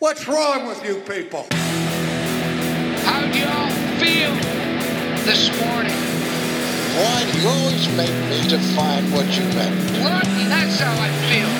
What's 0.00 0.28
wrong 0.28 0.68
with 0.68 0.84
you 0.84 1.00
people? 1.00 1.44
How 3.02 3.20
do 3.20 3.36
y'all 3.36 3.68
feel 3.98 4.30
this 5.26 5.50
morning? 5.58 5.98
Why 6.94 7.26
do 7.26 7.40
you 7.40 7.48
always 7.48 7.88
make 7.96 8.14
me 8.30 8.46
define 8.46 9.10
what 9.10 9.26
you 9.26 9.42
meant? 9.58 9.74
What? 9.98 10.22
That's 10.22 10.78
how 10.78 10.94
I 10.94 11.10
feel. 11.26 11.50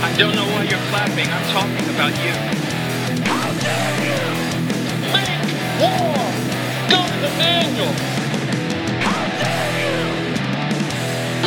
I 0.00 0.14
don't 0.16 0.36
know 0.36 0.46
why 0.46 0.62
you're 0.62 0.86
clapping. 0.90 1.26
I'm 1.26 1.46
talking 1.50 1.88
about 1.96 2.14
you. 2.22 2.34
Make 5.10 5.42
war! 5.82 6.14
Go 6.88 7.02
to 7.02 7.18
the 7.18 7.34
manual! 7.36 7.94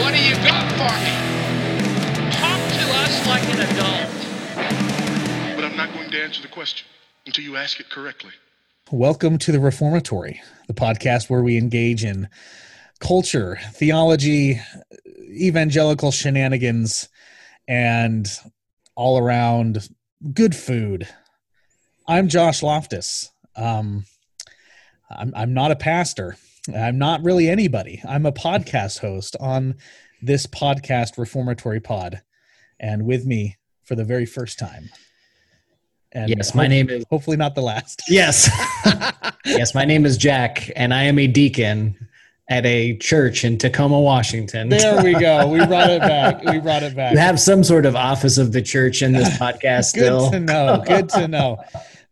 What 0.03 0.11
do 0.13 0.19
you 0.19 0.35
got 0.43 0.69
for 0.73 0.91
me? 1.05 1.24
Talk 3.15 3.27
like 3.27 3.43
an 3.43 3.61
adult. 3.61 4.09
But 5.55 5.63
I'm 5.63 5.77
not 5.77 5.93
going 5.93 6.09
to 6.11 6.21
answer 6.21 6.41
the 6.41 6.49
question 6.49 6.85
until 7.25 7.45
you 7.45 7.55
ask 7.55 7.79
it 7.79 7.89
correctly. 7.89 8.31
Welcome 8.91 9.37
to 9.39 9.53
the 9.53 9.59
Reformatory, 9.59 10.41
the 10.67 10.73
podcast 10.73 11.29
where 11.29 11.41
we 11.41 11.57
engage 11.57 12.03
in 12.03 12.27
culture, 12.99 13.57
theology, 13.71 14.59
evangelical 15.29 16.11
shenanigans, 16.11 17.07
and 17.69 18.27
all 18.95 19.17
around 19.17 19.87
good 20.33 20.53
food. 20.53 21.07
I'm 22.07 22.27
Josh 22.27 22.61
Loftus. 22.61 23.31
Um, 23.55 24.05
I'm, 25.09 25.31
I'm 25.35 25.53
not 25.53 25.71
a 25.71 25.77
pastor. 25.77 26.35
I'm 26.75 26.97
not 26.97 27.23
really 27.23 27.47
anybody. 27.47 28.01
I'm 28.07 28.25
a 28.25 28.33
podcast 28.33 28.99
host 28.99 29.37
on 29.39 29.75
this 30.21 30.47
podcast, 30.47 31.17
Reformatory 31.17 31.79
Pod. 31.79 32.21
And 32.79 33.05
with 33.05 33.25
me 33.25 33.57
for 33.83 33.95
the 33.95 34.03
very 34.03 34.25
first 34.25 34.59
time. 34.59 34.89
And 36.11 36.29
Yes, 36.29 36.55
my 36.55 36.67
name 36.67 36.89
is- 36.89 37.03
hopefully 37.09 37.37
not 37.37 37.55
the 37.55 37.61
last. 37.61 38.01
Yes. 38.09 38.49
yes, 39.45 39.75
my 39.75 39.85
name 39.85 40.05
is 40.05 40.17
Jack, 40.17 40.71
and 40.75 40.93
I 40.93 41.03
am 41.03 41.19
a 41.19 41.27
deacon 41.27 41.95
at 42.49 42.65
a 42.65 42.95
church 42.97 43.43
in 43.43 43.57
Tacoma, 43.57 43.99
Washington. 43.99 44.69
There 44.69 45.03
we 45.03 45.13
go. 45.13 45.47
We 45.47 45.65
brought 45.65 45.89
it 45.89 46.01
back. 46.01 46.43
We 46.43 46.59
brought 46.59 46.83
it 46.83 46.95
back. 46.95 47.11
You 47.13 47.17
have 47.17 47.39
some 47.39 47.63
sort 47.63 47.85
of 47.85 47.95
office 47.95 48.37
of 48.37 48.51
the 48.53 48.61
church 48.61 49.01
in 49.01 49.13
this 49.13 49.29
podcast 49.37 49.93
Good 49.93 50.03
still. 50.05 50.31
to 50.31 50.39
know. 50.39 50.83
Good 50.85 51.09
to 51.09 51.27
know. 51.27 51.63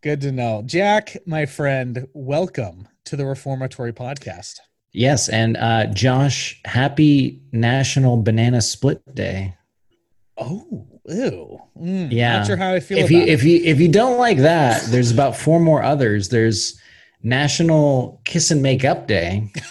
Good 0.02 0.22
to 0.22 0.32
know. 0.32 0.64
Jack, 0.66 1.16
my 1.26 1.46
friend, 1.46 2.08
welcome 2.14 2.88
to 3.06 3.16
the 3.16 3.26
Reformatory 3.26 3.94
Podcast. 3.94 4.59
Yes, 4.92 5.30
and 5.30 5.56
uh, 5.58 5.86
Josh, 5.88 6.59
happy 6.66 7.42
National 7.52 8.18
Banana 8.18 8.62
Split 8.62 9.02
Day. 9.16 9.56
Oh, 10.38 10.88
ew. 11.08 11.59
Mm, 11.80 12.12
Yeah. 12.12 12.38
Not 12.38 12.48
sure 12.48 12.58
how 12.58 12.73
I 12.73 12.80
feel 12.80 12.98
If 12.98 13.06
about 13.06 13.12
you 13.16 13.22
it. 13.23 13.30
if 13.30 13.44
you 13.44 13.62
if 13.64 13.80
you 13.80 13.88
don't 13.88 14.17
like 14.17 14.38
that, 14.40 14.81
there's 14.90 15.12
about 15.12 15.36
four 15.38 15.59
more 15.59 15.84
others. 15.84 16.30
There's 16.30 16.80
National 17.22 18.20
Kiss 18.25 18.52
and 18.52 18.62
Make 18.62 18.84
Up 18.84 19.08
Day. 19.08 19.52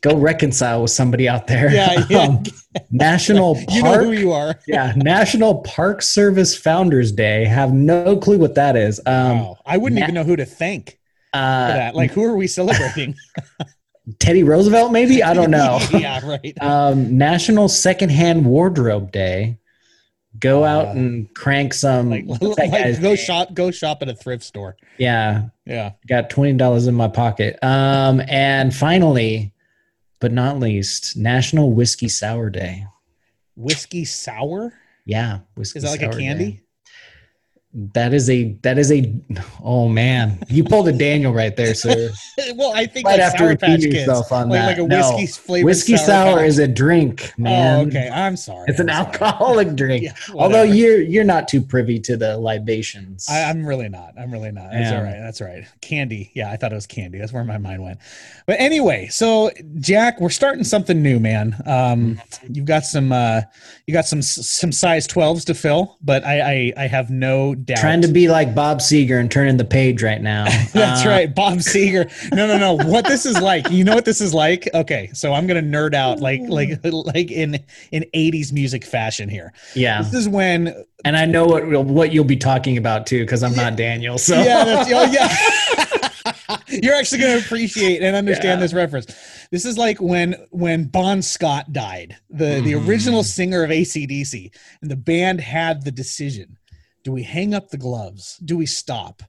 Go 0.00 0.16
reconcile 0.16 0.82
with 0.82 0.90
somebody 0.90 1.28
out 1.28 1.46
there. 1.46 1.72
Yeah, 1.72 2.04
yeah. 2.10 2.18
Um, 2.24 2.42
National 2.90 3.54
Park. 3.54 3.66
you 3.70 3.82
know 3.84 4.02
who 4.02 4.10
you 4.12 4.32
are. 4.32 4.58
yeah, 4.66 4.92
National 4.96 5.60
Park 5.62 6.02
Service 6.02 6.56
Founders 6.58 7.12
Day. 7.12 7.44
Have 7.44 7.72
no 7.72 8.16
clue 8.16 8.36
what 8.38 8.56
that 8.56 8.74
is. 8.74 9.00
Um, 9.06 9.38
wow. 9.40 9.58
I 9.64 9.76
wouldn't 9.76 10.00
na- 10.00 10.06
even 10.06 10.16
know 10.16 10.24
who 10.24 10.34
to 10.34 10.44
thank 10.44 10.98
for 11.32 11.38
uh, 11.38 11.68
that. 11.68 11.94
Like, 11.94 12.10
who 12.10 12.24
are 12.24 12.34
we 12.36 12.48
celebrating? 12.48 13.14
Teddy 14.18 14.42
Roosevelt, 14.42 14.90
maybe 14.92 15.22
I 15.22 15.32
don't 15.34 15.50
know. 15.50 15.78
yeah, 15.92 16.20
right. 16.26 16.56
um, 16.60 17.16
National 17.16 17.68
Secondhand 17.68 18.44
Wardrobe 18.44 19.12
Day. 19.12 19.58
Go 20.38 20.64
out 20.64 20.88
Uh, 20.88 20.92
and 20.92 21.34
crank 21.34 21.74
some. 21.74 22.08
Like, 22.10 22.24
like 22.40 22.70
go 23.00 23.08
name? 23.08 23.16
shop, 23.16 23.52
go 23.54 23.70
shop 23.70 24.02
at 24.02 24.08
a 24.08 24.14
thrift 24.14 24.42
store. 24.42 24.76
Yeah, 24.98 25.48
Yeah. 25.66 25.92
got 26.08 26.30
twenty 26.30 26.54
dollars 26.54 26.86
in 26.86 26.94
my 26.94 27.08
pocket. 27.08 27.58
Um, 27.62 28.22
and 28.28 28.74
finally, 28.74 29.52
but 30.20 30.32
not 30.32 30.58
least, 30.58 31.16
National 31.16 31.70
Whiskey 31.72 32.08
Sour 32.08 32.48
Day. 32.50 32.86
Whiskey 33.56 34.04
sour? 34.06 34.72
Yeah, 35.04 35.40
whiskey. 35.54 35.78
Is 35.78 35.82
that 35.84 35.90
like 35.90 36.02
a 36.02 36.16
candy? 36.16 36.44
Day. 36.52 36.60
That 37.74 38.12
is 38.12 38.28
a 38.28 38.52
that 38.62 38.76
is 38.76 38.92
a. 38.92 39.10
Oh 39.64 39.88
man, 39.88 40.38
you 40.48 40.62
pulled 40.62 40.88
a 40.88 40.92
Daniel 40.92 41.32
right 41.32 41.56
there, 41.56 41.74
sir. 41.74 42.10
well, 42.54 42.74
I 42.74 42.84
think 42.84 43.06
Right 43.06 43.12
like 43.18 43.20
after 43.22 43.38
Sour 43.46 43.56
Patch 43.56 43.80
Kids. 43.80 43.94
yourself 43.94 44.30
on 44.30 44.50
like, 44.50 44.60
that. 44.60 44.66
like 44.66 44.78
a 44.78 44.82
No. 44.86 45.16
whiskey 45.16 45.26
flavored 45.40 45.64
Whiskey 45.64 45.96
sour, 45.96 46.36
Patch. 46.40 46.48
is 46.48 46.58
a 46.58 46.68
drink, 46.68 47.32
man. 47.38 47.78
Oh, 47.80 47.86
okay. 47.88 48.10
I'm 48.12 48.36
sorry. 48.36 48.66
It's 48.68 48.78
an 48.78 48.90
I'm 48.90 49.04
sorry. 49.06 49.14
alcoholic 49.14 49.74
drink. 49.76 50.02
Yeah, 50.04 50.12
Although 50.34 50.64
you're 50.64 51.00
you're 51.00 51.24
not 51.24 51.48
too 51.48 51.62
privy 51.62 51.98
to 52.00 52.16
the 52.18 52.36
libations. 52.36 53.26
I, 53.30 53.44
I'm 53.44 53.64
really 53.64 53.88
not. 53.88 54.12
I'm 54.18 54.30
really 54.30 54.52
not. 54.52 54.70
That's 54.70 54.90
Yeah. 54.90 54.98
all 54.98 55.04
right. 55.04 55.18
That's 55.18 55.40
all 55.40 55.46
right. 55.46 55.64
Candy. 55.80 56.30
Yeah, 56.34 56.50
I 56.50 56.56
thought 56.56 56.72
it 56.72 56.74
was 56.74 56.86
candy. 56.86 57.18
That's 57.20 57.32
where 57.32 57.42
my 57.42 57.56
mind 57.56 57.82
went. 57.82 58.00
But 58.46 58.60
anyway, 58.60 59.08
so 59.10 59.50
Jack, 59.80 60.20
we're 60.20 60.28
starting 60.28 60.64
something 60.64 61.02
new, 61.02 61.18
man. 61.18 61.56
Um, 61.64 62.20
you've 62.50 62.66
got 62.66 62.84
some 62.84 63.12
uh, 63.12 63.40
you 63.86 63.94
got 63.94 64.04
some 64.04 64.20
some 64.20 64.72
size 64.72 65.08
12s 65.08 65.46
to 65.46 65.54
fill, 65.54 65.96
but 66.02 66.22
I 66.26 66.72
I, 66.76 66.84
I 66.84 66.86
have 66.86 67.08
no 67.08 67.54
doubt. 67.64 67.78
Trying 67.78 68.02
to 68.02 68.08
be 68.08 68.28
like 68.28 68.54
Bob 68.54 68.78
Seger 68.80 69.18
and 69.20 69.30
turning 69.30 69.56
the 69.56 69.64
page 69.64 70.02
right 70.02 70.20
now. 70.20 70.44
That's 70.72 71.04
Uh, 71.04 71.08
right, 71.08 71.34
Bob 71.34 71.58
Seger. 71.58 72.10
No, 72.34 72.46
no, 72.46 72.58
no. 72.58 72.74
What 72.88 73.06
this 73.06 73.26
is 73.26 73.40
like? 73.40 73.70
You 73.70 73.84
know 73.84 73.94
what 73.94 74.04
this 74.04 74.20
is 74.20 74.32
like? 74.34 74.68
Okay, 74.74 75.10
so 75.12 75.32
I'm 75.32 75.46
gonna 75.46 75.62
nerd 75.62 75.94
out 75.94 76.20
like 76.20 76.40
like 76.48 76.78
like 76.84 77.30
in 77.30 77.58
in 77.90 78.04
80s 78.14 78.52
music 78.52 78.84
fashion 78.84 79.28
here. 79.28 79.52
Yeah, 79.74 80.02
This 80.02 80.14
is 80.14 80.28
when 80.28 80.84
and 81.04 81.16
I 81.16 81.24
know 81.26 81.46
what 81.46 81.66
what 81.84 82.12
you'll 82.12 82.24
be 82.24 82.36
talking 82.36 82.76
about 82.76 83.06
too 83.06 83.20
because 83.20 83.42
I'm 83.42 83.54
not 83.54 83.76
Daniel. 83.76 84.18
So 84.18 84.40
yeah, 84.40 84.64
that's, 84.64 84.90
oh 84.92 85.04
yeah. 85.10 86.08
You're 86.68 86.94
actually 86.94 87.20
going 87.20 87.38
to 87.38 87.44
appreciate 87.44 88.02
and 88.02 88.14
understand 88.16 88.58
Yeah. 88.58 88.64
this 88.64 88.72
reference. 88.72 89.06
This 89.50 89.64
is 89.64 89.76
like 89.76 90.00
when 90.00 90.34
when 90.50 90.84
Bon 90.84 91.20
Scott 91.22 91.72
died, 91.72 92.16
the 92.30 92.60
the 92.62 92.74
original 92.74 93.22
singer 93.24 93.62
of 93.64 93.70
ACDC, 93.70 94.54
and 94.80 94.90
the 94.90 94.96
band 94.96 95.40
had 95.40 95.84
the 95.84 95.90
decision: 95.90 96.56
do 97.04 97.12
we 97.12 97.22
hang 97.22 97.54
up 97.54 97.70
the 97.70 97.78
gloves? 97.78 98.38
Do 98.44 98.56
we 98.56 98.66
stop, 98.66 99.22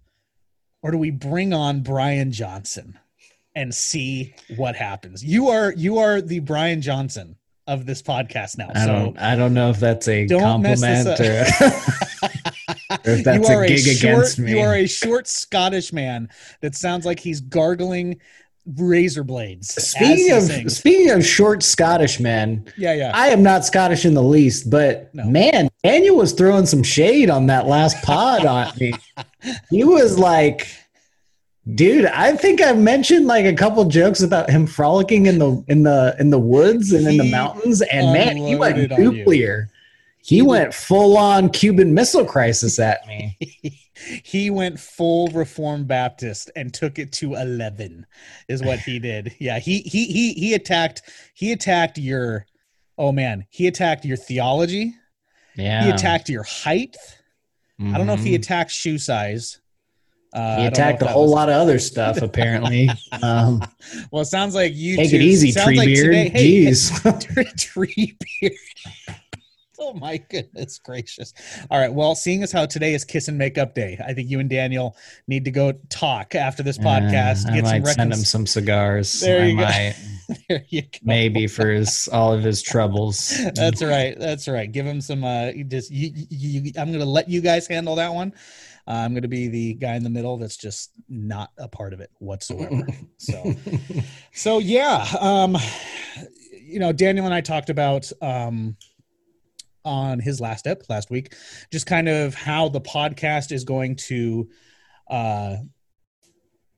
or 0.81 0.91
do 0.91 0.97
we 0.97 1.11
bring 1.11 1.53
on 1.53 1.81
Brian 1.81 2.31
Johnson 2.31 2.99
and 3.55 3.73
see 3.73 4.35
what 4.55 4.75
happens? 4.75 5.23
You 5.23 5.49
are 5.49 5.73
you 5.73 5.97
are 5.97 6.21
the 6.21 6.39
Brian 6.39 6.81
Johnson 6.81 7.37
of 7.67 7.85
this 7.85 8.01
podcast 8.01 8.57
now. 8.57 8.69
I 8.75 8.85
so 8.85 8.87
don't 8.87 9.19
I 9.19 9.35
don't 9.35 9.53
know 9.53 9.69
if 9.69 9.79
that's 9.79 10.07
a 10.07 10.27
Don't 10.27 10.61
mess 10.61 10.81
this 10.81 11.05
compliment 11.05 11.19
or, 11.19 13.09
or 13.09 13.15
if 13.17 13.23
that's 13.23 13.49
a 13.49 13.67
gig 13.67 13.79
short, 13.79 14.13
against 14.13 14.39
me. 14.39 14.51
You 14.51 14.59
are 14.59 14.75
a 14.75 14.87
short 14.87 15.27
Scottish 15.27 15.93
man 15.93 16.29
that 16.61 16.75
sounds 16.75 17.05
like 17.05 17.19
he's 17.19 17.41
gargling 17.41 18.19
razor 18.77 19.23
blades. 19.23 19.73
Speaking 19.73 20.31
of 20.31 20.43
sings. 20.43 20.77
speaking 20.77 21.09
of 21.11 21.25
short 21.25 21.63
Scottish 21.63 22.19
men, 22.19 22.65
yeah, 22.77 22.93
yeah. 22.93 23.11
I 23.13 23.27
am 23.27 23.43
not 23.43 23.65
Scottish 23.65 24.05
in 24.05 24.13
the 24.13 24.23
least, 24.23 24.69
but 24.69 25.13
No. 25.13 25.25
man, 25.25 25.69
Daniel 25.83 26.15
was 26.15 26.31
throwing 26.33 26.65
some 26.65 26.83
shade 26.83 27.29
on 27.29 27.47
that 27.47 27.67
last 27.67 28.01
pod 28.03 28.45
on 28.45 28.71
me. 28.79 28.93
He 29.69 29.83
was 29.83 30.17
like, 30.17 30.67
dude, 31.75 32.05
I 32.05 32.35
think 32.37 32.61
I 32.61 32.73
mentioned 32.73 33.27
like 33.27 33.45
a 33.45 33.53
couple 33.53 33.83
jokes 33.85 34.21
about 34.21 34.49
him 34.49 34.65
frolicking 34.67 35.25
in 35.25 35.39
the 35.39 35.63
in 35.67 35.83
the 35.83 36.15
in 36.19 36.29
the 36.29 36.39
woods 36.39 36.91
and 36.93 37.05
in 37.07 37.17
the 37.17 37.29
mountains, 37.29 37.81
and 37.81 38.13
man, 38.13 38.37
he 38.37 38.55
went 38.55 38.75
unloaded 38.77 38.91
on 38.93 39.01
you. 39.01 39.11
nuclear. 39.11 39.69
He 40.25 40.41
went 40.41 40.73
full 40.73 41.17
on 41.17 41.49
Cuban 41.49 41.93
Missile 41.93 42.23
Crisis 42.23 42.79
at 42.79 43.05
me. 43.07 43.37
he 44.23 44.49
went 44.49 44.79
full 44.79 45.27
Reformed 45.29 45.87
Baptist 45.87 46.49
and 46.55 46.73
took 46.73 46.99
it 46.99 47.11
to 47.13 47.35
eleven. 47.35 48.05
Is 48.49 48.63
what 48.63 48.79
he 48.79 48.99
did. 48.99 49.35
Yeah, 49.39 49.59
he 49.59 49.79
he 49.81 50.05
he 50.05 50.33
he 50.33 50.53
attacked. 50.53 51.03
He 51.33 51.51
attacked 51.51 51.97
your. 51.97 52.45
Oh 52.97 53.11
man, 53.11 53.45
he 53.49 53.67
attacked 53.67 54.05
your 54.05 54.17
theology. 54.17 54.93
Yeah, 55.55 55.83
He 55.85 55.89
attacked 55.91 56.29
your 56.29 56.43
height. 56.43 56.95
I 57.79 57.97
don't 57.97 58.07
know 58.07 58.13
if 58.13 58.23
he 58.23 58.31
Mhm. 58.33 58.39
attacked 58.39 58.71
shoe 58.71 58.97
size. 58.97 59.59
Uh, 60.33 60.61
He 60.61 60.65
attacked 60.65 61.01
a 61.01 61.07
whole 61.07 61.27
lot 61.27 61.49
of 61.49 61.55
other 61.55 61.77
stuff. 61.79 62.21
Apparently, 62.21 62.89
um, 63.21 63.61
Well, 64.11 64.21
it 64.21 64.25
sounds 64.25 64.55
like 64.55 64.73
you 64.73 64.95
take 64.97 65.09
two- 65.11 65.17
it 65.17 65.21
easy, 65.21 65.51
tree 65.51 65.77
like 65.77 65.87
beard. 65.87 66.05
today- 66.13 66.29
hey, 66.29 66.65
Jeez. 66.71 67.57
tree 67.57 68.17
beard. 68.41 68.53
Oh 69.93 69.93
my 69.93 70.17
goodness 70.17 70.79
gracious! 70.79 71.33
All 71.69 71.77
right. 71.77 71.93
Well, 71.93 72.15
seeing 72.15 72.41
as 72.41 72.51
how 72.51 72.65
today 72.65 72.93
is 72.93 73.03
Kiss 73.03 73.27
and 73.27 73.37
Makeup 73.37 73.75
Day, 73.75 73.99
I 74.03 74.13
think 74.13 74.29
you 74.29 74.39
and 74.39 74.49
Daniel 74.49 74.95
need 75.27 75.45
to 75.45 75.51
go 75.51 75.73
talk 75.89 76.35
after 76.35 76.63
this 76.63 76.77
podcast. 76.77 77.45
Uh, 77.47 77.51
I 77.51 77.55
get 77.55 77.65
some 77.65 77.81
might 77.81 77.87
send 77.87 78.13
him 78.13 78.19
some 78.19 78.47
cigars. 78.47 79.19
There 79.19 79.41
I 79.41 79.45
you 79.45 79.57
go. 79.57 79.63
might, 79.63 79.95
There 80.49 80.65
you 80.69 80.81
go. 80.83 80.87
maybe 81.03 81.47
for 81.47 81.69
his 81.69 82.07
all 82.11 82.33
of 82.33 82.43
his 82.43 82.61
troubles. 82.61 83.33
That's 83.55 83.83
right. 83.83 84.17
That's 84.17 84.47
right. 84.47 84.71
Give 84.71 84.85
him 84.85 85.01
some. 85.01 85.23
Uh, 85.23 85.51
just 85.67 85.91
you, 85.91 86.11
you, 86.15 86.61
you, 86.61 86.71
I'm 86.77 86.87
going 86.87 86.99
to 86.99 87.05
let 87.05 87.29
you 87.29 87.41
guys 87.41 87.67
handle 87.67 87.95
that 87.95 88.13
one. 88.13 88.33
Uh, 88.87 88.91
I'm 88.91 89.11
going 89.13 89.23
to 89.23 89.27
be 89.27 89.47
the 89.49 89.73
guy 89.75 89.95
in 89.95 90.03
the 90.03 90.09
middle 90.09 90.37
that's 90.37 90.57
just 90.57 90.91
not 91.09 91.51
a 91.57 91.67
part 91.67 91.93
of 91.93 91.99
it 91.99 92.09
whatsoever. 92.19 92.85
so, 93.17 93.53
so 94.33 94.59
yeah. 94.59 95.05
Um, 95.19 95.57
you 96.51 96.79
know, 96.79 96.91
Daniel 96.91 97.25
and 97.25 97.33
I 97.33 97.41
talked 97.41 97.69
about 97.69 98.11
um, 98.21 98.75
on 99.85 100.19
his 100.19 100.39
last 100.41 100.67
ep 100.67 100.83
last 100.89 101.09
week, 101.09 101.35
just 101.71 101.85
kind 101.85 102.07
of 102.09 102.33
how 102.33 102.69
the 102.69 102.81
podcast 102.81 103.51
is 103.51 103.63
going 103.63 103.95
to, 103.95 104.49
uh, 105.09 105.57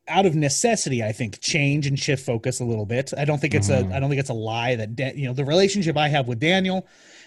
out 0.07 0.25
of 0.27 0.35
necessity, 0.35 1.03
I 1.03 1.11
think 1.11 1.39
change 1.41 1.87
and 1.87 1.97
shift 1.99 2.23
focus 2.25 2.59
a 2.59 2.65
little 2.65 2.85
bit. 2.85 3.11
I 3.17 3.25
don't 3.25 3.39
think 3.41 3.55
it's 3.55 3.69
Mhm. 3.69 3.91
a 3.91 3.95
I 3.95 3.99
don't 3.99 4.09
think 4.09 4.19
it's 4.19 4.29
a 4.29 4.33
lie 4.35 4.75
that 4.75 4.95
Da- 4.95 5.13
you 5.15 5.25
know 5.25 5.33
the 5.33 5.45
relationship 5.45 5.97
I 5.97 6.09
have 6.09 6.27
with 6.27 6.39
Daniel 6.39 6.85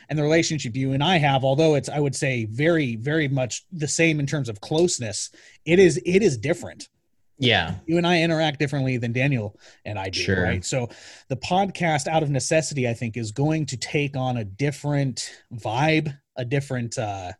and 0.08 0.16
the 0.18 0.22
relationship 0.22 0.76
you 0.76 0.92
and 0.92 1.02
I 1.02 1.18
have, 1.18 1.42
although 1.44 1.74
it's 1.74 1.88
I 1.88 1.98
would 1.98 2.14
say 2.14 2.44
very 2.44 2.94
very 2.96 3.26
much 3.26 3.64
the 3.72 3.88
same 3.88 4.20
in 4.20 4.26
terms 4.26 4.48
of 4.48 4.60
closeness. 4.60 5.30
It 5.64 5.80
is 5.80 6.00
it 6.06 6.22
is 6.22 6.38
different 6.38 6.88
Yeah. 7.38 7.74
you 7.86 7.96
and 7.98 8.06
I 8.06 8.22
interact 8.22 8.58
differently 8.58 8.96
than 8.96 9.12
Daniel 9.12 9.58
and 9.84 9.98
I 9.98 10.08
do, 10.10 10.20
Sure. 10.20 10.42
right? 10.42 10.64
So 10.64 10.88
the 11.28 11.36
podcast 11.36 12.06
out 12.08 12.22
of 12.22 12.30
necessity, 12.30 12.88
I 12.88 12.94
think, 12.94 13.16
is 13.16 13.30
going 13.32 13.66
to 13.66 13.76
take 13.76 14.16
on 14.16 14.38
a 14.38 14.44
different 14.44 15.30
vibe, 15.54 16.16
a 16.36 16.44
different 16.44 16.98
uh 16.98 17.32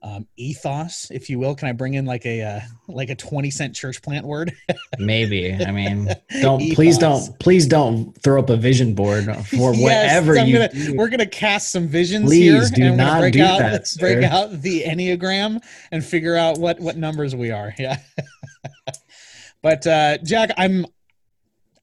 um, 0.00 0.28
ethos, 0.36 1.10
if 1.10 1.28
you 1.28 1.40
will. 1.40 1.56
Can 1.56 1.66
I 1.66 1.72
bring 1.72 1.94
in 1.94 2.06
like 2.06 2.24
a 2.24 2.40
uh, 2.40 2.60
like 2.86 3.10
a 3.10 3.16
twenty 3.16 3.50
cent 3.50 3.74
church 3.74 4.00
plant 4.00 4.24
word? 4.24 4.52
Maybe. 4.96 5.52
I 5.52 5.70
mean, 5.72 6.08
don't 6.40 6.72
please 6.72 6.96
don't 6.98 7.36
please 7.40 7.66
don't 7.66 8.16
throw 8.22 8.38
up 8.38 8.48
a 8.48 8.56
vision 8.56 8.94
board 8.94 9.24
for 9.24 9.34
Yes, 9.74 9.82
whatever 9.82 10.38
I'm 10.38 10.46
you 10.46 10.52
gonna- 10.58 10.68
do. 10.72 10.94
We're 10.96 11.08
gonna 11.08 11.26
cast 11.26 11.72
some 11.72 11.88
visions 11.88 12.26
Please 12.30 12.44
here, 12.44 12.60
do 12.72 12.82
and 12.84 12.90
we're 12.92 12.96
gonna 12.98 13.10
not 13.12 13.20
break 13.22 13.32
do 13.34 13.42
out 13.42 13.58
that, 13.58 13.92
break 13.98 14.22
sir. 14.22 14.28
out 14.30 14.62
the 14.62 14.84
enneagram 14.84 15.60
and 15.90 16.04
figure 16.04 16.36
out 16.36 16.58
what 16.58 16.78
what 16.78 16.96
numbers 16.96 17.34
we 17.34 17.50
are. 17.50 17.74
Yeah, 17.76 17.96
but 19.62 19.86
uh, 19.86 20.18
Jack, 20.18 20.50
I'm 20.56 20.86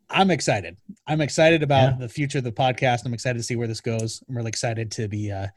I'm 0.10 0.30
excited. 0.30 0.78
I'm 1.08 1.22
excited 1.22 1.64
about 1.64 1.94
Yeah. 1.94 1.98
the 2.00 2.10
future 2.10 2.38
of 2.38 2.44
the 2.44 2.52
podcast. 2.52 3.06
I'm 3.06 3.14
excited 3.14 3.40
to 3.40 3.44
see 3.44 3.56
where 3.56 3.68
this 3.68 3.82
goes. 3.82 4.24
I'm 4.30 4.38
really 4.38 4.50
excited 4.50 4.92
to 4.92 5.08
be 5.08 5.32
uh, 5.32 5.48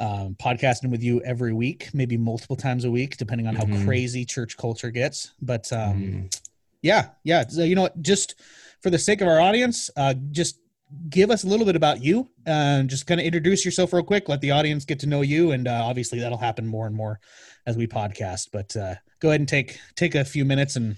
um, 0.00 0.34
podcasting 0.40 0.90
with 0.90 1.02
you 1.02 1.20
every 1.22 1.52
week, 1.52 1.90
maybe 1.92 2.16
multiple 2.16 2.56
times 2.56 2.84
a 2.84 2.90
week, 2.90 3.16
depending 3.18 3.46
on 3.46 3.54
how 3.54 3.64
Mhm. 3.64 3.84
crazy 3.84 4.24
church 4.24 4.56
culture 4.56 4.90
gets. 4.90 5.32
But 5.42 5.70
um, 5.72 6.02
Mm. 6.30 6.40
yeah, 6.82 7.08
yeah. 7.24 7.46
So, 7.46 7.64
you 7.64 7.74
know 7.74 7.82
what? 7.82 8.00
Just 8.02 8.34
for 8.80 8.90
the 8.90 8.98
sake 8.98 9.20
of 9.20 9.28
our 9.28 9.40
audience, 9.40 9.90
uh, 9.96 10.14
just 10.30 10.58
give 11.10 11.30
us 11.30 11.44
a 11.44 11.46
little 11.48 11.66
bit 11.66 11.76
about 11.76 12.02
you 12.02 12.28
and 12.46 12.88
just 12.88 13.06
kind 13.06 13.20
of 13.20 13.26
introduce 13.26 13.64
yourself 13.64 13.92
real 13.92 14.04
quick. 14.04 14.28
Let 14.28 14.40
the 14.40 14.52
audience 14.52 14.84
get 14.84 15.00
to 15.00 15.06
know 15.06 15.20
you, 15.20 15.50
and 15.52 15.66
uh, 15.68 15.82
obviously 15.84 16.18
that'll 16.20 16.38
happen 16.38 16.66
more 16.66 16.86
and 16.86 16.94
more 16.94 17.20
as 17.66 17.76
we 17.76 17.86
podcast. 17.86 18.48
But 18.52 18.74
uh, 18.76 18.94
go 19.20 19.28
ahead 19.28 19.40
and 19.40 19.48
take 19.48 19.78
take 19.96 20.14
a 20.14 20.24
few 20.24 20.44
minutes 20.44 20.76
and 20.76 20.96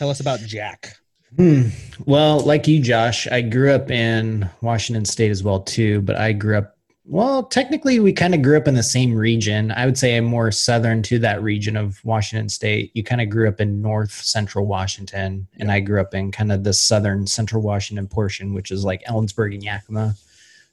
tell 0.00 0.08
us 0.08 0.20
about 0.20 0.40
Jack. 0.40 0.96
Hmm. 1.36 1.64
Well, 2.06 2.40
like 2.40 2.66
you, 2.66 2.80
Josh, 2.80 3.28
I 3.28 3.42
grew 3.42 3.70
up 3.70 3.90
in 3.90 4.48
Washington 4.62 5.04
State 5.04 5.30
as 5.30 5.42
well 5.42 5.60
too, 5.60 6.00
but 6.00 6.16
I 6.16 6.32
grew 6.32 6.56
up. 6.56 6.78
Well, 7.04 7.42
technically, 7.42 8.00
we 8.00 8.14
kind 8.14 8.34
of 8.34 8.40
grew 8.40 8.56
up 8.56 8.66
in 8.66 8.74
the 8.74 8.82
same 8.82 9.14
region. 9.14 9.70
I 9.72 9.84
would 9.84 9.98
say 9.98 10.16
I'm 10.16 10.24
more 10.24 10.50
southern 10.52 11.02
to 11.02 11.18
that 11.18 11.42
region 11.42 11.76
of 11.76 12.02
Washington 12.02 12.48
State. 12.48 12.92
You 12.94 13.04
kind 13.04 13.20
of 13.20 13.28
grew 13.28 13.46
up 13.46 13.60
in 13.60 13.82
north 13.82 14.12
central 14.12 14.64
Washington, 14.64 15.46
and 15.58 15.70
I 15.70 15.80
grew 15.80 16.00
up 16.00 16.14
in 16.14 16.32
kind 16.32 16.50
of 16.50 16.64
the 16.64 16.72
southern 16.72 17.26
central 17.26 17.60
Washington 17.60 18.08
portion, 18.08 18.54
which 18.54 18.70
is 18.70 18.86
like 18.86 19.04
Ellensburg 19.04 19.52
and 19.52 19.62
Yakima. 19.62 20.14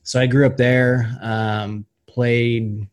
So 0.03 0.21
I 0.21 0.27
grew 0.27 0.45
up 0.45 0.55
there. 0.55 1.17
Um, 1.21 1.85
played 2.07 2.87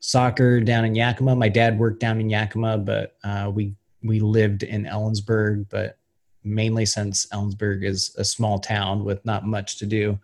soccer 0.00 0.60
down 0.60 0.84
in 0.84 0.96
Yakima. 0.96 1.36
My 1.36 1.48
dad 1.48 1.78
worked 1.78 2.00
down 2.00 2.20
in 2.20 2.30
Yakima, 2.30 2.78
but 2.78 3.16
uh, 3.22 3.52
we 3.54 3.76
we 4.02 4.20
lived 4.20 4.62
in 4.62 4.84
Ellensburg, 4.84 5.66
but 5.68 5.98
mainly 6.44 6.86
since 6.86 7.26
Ellensburg 7.26 7.84
is 7.84 8.14
a 8.18 8.24
small 8.24 8.58
town 8.58 9.04
with 9.04 9.24
not 9.24 9.46
much 9.46 9.78
to 9.78 9.86
do. 9.86 9.96
You 9.96 10.18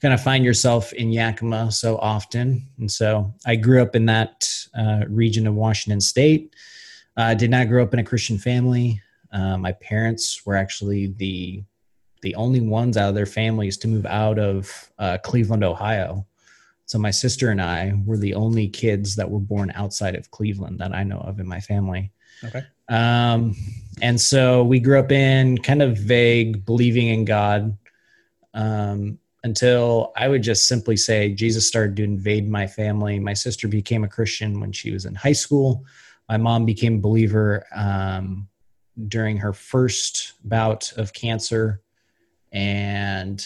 kind 0.00 0.14
of 0.14 0.22
find 0.22 0.44
yourself 0.44 0.92
in 0.92 1.12
Yakima 1.12 1.70
so 1.70 1.98
often. 1.98 2.66
And 2.78 2.90
so 2.90 3.32
I 3.46 3.56
grew 3.56 3.80
up 3.80 3.94
in 3.94 4.06
that 4.06 4.48
uh, 4.76 5.04
region 5.08 5.46
of 5.46 5.54
Washington 5.54 6.00
State. 6.00 6.54
I 7.16 7.34
did 7.34 7.50
not 7.50 7.68
grow 7.68 7.82
up 7.82 7.92
in 7.92 8.00
a 8.00 8.04
Christian 8.04 8.38
family. 8.38 9.00
Uh, 9.32 9.56
my 9.56 9.72
parents 9.72 10.44
were 10.44 10.56
actually 10.56 11.08
the 11.18 11.62
the 12.22 12.34
only 12.36 12.60
ones 12.60 12.96
out 12.96 13.08
of 13.08 13.16
their 13.16 13.26
families 13.26 13.76
to 13.76 13.88
move 13.88 14.06
out 14.06 14.38
of 14.38 14.92
uh, 15.00 15.18
Cleveland, 15.24 15.64
Ohio. 15.64 16.24
So 16.86 16.96
my 16.96 17.10
sister 17.10 17.50
and 17.50 17.60
I 17.60 17.94
were 18.06 18.16
the 18.16 18.34
only 18.34 18.68
kids 18.68 19.16
that 19.16 19.28
were 19.28 19.40
born 19.40 19.72
outside 19.74 20.14
of 20.14 20.30
Cleveland 20.30 20.78
that 20.78 20.94
I 20.94 21.02
know 21.02 21.18
of 21.18 21.40
in 21.40 21.48
my 21.48 21.58
family. 21.58 22.12
Okay. 22.44 22.62
Um, 22.88 23.56
and 24.00 24.20
so 24.20 24.64
we 24.64 24.80
grew 24.80 24.98
up 24.98 25.12
in 25.12 25.58
kind 25.58 25.82
of 25.82 25.96
vague 25.96 26.64
believing 26.64 27.08
in 27.08 27.24
God 27.24 27.76
um, 28.54 29.18
until 29.44 30.12
I 30.16 30.28
would 30.28 30.42
just 30.42 30.66
simply 30.66 30.96
say 30.96 31.32
Jesus 31.32 31.66
started 31.66 31.96
to 31.96 32.04
invade 32.04 32.48
my 32.48 32.66
family. 32.66 33.18
My 33.18 33.34
sister 33.34 33.68
became 33.68 34.04
a 34.04 34.08
Christian 34.08 34.60
when 34.60 34.72
she 34.72 34.90
was 34.90 35.04
in 35.04 35.14
high 35.14 35.32
school. 35.32 35.84
My 36.28 36.36
mom 36.36 36.64
became 36.64 36.96
a 36.96 37.00
believer 37.00 37.66
um, 37.74 38.48
during 39.08 39.36
her 39.38 39.52
first 39.52 40.34
bout 40.44 40.92
of 40.96 41.12
cancer. 41.12 41.80
And 42.52 43.44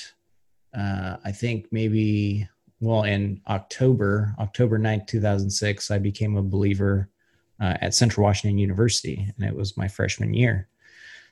uh, 0.76 1.16
I 1.24 1.32
think 1.32 1.66
maybe, 1.70 2.48
well, 2.80 3.04
in 3.04 3.40
October, 3.48 4.34
October 4.38 4.78
9th, 4.78 5.06
2006, 5.06 5.90
I 5.90 5.98
became 5.98 6.36
a 6.36 6.42
believer 6.42 7.08
uh, 7.60 7.74
at 7.80 7.94
Central 7.94 8.24
Washington 8.24 8.58
University, 8.58 9.32
and 9.36 9.46
it 9.46 9.54
was 9.54 9.76
my 9.76 9.88
freshman 9.88 10.34
year. 10.34 10.68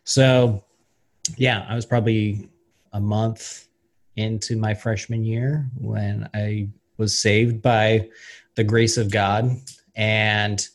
So, 0.04 0.64
yeah, 1.36 1.66
I 1.68 1.74
was 1.74 1.86
probably 1.86 2.48
a 2.92 3.00
month 3.00 3.68
into 4.16 4.56
my 4.56 4.74
freshman 4.74 5.24
year 5.24 5.68
when 5.76 6.28
I 6.34 6.68
was 6.96 7.16
saved 7.16 7.60
by 7.62 8.08
the 8.54 8.64
grace 8.64 8.96
of 8.96 9.10
God 9.10 9.50
and 9.96 10.66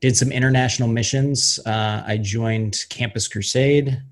did 0.00 0.16
some 0.16 0.32
international 0.32 0.88
missions. 0.88 1.58
Uh, 1.64 2.02
I 2.06 2.18
joined 2.18 2.84
Campus 2.90 3.28
Crusade 3.28 4.02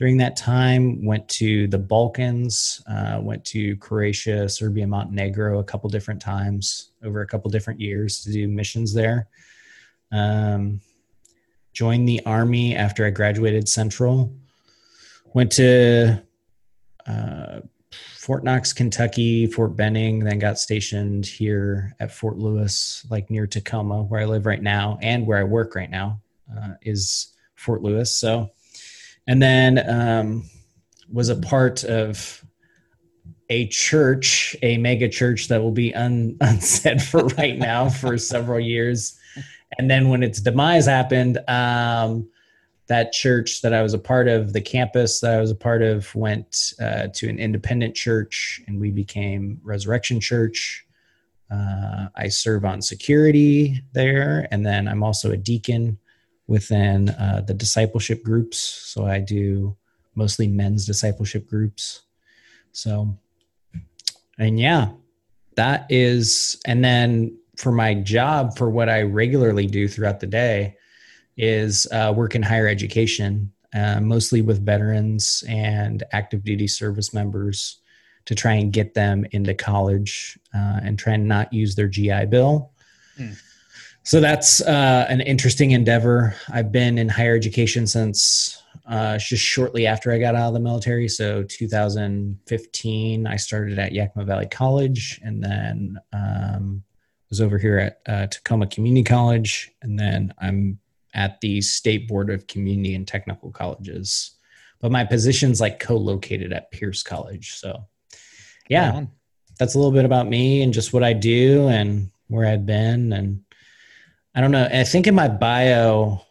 during 0.00 0.16
that 0.16 0.36
time, 0.36 1.04
went 1.04 1.28
to 1.28 1.66
the 1.66 1.78
Balkans, 1.78 2.82
uh, 2.88 3.18
went 3.20 3.44
to 3.46 3.76
Croatia, 3.76 4.48
Serbia, 4.48 4.86
Montenegro 4.86 5.58
a 5.58 5.64
couple 5.64 5.90
different 5.90 6.22
times 6.22 6.92
over 7.04 7.20
a 7.20 7.26
couple 7.26 7.50
different 7.50 7.80
years 7.80 8.22
to 8.22 8.32
do 8.32 8.48
missions 8.48 8.94
there. 8.94 9.28
Um, 10.12 10.80
joined 11.72 12.08
the 12.08 12.20
army 12.26 12.74
after 12.74 13.06
I 13.06 13.10
graduated 13.10 13.68
Central. 13.68 14.34
Went 15.32 15.52
to 15.52 16.22
uh, 17.06 17.60
Fort 18.16 18.44
Knox, 18.44 18.72
Kentucky, 18.72 19.46
Fort 19.46 19.76
Benning, 19.76 20.20
then 20.20 20.38
got 20.38 20.58
stationed 20.58 21.26
here 21.26 21.94
at 22.00 22.12
Fort 22.12 22.38
Lewis, 22.38 23.06
like 23.10 23.30
near 23.30 23.46
Tacoma, 23.46 24.02
where 24.02 24.20
I 24.20 24.24
live 24.24 24.46
right 24.46 24.62
now, 24.62 24.98
and 25.02 25.26
where 25.26 25.38
I 25.38 25.44
work 25.44 25.74
right 25.74 25.90
now 25.90 26.20
uh, 26.56 26.74
is 26.82 27.34
Fort 27.54 27.82
Lewis. 27.82 28.14
So, 28.14 28.50
and 29.26 29.40
then 29.40 29.88
um, 29.88 30.50
was 31.12 31.28
a 31.28 31.36
part 31.36 31.84
of 31.84 32.44
a 33.48 33.66
church, 33.66 34.56
a 34.62 34.78
mega 34.78 35.08
church 35.08 35.48
that 35.48 35.60
will 35.60 35.72
be 35.72 35.94
un- 35.94 36.36
unsaid 36.40 37.02
for 37.02 37.26
right 37.26 37.58
now 37.58 37.88
for 37.88 38.16
several 38.16 38.60
years. 38.60 39.18
And 39.78 39.90
then 39.90 40.08
when 40.08 40.22
its 40.22 40.40
demise 40.40 40.86
happened, 40.86 41.38
um, 41.48 42.28
that 42.88 43.12
church 43.12 43.62
that 43.62 43.72
I 43.72 43.82
was 43.82 43.94
a 43.94 43.98
part 43.98 44.26
of, 44.26 44.52
the 44.52 44.60
campus 44.60 45.20
that 45.20 45.34
I 45.34 45.40
was 45.40 45.52
a 45.52 45.56
part 45.56 45.80
of, 45.80 46.12
went 46.14 46.72
uh, 46.80 47.06
to 47.14 47.28
an 47.28 47.38
independent 47.38 47.94
church, 47.94 48.60
and 48.66 48.80
we 48.80 48.90
became 48.90 49.60
Resurrection 49.62 50.18
Church. 50.20 50.84
Uh, 51.50 52.08
I 52.16 52.28
serve 52.28 52.64
on 52.64 52.82
security 52.82 53.82
there, 53.92 54.48
and 54.50 54.66
then 54.66 54.88
I'm 54.88 55.04
also 55.04 55.30
a 55.30 55.36
deacon 55.36 55.98
within 56.48 57.10
uh, 57.10 57.44
the 57.46 57.54
discipleship 57.54 58.24
groups. 58.24 58.58
So 58.58 59.06
I 59.06 59.20
do 59.20 59.76
mostly 60.16 60.48
men's 60.48 60.84
discipleship 60.84 61.48
groups. 61.48 62.02
So, 62.72 63.16
and 64.36 64.58
yeah, 64.58 64.90
that 65.54 65.86
is, 65.90 66.60
and 66.66 66.84
then 66.84 67.38
for 67.60 67.72
my 67.72 67.94
job, 67.94 68.56
for 68.56 68.70
what 68.70 68.88
I 68.88 69.02
regularly 69.02 69.66
do 69.66 69.86
throughout 69.86 70.18
the 70.18 70.26
day, 70.26 70.76
is 71.36 71.86
uh, 71.92 72.12
work 72.16 72.34
in 72.34 72.42
higher 72.42 72.66
education, 72.66 73.52
uh, 73.74 74.00
mostly 74.00 74.40
with 74.40 74.64
veterans 74.64 75.44
and 75.46 76.02
active 76.12 76.42
duty 76.42 76.66
service 76.66 77.12
members 77.12 77.80
to 78.24 78.34
try 78.34 78.54
and 78.54 78.72
get 78.72 78.94
them 78.94 79.26
into 79.32 79.54
college 79.54 80.38
uh, 80.54 80.80
and 80.82 80.98
try 80.98 81.14
and 81.14 81.28
not 81.28 81.52
use 81.52 81.74
their 81.74 81.88
GI 81.88 82.26
Bill. 82.26 82.72
Hmm. 83.16 83.32
So 84.04 84.20
that's 84.20 84.62
uh, 84.62 85.06
an 85.08 85.20
interesting 85.20 85.72
endeavor. 85.72 86.34
I've 86.50 86.72
been 86.72 86.96
in 86.96 87.08
higher 87.08 87.36
education 87.36 87.86
since 87.86 88.62
uh, 88.86 89.18
just 89.18 89.44
shortly 89.44 89.86
after 89.86 90.10
I 90.10 90.18
got 90.18 90.34
out 90.34 90.48
of 90.48 90.54
the 90.54 90.60
military. 90.60 91.08
So 91.08 91.42
2015, 91.42 93.26
I 93.26 93.36
started 93.36 93.78
at 93.78 93.92
Yakima 93.92 94.24
Valley 94.24 94.48
College 94.48 95.20
and 95.22 95.42
then 95.42 95.98
um, 96.14 96.82
was 97.30 97.40
over 97.40 97.56
here 97.56 97.78
at 97.78 98.00
uh, 98.06 98.26
Tacoma 98.26 98.66
Community 98.66 99.04
College. 99.04 99.70
And 99.82 99.98
then 99.98 100.34
I'm 100.38 100.78
at 101.14 101.40
the 101.40 101.60
State 101.60 102.08
Board 102.08 102.28
of 102.28 102.46
Community 102.46 102.94
and 102.94 103.06
Technical 103.06 103.50
Colleges. 103.50 104.32
But 104.80 104.92
my 104.92 105.04
position's 105.04 105.60
like 105.60 105.78
co-located 105.78 106.52
at 106.52 106.70
Pierce 106.70 107.02
College. 107.02 107.54
So 107.54 107.86
yeah, 108.68 109.04
that's 109.58 109.74
a 109.74 109.78
little 109.78 109.92
bit 109.92 110.04
about 110.04 110.28
me 110.28 110.62
and 110.62 110.72
just 110.72 110.92
what 110.92 111.04
I 111.04 111.12
do 111.12 111.68
and 111.68 112.10
where 112.28 112.46
I've 112.46 112.66
been. 112.66 113.12
And 113.12 113.42
I 114.34 114.40
don't 114.40 114.52
know. 114.52 114.68
I 114.72 114.84
think 114.84 115.06
in 115.06 115.14
my 115.14 115.28
bio, 115.28 116.22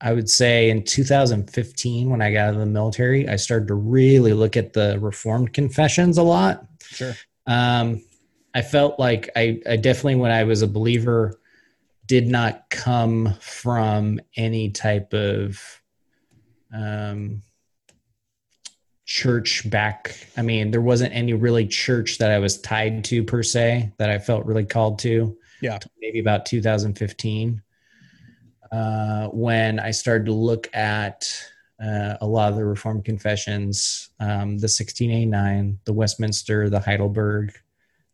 I 0.00 0.12
would 0.12 0.30
say 0.30 0.70
in 0.70 0.84
2015, 0.84 2.08
when 2.08 2.22
I 2.22 2.32
got 2.32 2.48
out 2.48 2.54
of 2.54 2.60
the 2.60 2.66
military, 2.66 3.28
I 3.28 3.36
started 3.36 3.68
to 3.68 3.74
really 3.74 4.32
look 4.32 4.56
at 4.56 4.72
the 4.72 4.98
Reformed 5.00 5.52
confessions 5.52 6.18
a 6.18 6.22
lot. 6.22 6.64
Sure. 6.82 7.14
Um, 7.46 8.02
I 8.54 8.62
felt 8.62 8.98
like 8.98 9.30
I, 9.36 9.60
I 9.68 9.76
definitely, 9.76 10.16
when 10.16 10.30
I 10.30 10.44
was 10.44 10.62
a 10.62 10.66
believer, 10.66 11.38
did 12.06 12.26
not 12.26 12.70
come 12.70 13.34
from 13.40 14.20
any 14.36 14.70
type 14.70 15.12
of 15.12 15.60
um, 16.72 17.42
church 19.04 19.68
back. 19.68 20.16
I 20.36 20.42
mean, 20.42 20.70
there 20.70 20.80
wasn't 20.80 21.14
any 21.14 21.34
really 21.34 21.66
church 21.66 22.18
that 22.18 22.30
I 22.30 22.38
was 22.38 22.60
tied 22.60 23.04
to 23.04 23.22
per 23.24 23.42
se 23.42 23.92
that 23.98 24.10
I 24.10 24.18
felt 24.18 24.46
really 24.46 24.64
called 24.64 24.98
to. 25.00 25.36
Yeah. 25.60 25.78
Maybe 26.00 26.20
about 26.20 26.46
2015 26.46 27.62
uh, 28.70 29.28
when 29.28 29.78
I 29.78 29.90
started 29.90 30.26
to 30.26 30.32
look 30.32 30.74
at 30.74 31.32
uh, 31.82 32.16
a 32.20 32.26
lot 32.26 32.50
of 32.50 32.56
the 32.56 32.64
Reformed 32.64 33.04
confessions, 33.04 34.10
um, 34.20 34.58
the 34.58 34.68
1689, 34.68 35.78
the 35.84 35.92
Westminster, 35.92 36.68
the 36.68 36.80
Heidelberg. 36.80 37.54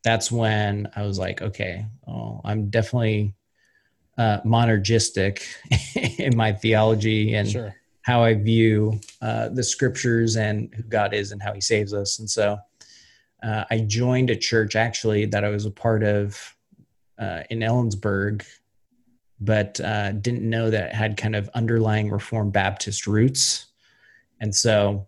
That's 0.04 0.30
when 0.30 0.88
I 0.94 1.02
was 1.02 1.18
like, 1.18 1.42
okay, 1.42 1.87
oh, 2.06 2.40
I'm 2.44 2.68
definitely 2.68 3.34
uh, 4.18 4.40
monergistic 4.42 5.42
in 6.18 6.37
my 6.37 6.52
theology 6.52 7.34
and 7.34 7.50
Sure. 7.50 7.75
how 8.02 8.23
I 8.23 8.34
view 8.34 9.00
uh, 9.23 9.49
the 9.49 9.62
scriptures 9.64 10.37
and 10.37 10.73
who 10.75 10.82
God 10.84 11.14
is 11.14 11.32
and 11.32 11.42
how 11.42 11.52
He 11.54 11.61
saves 11.61 11.92
us. 11.94 12.18
And 12.18 12.30
so 12.30 12.58
uh, 13.42 13.64
I 13.70 13.78
joined 13.80 14.30
a 14.30 14.37
church 14.37 14.76
actually 14.76 15.26
that 15.26 15.44
I 15.44 15.49
was 15.49 15.66
a 15.66 15.70
part 15.70 16.02
of 16.02 16.54
uh, 17.18 17.42
in 17.50 17.61
Ellensburg, 17.61 18.44
but 19.40 19.80
uh, 19.80 20.12
didn't 20.12 20.49
know 20.49 20.70
that 20.70 20.90
it 20.90 20.94
had 20.94 21.16
kind 21.16 21.34
of 21.34 21.49
underlying 21.54 22.11
Reformed 22.11 22.52
Baptist 22.52 23.06
roots. 23.06 23.66
And 24.40 24.54
so 24.54 25.06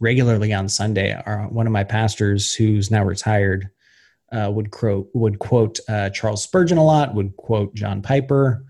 regularly 0.00 0.52
on 0.52 0.68
Sunday, 0.68 1.20
our, 1.26 1.48
one 1.48 1.66
of 1.66 1.72
my 1.72 1.84
pastors, 1.84 2.54
who's 2.54 2.90
now 2.90 3.04
retired, 3.04 3.70
uh, 4.32 4.50
would 4.52 4.70
quote 4.70 5.08
would 5.14 5.38
quote 5.38 5.80
uh, 5.88 6.10
Charles 6.10 6.42
Spurgeon 6.42 6.78
a 6.78 6.84
lot, 6.84 7.14
would 7.14 7.36
quote 7.36 7.74
John 7.74 8.02
Piper, 8.02 8.64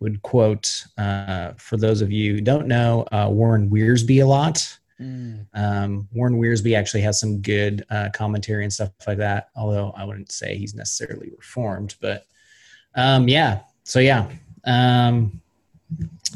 would 0.00 0.22
quote 0.22 0.84
uh, 0.98 1.52
for 1.56 1.76
those 1.76 2.00
of 2.00 2.10
you 2.10 2.34
who 2.34 2.40
don't 2.40 2.66
know 2.66 3.06
uh, 3.12 3.28
Warren 3.30 3.68
Wiersbe 3.68 4.22
a 4.22 4.26
lot. 4.26 4.78
Mm. 5.00 5.46
Um, 5.54 6.08
Warren 6.12 6.40
Wiersbe 6.40 6.76
actually 6.76 7.02
has 7.02 7.20
some 7.20 7.42
good 7.42 7.84
uh, 7.90 8.08
commentary 8.14 8.62
and 8.62 8.72
stuff 8.72 8.90
like 9.06 9.18
that. 9.18 9.50
Although 9.56 9.92
I 9.96 10.04
wouldn't 10.04 10.32
say 10.32 10.56
he's 10.56 10.74
necessarily 10.74 11.30
reformed, 11.36 11.94
but 12.00 12.26
um, 12.94 13.28
yeah. 13.28 13.60
So 13.84 13.98
yeah, 13.98 14.30
um, 14.64 15.40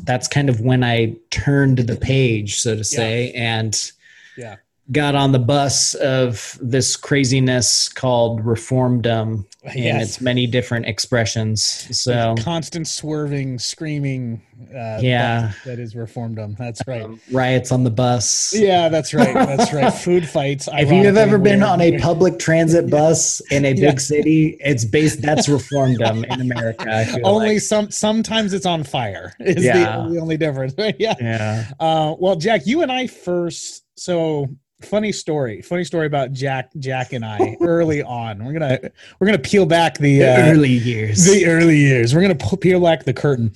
that's 0.02 0.28
kind 0.28 0.48
of 0.48 0.60
when 0.60 0.84
I 0.84 1.16
turned 1.30 1.78
the 1.78 1.96
page, 1.96 2.60
so 2.60 2.76
to 2.76 2.84
say, 2.84 3.30
and 3.32 3.92
Yeah. 4.36 4.56
got 4.92 5.14
on 5.14 5.32
the 5.32 5.38
bus 5.38 5.94
of 5.94 6.58
this 6.60 6.96
craziness 6.96 7.88
called 7.88 8.42
reformdom 8.42 9.06
um, 9.06 9.46
in 9.74 9.82
Yes. 9.84 10.02
its 10.02 10.20
many 10.20 10.46
different 10.46 10.86
expressions. 10.86 11.62
So 11.98 12.34
constant 12.38 12.86
swerving, 12.86 13.58
screaming. 13.58 14.42
Uh, 14.74 14.98
Yeah. 15.02 15.52
that- 15.64 15.76
that 15.76 15.78
is 15.78 15.94
reformdom. 15.94 16.56
That's 16.56 16.80
right. 16.86 17.02
um, 17.02 17.20
riots 17.32 17.72
on 17.72 17.84
the 17.84 17.90
bus. 17.90 18.54
yeah, 18.56 18.88
that's 18.88 19.12
right. 19.12 19.34
That's 19.34 19.72
right. 19.72 19.90
Food 20.06 20.26
fights. 20.28 20.68
If 20.72 20.90
you 20.90 21.04
have 21.04 21.16
ever 21.16 21.38
been 21.38 21.62
on 21.62 21.80
a 21.80 21.98
public 21.98 22.38
transit 22.38 22.88
bus 22.90 23.40
in 23.50 23.64
a 23.64 23.72
big 23.74 23.82
Yeah. 23.82 23.94
city, 23.96 24.56
it's 24.60 24.84
based 24.84 25.20
that's 25.22 25.46
reformdom 25.48 26.24
in 26.32 26.40
America. 26.40 27.06
Only 27.24 27.54
like. 27.54 27.60
some 27.62 27.90
sometimes 27.90 28.52
it's 28.52 28.66
on 28.66 28.84
fire 28.84 29.32
is 29.40 29.64
Yeah. 29.64 30.02
the, 30.04 30.14
the 30.14 30.20
only 30.20 30.36
difference 30.36 30.74
yeah 30.98 31.14
yeah. 31.20 31.64
uh 31.80 32.14
well 32.18 32.36
jack 32.36 32.66
you 32.66 32.82
and 32.82 32.90
i 32.92 33.06
first 33.06 33.84
so 33.96 34.48
funny 34.82 35.10
story 35.10 35.62
funny 35.62 35.84
story 35.84 36.06
about 36.06 36.32
jack 36.32 36.68
jack 36.78 37.12
and 37.14 37.24
i 37.24 37.56
early 37.62 38.02
on 38.02 38.44
we're 38.44 38.52
gonna 38.52 38.78
we're 39.18 39.26
gonna 39.26 39.38
peel 39.38 39.55
back 39.64 39.96
the, 39.98 40.18
The 40.18 40.26
uh, 40.42 40.50
early 40.50 40.68
years. 40.70 41.24
the 41.24 41.46
early 41.46 41.78
years 41.78 42.14
we're 42.14 42.20
gonna 42.22 42.34
peel 42.58 42.80
back 42.82 43.04
the 43.04 43.14
curtain 43.14 43.52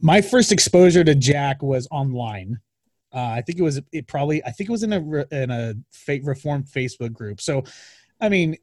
my 0.00 0.20
first 0.22 0.50
exposure 0.50 1.04
to 1.04 1.14
jack 1.14 1.62
was 1.62 1.86
online 1.90 2.58
uh, 3.14 3.34
I 3.36 3.42
think 3.42 3.60
it 3.60 3.62
was 3.62 3.80
it 3.92 4.08
probably 4.08 4.44
I 4.44 4.50
think 4.50 4.68
it 4.68 4.72
was 4.72 4.82
in 4.82 4.92
a 4.92 5.24
in 5.30 5.50
a 5.52 5.74
fa- 5.92 6.18
reform 6.24 6.64
Facebook 6.64 7.12
group. 7.12 7.40
So, 7.40 7.62
I 8.20 8.28
mean, 8.28 8.56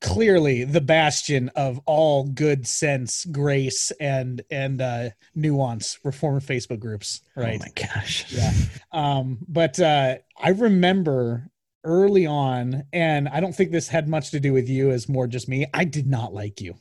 clearly 0.00 0.64
the 0.64 0.80
bastion 0.80 1.50
of 1.54 1.80
all 1.86 2.24
good 2.24 2.66
sense, 2.66 3.24
grace, 3.26 3.92
and 4.00 4.42
and 4.50 4.80
uh, 4.82 5.10
nuance 5.36 6.00
reform 6.02 6.40
Facebook 6.40 6.80
groups, 6.80 7.20
right? 7.36 7.60
Oh 7.62 7.64
my 7.64 7.86
gosh. 7.86 8.24
Yeah. 8.32 8.52
Um, 8.90 9.38
but 9.46 9.78
uh, 9.78 10.16
I 10.36 10.48
remember 10.48 11.48
early 11.86 12.26
on, 12.26 12.82
and 12.92 13.28
I 13.28 13.40
don't 13.40 13.54
think 13.54 13.70
this 13.70 13.88
had 13.88 14.08
much 14.08 14.30
to 14.32 14.40
do 14.40 14.52
with 14.52 14.68
you, 14.68 14.90
as 14.90 15.08
more 15.08 15.26
just 15.26 15.48
me. 15.48 15.64
I 15.72 15.84
did 15.84 16.06
not 16.06 16.34
like 16.34 16.60
you 16.60 16.74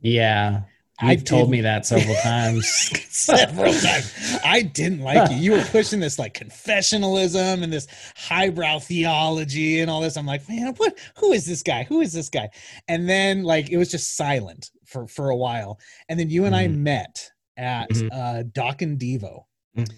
Yeah. 0.00 0.62
I 1.02 1.12
You've 1.12 1.24
told 1.24 1.50
me 1.50 1.62
that 1.62 1.86
several 1.86 2.14
times. 2.22 2.66
several 3.08 3.72
times. 3.72 4.38
I 4.44 4.60
didn't 4.60 5.00
like 5.00 5.30
you. 5.30 5.36
You 5.38 5.52
were 5.52 5.64
pushing 5.64 5.98
this 5.98 6.18
like 6.18 6.34
confessionalism 6.34 7.62
and 7.62 7.72
this 7.72 7.86
highbrow 8.16 8.80
theology 8.80 9.80
and 9.80 9.90
all 9.90 10.02
this. 10.02 10.16
I'm 10.18 10.26
like, 10.26 10.46
man, 10.48 10.74
what? 10.76 10.98
Who 11.18 11.32
is 11.32 11.46
this 11.46 11.62
guy? 11.62 11.84
Who 11.84 12.00
is 12.02 12.12
this 12.12 12.28
guy? 12.28 12.50
And 12.86 13.08
then 13.08 13.44
like 13.44 13.70
it 13.70 13.78
was 13.78 13.90
just 13.90 14.14
silent 14.14 14.70
for 14.84 15.06
for 15.06 15.30
a 15.30 15.36
while. 15.36 15.78
And 16.10 16.20
then 16.20 16.28
you 16.28 16.44
and 16.44 16.54
I 16.54 16.66
Mhm. 16.68 16.76
met 16.76 17.30
at 17.56 17.88
Mhm. 17.90 18.08
uh, 18.12 18.42
Doc 18.52 18.82
and 18.82 18.98
Devo, 18.98 19.44
Mhm. 19.76 19.88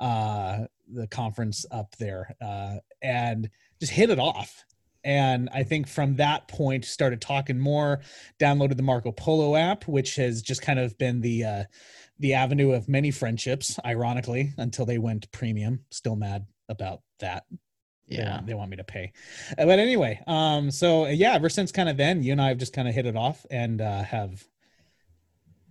uh, 0.00 0.66
the 0.92 1.08
conference 1.08 1.66
up 1.72 1.96
there, 1.96 2.36
uh, 2.40 2.76
and 3.02 3.50
just 3.82 3.92
hit 3.92 4.10
it 4.10 4.20
off. 4.20 4.64
And 5.02 5.48
I 5.52 5.64
think 5.64 5.88
from 5.88 6.14
that 6.16 6.46
point 6.46 6.84
started 6.84 7.20
talking 7.20 7.58
more. 7.58 8.00
Downloaded 8.38 8.76
the 8.76 8.84
Marco 8.84 9.10
Polo 9.10 9.56
app, 9.56 9.88
which 9.88 10.14
has 10.14 10.40
just 10.40 10.62
kind 10.62 10.78
of 10.78 10.96
been 10.98 11.20
the 11.20 11.44
uh, 11.44 11.64
the 12.20 12.34
avenue 12.34 12.70
of 12.70 12.88
many 12.88 13.10
friendships. 13.10 13.80
Ironically, 13.84 14.54
until 14.58 14.86
they 14.86 14.98
went 14.98 15.30
premium. 15.32 15.80
Still 15.90 16.14
mad 16.14 16.46
about 16.68 17.00
that. 17.18 17.42
They 18.06 18.18
yeah. 18.18 18.34
want- 18.34 18.46
they 18.46 18.54
want 18.54 18.70
me 18.70 18.76
to 18.76 18.84
pay. 18.84 19.12
Uh, 19.58 19.64
But 19.64 19.80
anyway, 19.80 20.20
um, 20.28 20.70
so 20.70 21.08
yeah, 21.08 21.32
ever 21.32 21.48
since 21.48 21.72
kind 21.72 21.88
of 21.88 21.96
then, 21.96 22.22
you 22.22 22.30
and 22.30 22.40
I 22.40 22.48
have 22.48 22.58
just 22.58 22.72
kind 22.72 22.86
of 22.86 22.94
hit 22.94 23.06
it 23.06 23.16
off 23.16 23.44
and 23.50 23.80
uh, 23.80 24.04
have 24.04 24.44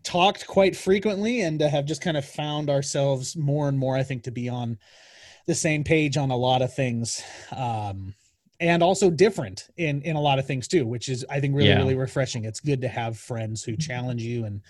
talked 0.04 0.46
quite 0.46 0.76
frequently 0.76 1.40
and 1.40 1.62
uh, 1.62 1.70
have 1.70 1.86
just 1.86 2.02
kind 2.02 2.18
of 2.18 2.26
found 2.26 2.70
ourselves 2.70 3.38
more 3.38 3.70
and 3.70 3.80
more, 3.80 3.96
I 3.96 4.04
think, 4.04 4.24
to 4.24 4.32
be 4.32 4.50
on 4.50 4.78
the 5.48 5.56
same 5.56 5.84
page 5.84 6.18
on 6.18 6.32
a 6.32 6.36
lot 6.38 6.62
of 6.62 6.74
things. 6.74 7.22
Um, 7.52 8.14
and 8.60 8.84
also 8.84 9.10
different 9.10 9.68
in 9.78 10.02
in 10.04 10.16
a 10.16 10.22
lot 10.22 10.38
of 10.40 10.46
things 10.46 10.68
too, 10.68 10.86
which 10.86 11.10
is 11.10 11.26
I 11.30 11.40
think 11.40 11.56
really 11.56 11.70
Yeah. 11.70 11.78
really 11.78 11.96
refreshing. 11.96 12.46
It's 12.46 12.60
good 12.60 12.82
to 12.82 12.88
have 12.88 13.18
friends 13.18 13.64
who 13.64 13.76
challenge 13.76 14.22
you 14.22 14.46
and 14.46 14.62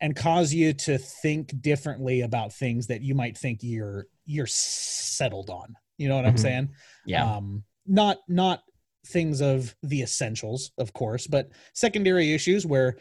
and 0.00 0.14
cause 0.14 0.52
you 0.52 0.72
to 0.74 0.98
think 0.98 1.60
differently 1.62 2.20
about 2.20 2.52
things 2.52 2.86
that 2.88 3.02
you 3.02 3.14
might 3.14 3.36
think 3.36 3.60
you're 3.62 4.06
you're 4.26 4.46
settled 4.46 5.50
on. 5.50 5.74
You 5.98 6.08
know 6.08 6.16
what 6.16 6.26
I'm 6.26 6.34
Mhm. 6.36 6.40
saying? 6.40 6.68
Yeah. 7.04 7.36
um 7.36 7.64
not 7.86 8.18
not 8.28 8.62
things 9.06 9.40
of 9.40 9.74
the 9.84 10.02
essentials 10.02 10.72
of 10.78 10.92
course 10.92 11.28
but 11.28 11.48
secondary 11.72 12.34
issues 12.34 12.66
where 12.66 12.96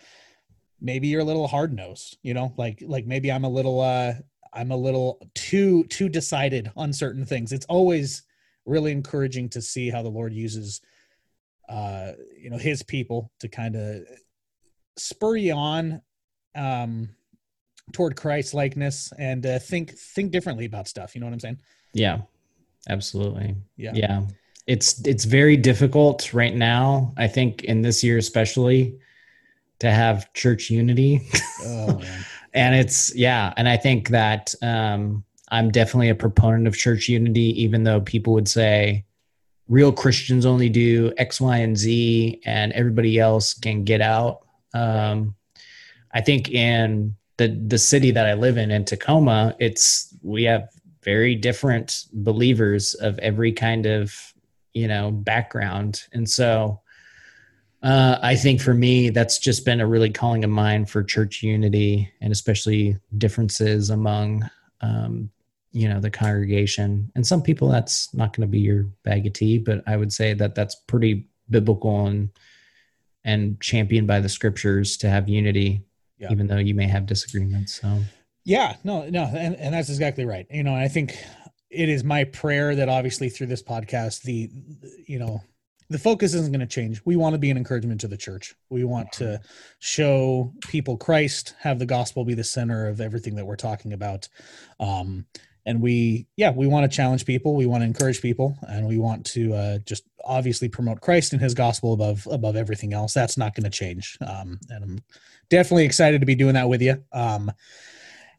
maybe 0.79 1.07
you're 1.07 1.21
a 1.21 1.25
little 1.25 1.47
hard 1.47 1.74
nosed 1.74 2.17
you 2.21 2.35
know 2.35 2.53
like 2.57 2.77
like 2.85 3.07
maybe 3.07 3.31
i'm 3.31 3.43
a 3.45 3.50
little 3.50 3.81
uh 3.81 4.13
i'm 4.55 4.71
a 4.71 4.77
little 4.77 5.19
too 5.35 5.83
too 5.85 6.09
decided 6.09 6.71
on 6.75 6.91
certain 6.91 7.25
things. 7.25 7.51
It's 7.51 7.65
always 7.67 8.24
really 8.65 8.91
encouraging 8.91 9.50
to 9.50 9.62
see 9.62 9.89
how 9.89 10.01
the 10.01 10.09
lord 10.09 10.33
uses 10.33 10.81
uh 11.69 12.13
you 12.35 12.50
know 12.50 12.57
his 12.57 12.81
people 12.81 13.31
to 13.39 13.47
kind 13.47 13.75
of 13.75 14.01
spur 14.97 15.35
you 15.35 15.53
on 15.53 16.01
um 16.55 17.09
toward 17.91 18.15
christ 18.15 18.53
likeness 18.53 19.13
and 19.19 19.45
uh, 19.45 19.59
think 19.59 19.91
think 19.91 20.31
differently 20.31 20.65
about 20.65 20.88
stuff. 20.88 21.13
You 21.13 21.21
know 21.21 21.27
what 21.27 21.33
i'm 21.33 21.39
saying? 21.39 21.59
Yeah. 21.93 22.21
Absolutely. 22.88 23.55
yeah. 23.77 23.91
Yeah. 23.93 24.21
It's 24.67 25.05
it's 25.05 25.25
very 25.25 25.57
difficult 25.57 26.33
right 26.33 26.55
now 26.55 27.13
i 27.17 27.27
think 27.27 27.63
in 27.65 27.81
this 27.81 28.03
year 28.03 28.17
especially 28.17 28.97
to 29.79 29.91
have 29.91 30.31
church 30.33 30.69
unity. 30.69 31.27
Oh 31.67 31.97
man 31.97 32.25
and 32.55 32.74
it's 32.74 33.13
yeah 33.15 33.53
and 33.57 33.69
i 33.69 33.77
think 33.77 34.09
that 34.09 34.53
um 34.62 35.24
i'm 35.51 35.69
definitely 35.69 36.09
a 36.09 36.15
proponent 36.15 36.67
of 36.67 36.75
church 36.75 37.07
unity 37.07 37.62
even 37.62 37.83
though 37.83 38.01
people 38.01 38.33
would 38.33 38.47
say 38.47 39.03
real 39.67 39.91
christians 39.91 40.45
only 40.45 40.69
do 40.69 41.13
x 41.17 41.39
y 41.39 41.57
and 41.57 41.77
z 41.77 42.41
and 42.45 42.71
everybody 42.74 43.19
else 43.19 43.53
can 43.53 43.83
get 43.83 44.01
out. 44.01 44.41
Um 44.74 45.35
i 46.13 46.21
think 46.21 46.50
in 46.50 47.15
the 47.38 47.47
the 47.67 47.77
city 47.77 48.12
that 48.12 48.25
i 48.25 48.33
live 48.33 48.57
in 48.57 48.71
in 48.71 48.85
tacoma 48.85 49.55
it's 49.59 50.15
we 50.24 50.43
have 50.43 50.69
very 51.03 51.35
different 51.35 52.05
believers 52.13 52.95
of 52.95 53.19
every 53.19 53.51
kind 53.51 53.85
of 53.85 54.33
you 54.75 54.88
know 54.88 55.09
background. 55.09 56.03
And 56.12 56.29
so 56.29 56.81
Uh, 57.84 58.17
I 58.22 58.36
think 58.36 58.62
for 58.62 58.74
me, 58.74 59.10
that's 59.10 59.38
just 59.38 59.63
been 59.65 59.79
a 59.82 59.88
really 59.88 60.10
calling 60.10 60.44
of 60.44 60.50
mine 60.50 60.86
for 60.86 61.03
church 61.03 61.44
unity 61.44 62.12
and 62.22 62.32
especially 62.32 62.98
differences 63.17 63.89
among, 63.91 64.50
um, 64.82 65.29
you 65.72 65.88
know, 65.88 66.00
the 66.00 66.10
congregation. 66.10 67.12
And 67.15 67.25
some 67.27 67.41
people, 67.44 67.67
that's 67.67 68.12
not 68.13 68.36
going 68.36 68.48
to 68.48 68.51
be 68.51 68.60
your 68.60 68.84
bag 69.03 69.27
of 69.27 69.34
tea, 69.34 69.60
but 69.60 69.84
I 69.86 69.98
would 69.98 70.12
say 70.12 70.34
that 70.34 70.55
that's 70.55 70.75
pretty 70.75 71.27
biblical 71.50 72.08
and 72.08 72.29
and 73.24 73.60
championed 73.60 74.05
by 74.08 74.20
the 74.20 74.29
scriptures 74.29 74.98
to 74.98 75.10
have 75.10 75.27
unity, 75.27 75.82
Yeah. 76.20 76.32
even 76.32 76.46
though 76.46 76.58
you 76.60 76.75
may 76.75 76.88
have 76.88 77.08
disagreements. 77.08 77.74
So 77.82 78.01
Yeah, 78.44 78.75
no, 78.84 79.10
no, 79.10 79.24
and, 79.24 79.55
and 79.55 79.74
that's 79.74 79.89
exactly 79.89 80.25
right. 80.25 80.46
You 80.51 80.62
know, 80.63 80.75
I 80.75 80.88
think 80.88 81.17
it 81.72 81.89
is 81.89 82.03
my 82.03 82.25
prayer 82.25 82.75
that 82.75 82.88
obviously 82.88 83.29
through 83.29 83.48
this 83.48 83.63
podcast, 83.63 84.22
the 84.22 84.50
you 85.08 85.17
know, 85.20 85.41
the 85.89 85.99
focus 85.99 86.33
isn't 86.33 86.51
going 86.51 86.59
to 86.59 86.65
change. 86.65 87.01
We 87.05 87.15
want 87.15 87.33
to 87.33 87.39
be 87.39 87.51
an 87.51 87.57
encouragement 87.57 88.01
to 88.01 88.07
the 88.07 88.17
church. 88.17 88.55
We 88.69 88.83
want 88.83 89.11
to 89.13 89.39
show 89.79 90.53
people 90.67 90.97
Christ, 90.97 91.55
have 91.59 91.79
the 91.79 91.85
gospel 91.85 92.25
be 92.25 92.33
the 92.33 92.43
center 92.43 92.87
of 92.87 93.01
everything 93.01 93.35
that 93.35 93.45
we're 93.45 93.55
talking 93.55 93.93
about. 93.93 94.27
Um, 94.79 95.25
and 95.67 95.81
we, 95.81 96.27
yeah, 96.37 96.51
we 96.51 96.67
want 96.67 96.89
to 96.89 96.95
challenge 96.95 97.25
people. 97.25 97.55
We 97.55 97.65
want 97.65 97.81
to 97.81 97.87
encourage 97.87 98.21
people, 98.21 98.55
and 98.67 98.87
we 98.87 98.97
want 98.97 99.25
to 99.27 99.53
uh, 99.53 99.77
just 99.79 100.03
obviously 100.23 100.69
promote 100.69 101.01
Christ 101.01 101.33
and 101.33 101.41
His 101.41 101.55
gospel 101.55 101.93
above 101.93 102.27
above 102.29 102.55
everything 102.55 102.93
else. 102.93 103.13
That's 103.13 103.37
not 103.37 103.55
going 103.55 103.63
to 103.63 103.71
change. 103.71 104.17
Um, 104.21 104.59
and 104.69 104.83
I'm 104.83 105.03
definitely 105.49 105.85
excited 105.85 106.19
to 106.19 106.27
be 106.27 106.35
doing 106.35 106.53
that 106.53 106.69
with 106.69 106.83
you. 106.83 107.03
Um, 107.11 107.51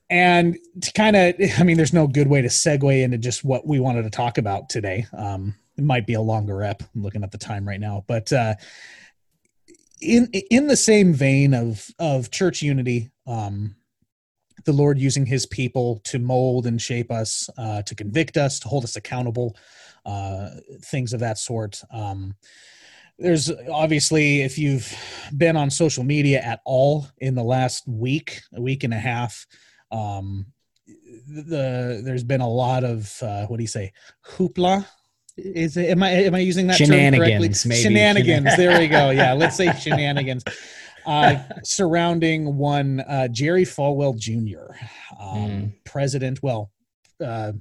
and 0.08 0.56
to 0.80 0.92
kind 0.92 1.16
of 1.16 1.34
i 1.58 1.62
mean 1.64 1.76
there's 1.76 1.92
no 1.92 2.06
good 2.06 2.28
way 2.28 2.40
to 2.40 2.48
segue 2.48 3.02
into 3.02 3.18
just 3.18 3.44
what 3.44 3.66
we 3.66 3.80
wanted 3.80 4.02
to 4.02 4.10
talk 4.10 4.38
about 4.38 4.68
today 4.68 5.04
um 5.16 5.52
it 5.76 5.85
might 5.85 6.06
be 6.06 6.14
a 6.14 6.21
longer 6.21 6.56
rep. 6.56 6.83
I'm 6.95 7.02
looking 7.02 7.23
at 7.23 7.33
the 7.33 7.38
time 7.38 7.66
right 7.66 7.80
now 7.80 8.04
but 8.06 8.33
uh 8.33 8.54
in 10.00 10.26
in 10.50 10.66
the 10.66 10.76
same 10.76 11.14
vein 11.14 11.54
of 11.54 11.88
of 11.99 12.30
church 12.30 12.62
unity 12.62 13.11
um 13.26 13.75
the 14.64 14.73
lord 14.73 14.99
using 14.99 15.25
his 15.25 15.47
people 15.47 16.00
to 16.04 16.18
mold 16.18 16.66
and 16.66 16.80
shape 16.80 17.11
us 17.11 17.49
uh 17.56 17.83
to 17.83 17.95
convict 17.95 18.37
us 18.37 18.59
to 18.61 18.68
hold 18.68 18.85
us 18.85 18.97
accountable 18.97 19.56
uh 20.04 20.50
things 20.85 21.12
of 21.12 21.21
that 21.21 21.38
sort. 21.38 21.83
Um 21.90 22.35
there's 23.18 23.50
obviously 23.73 24.42
if 24.42 24.59
you've 24.59 24.95
been 25.37 25.56
on 25.56 25.71
social 25.71 26.04
media 26.04 26.40
at 26.40 26.61
all 26.66 27.09
in 27.18 27.35
the 27.35 27.42
last 27.42 27.88
week 27.88 28.42
a 28.54 28.61
week 28.61 28.85
and 28.85 28.92
a 28.92 28.99
half 28.99 29.47
um 29.90 30.47
the 30.87 32.02
there's 32.04 32.25
been 32.25 32.40
a 32.42 32.49
lot 32.49 32.85
of 32.85 33.12
uh 33.23 33.47
what 33.47 33.56
do 33.56 33.62
you 33.62 33.68
say? 33.68 33.92
Hoopla 34.25 34.87
is 35.37 35.76
it 35.76 35.90
am 35.90 36.02
i 36.02 36.11
am 36.11 36.35
i 36.35 36.38
using 36.38 36.66
that 36.66 36.78
term 36.78 36.88
correctly? 36.88 37.19
Shenanigans, 37.19 37.66
maybe. 37.66 37.83
shenanigans. 37.83 38.57
There 38.57 38.78
we 38.78 38.88
go. 38.88 39.11
Yeah 39.11 39.33
let's 39.43 39.57
say 39.57 39.73
shenanigans. 39.73 40.45
Uh 41.05 41.38
surrounding 41.62 42.57
one 42.57 43.00
uh 43.00 43.28
jerry 43.28 43.64
falwell 43.64 44.19
jr 44.19 44.75
um 45.21 45.37
Mm. 45.37 45.73
president 45.85 46.43
well 46.43 46.71
uh 47.25 47.52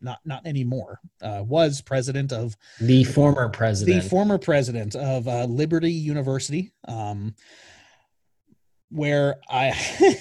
not 0.00 0.18
not 0.24 0.46
anymore 0.46 1.00
uh 1.22 1.42
was 1.46 1.80
president 1.80 2.32
of 2.32 2.56
the 2.80 3.04
former 3.04 3.48
president, 3.48 4.02
the 4.02 4.08
former 4.08 4.38
president 4.38 4.94
of 4.96 5.26
uh, 5.28 5.44
Liberty 5.44 5.92
University, 5.92 6.72
um, 6.88 7.34
where 8.90 9.36
I 9.48 9.72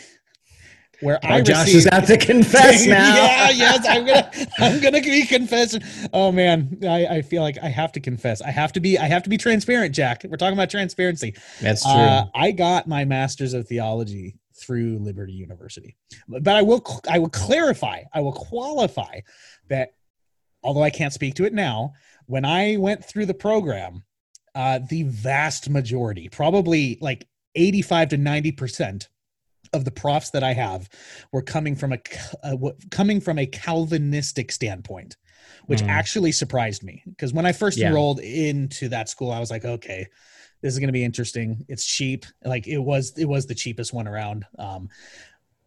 where 1.02 1.20
Oh, 1.24 1.28
I 1.28 1.42
Josh 1.42 1.66
received, 1.66 1.78
is 1.78 1.88
out 1.88 2.08
to 2.08 2.18
confess 2.18 2.86
now. 2.88 3.16
yeah, 3.16 3.50
yes, 3.50 3.86
I'm 3.88 4.06
gonna 4.06 4.32
I'm 4.60 4.80
gonna 4.82 5.02
be 5.02 5.26
confessing. 5.26 5.82
Oh 6.14 6.32
man, 6.32 6.78
I, 6.84 7.06
I 7.08 7.22
feel 7.22 7.42
like 7.42 7.58
I 7.62 7.68
have 7.70 7.92
to 7.94 8.00
confess. 8.00 8.42
I 8.42 8.52
have 8.52 8.72
to 8.74 8.80
be 8.80 8.98
I 8.98 9.06
have 9.06 9.24
to 9.24 9.30
be 9.30 9.38
transparent, 9.38 9.94
Jack. 9.94 10.24
We're 10.28 10.38
talking 10.38 10.54
about 10.58 10.70
transparency. 10.70 11.36
That's 11.62 11.84
true. 11.84 11.92
Uh, 11.92 12.26
I 12.34 12.52
got 12.52 12.88
my 12.88 13.06
master's 13.06 13.54
of 13.54 13.68
theology 13.68 14.38
through 14.56 15.00
Liberty 15.00 15.34
University, 15.34 15.98
but 16.28 16.48
I 16.48 16.62
will 16.62 16.84
I 17.10 17.20
will 17.20 17.30
clarify, 17.30 18.04
I 18.14 18.22
will 18.22 18.34
qualify 18.34 19.22
that 19.70 19.94
although 20.64 20.84
I 20.84 20.92
can't 20.92 21.12
speak 21.14 21.34
to 21.36 21.46
it 21.46 21.54
now, 21.54 21.94
when 22.28 22.46
I 22.46 22.78
went 22.78 23.04
through 23.04 23.26
the 23.26 23.34
program, 23.34 24.04
uh, 24.54 24.80
the 24.88 25.04
vast 25.04 25.70
majority, 25.70 26.30
probably 26.30 27.00
like 27.02 27.26
85 27.56 28.10
to 28.10 28.18
90 28.18 28.52
percent 28.52 29.10
of 29.74 29.86
the 29.86 29.92
profs 29.92 30.32
that 30.32 30.44
I 30.44 30.54
have 30.54 30.90
were 31.32 31.42
coming 31.42 31.76
from 31.76 31.94
a 31.94 32.00
uh, 32.44 32.58
coming 32.90 33.22
from 33.22 33.40
a 33.40 33.46
Calvinistic 33.46 34.52
standpoint, 34.52 35.18
which 35.68 35.82
Mm. 35.82 35.88
actually 35.88 36.32
surprised 36.32 36.84
me 36.84 37.04
because 37.08 37.34
when 37.34 37.46
I 37.46 37.52
first 37.54 37.82
Yeah. 37.82 37.82
enrolled 37.82 38.20
into 38.20 38.90
that 38.90 39.10
school, 39.10 39.32
I 39.32 39.40
was 39.40 39.52
like, 39.52 39.66
okay, 39.66 40.08
this 40.62 40.74
is 40.74 40.80
going 40.80 40.88
to 40.90 40.94
be 40.94 41.04
interesting. 41.04 41.66
It's 41.68 41.86
cheap, 41.86 42.26
like 42.46 42.68
it 42.68 42.80
was 42.80 43.14
it 43.18 43.26
was 43.26 43.46
the 43.48 43.56
cheapest 43.56 43.94
one 43.94 44.08
around. 44.08 44.46
Um, 44.60 44.90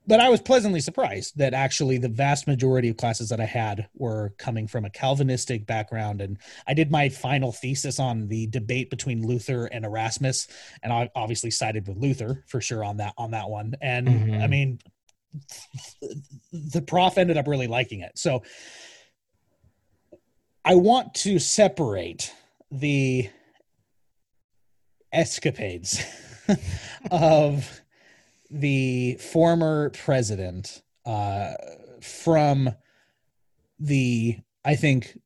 but 0.06 0.20
I 0.20 0.28
was 0.28 0.40
pleasantly 0.40 0.80
surprised 0.80 1.38
that 1.38 1.54
actually 1.54 1.98
the 1.98 2.08
vast 2.08 2.46
majority 2.46 2.88
of 2.88 2.96
classes 2.96 3.30
that 3.30 3.40
I 3.40 3.46
had 3.46 3.88
were 3.94 4.34
coming 4.38 4.66
from 4.66 4.84
a 4.84 4.90
Calvinistic 4.90 5.66
background. 5.66 6.20
And 6.20 6.38
I 6.66 6.74
did 6.74 6.90
my 6.90 7.08
final 7.08 7.52
thesis 7.52 7.98
on 7.98 8.28
the 8.28 8.46
debate 8.48 8.90
between 8.90 9.26
Luther 9.26 9.66
and 9.66 9.84
Erasmus, 9.84 10.46
and 10.82 10.92
I 10.92 11.10
obviously 11.14 11.50
sided 11.50 11.88
with 11.88 11.96
Luther 11.96 12.44
for 12.46 12.60
sure 12.60 12.84
on 12.84 12.98
that 12.98 13.14
on 13.16 13.30
that 13.30 13.48
one. 13.48 13.74
And 13.80 14.08
Mhm. 14.08 14.42
I 14.42 14.46
mean, 14.46 14.78
the 16.52 16.82
prof 16.82 17.18
ended 17.18 17.36
up 17.36 17.48
really 17.48 17.66
liking 17.66 18.00
it. 18.00 18.18
So 18.18 18.42
I 20.64 20.74
want 20.76 21.14
to 21.14 21.38
separate 21.38 22.32
the 22.70 23.30
escapades 25.12 26.02
of 27.10 27.80
the 28.50 29.14
former 29.16 29.90
president 29.90 30.82
uh, 31.06 31.54
from 32.00 32.70
the, 33.78 34.38
I 34.64 34.76
think, 34.76 35.18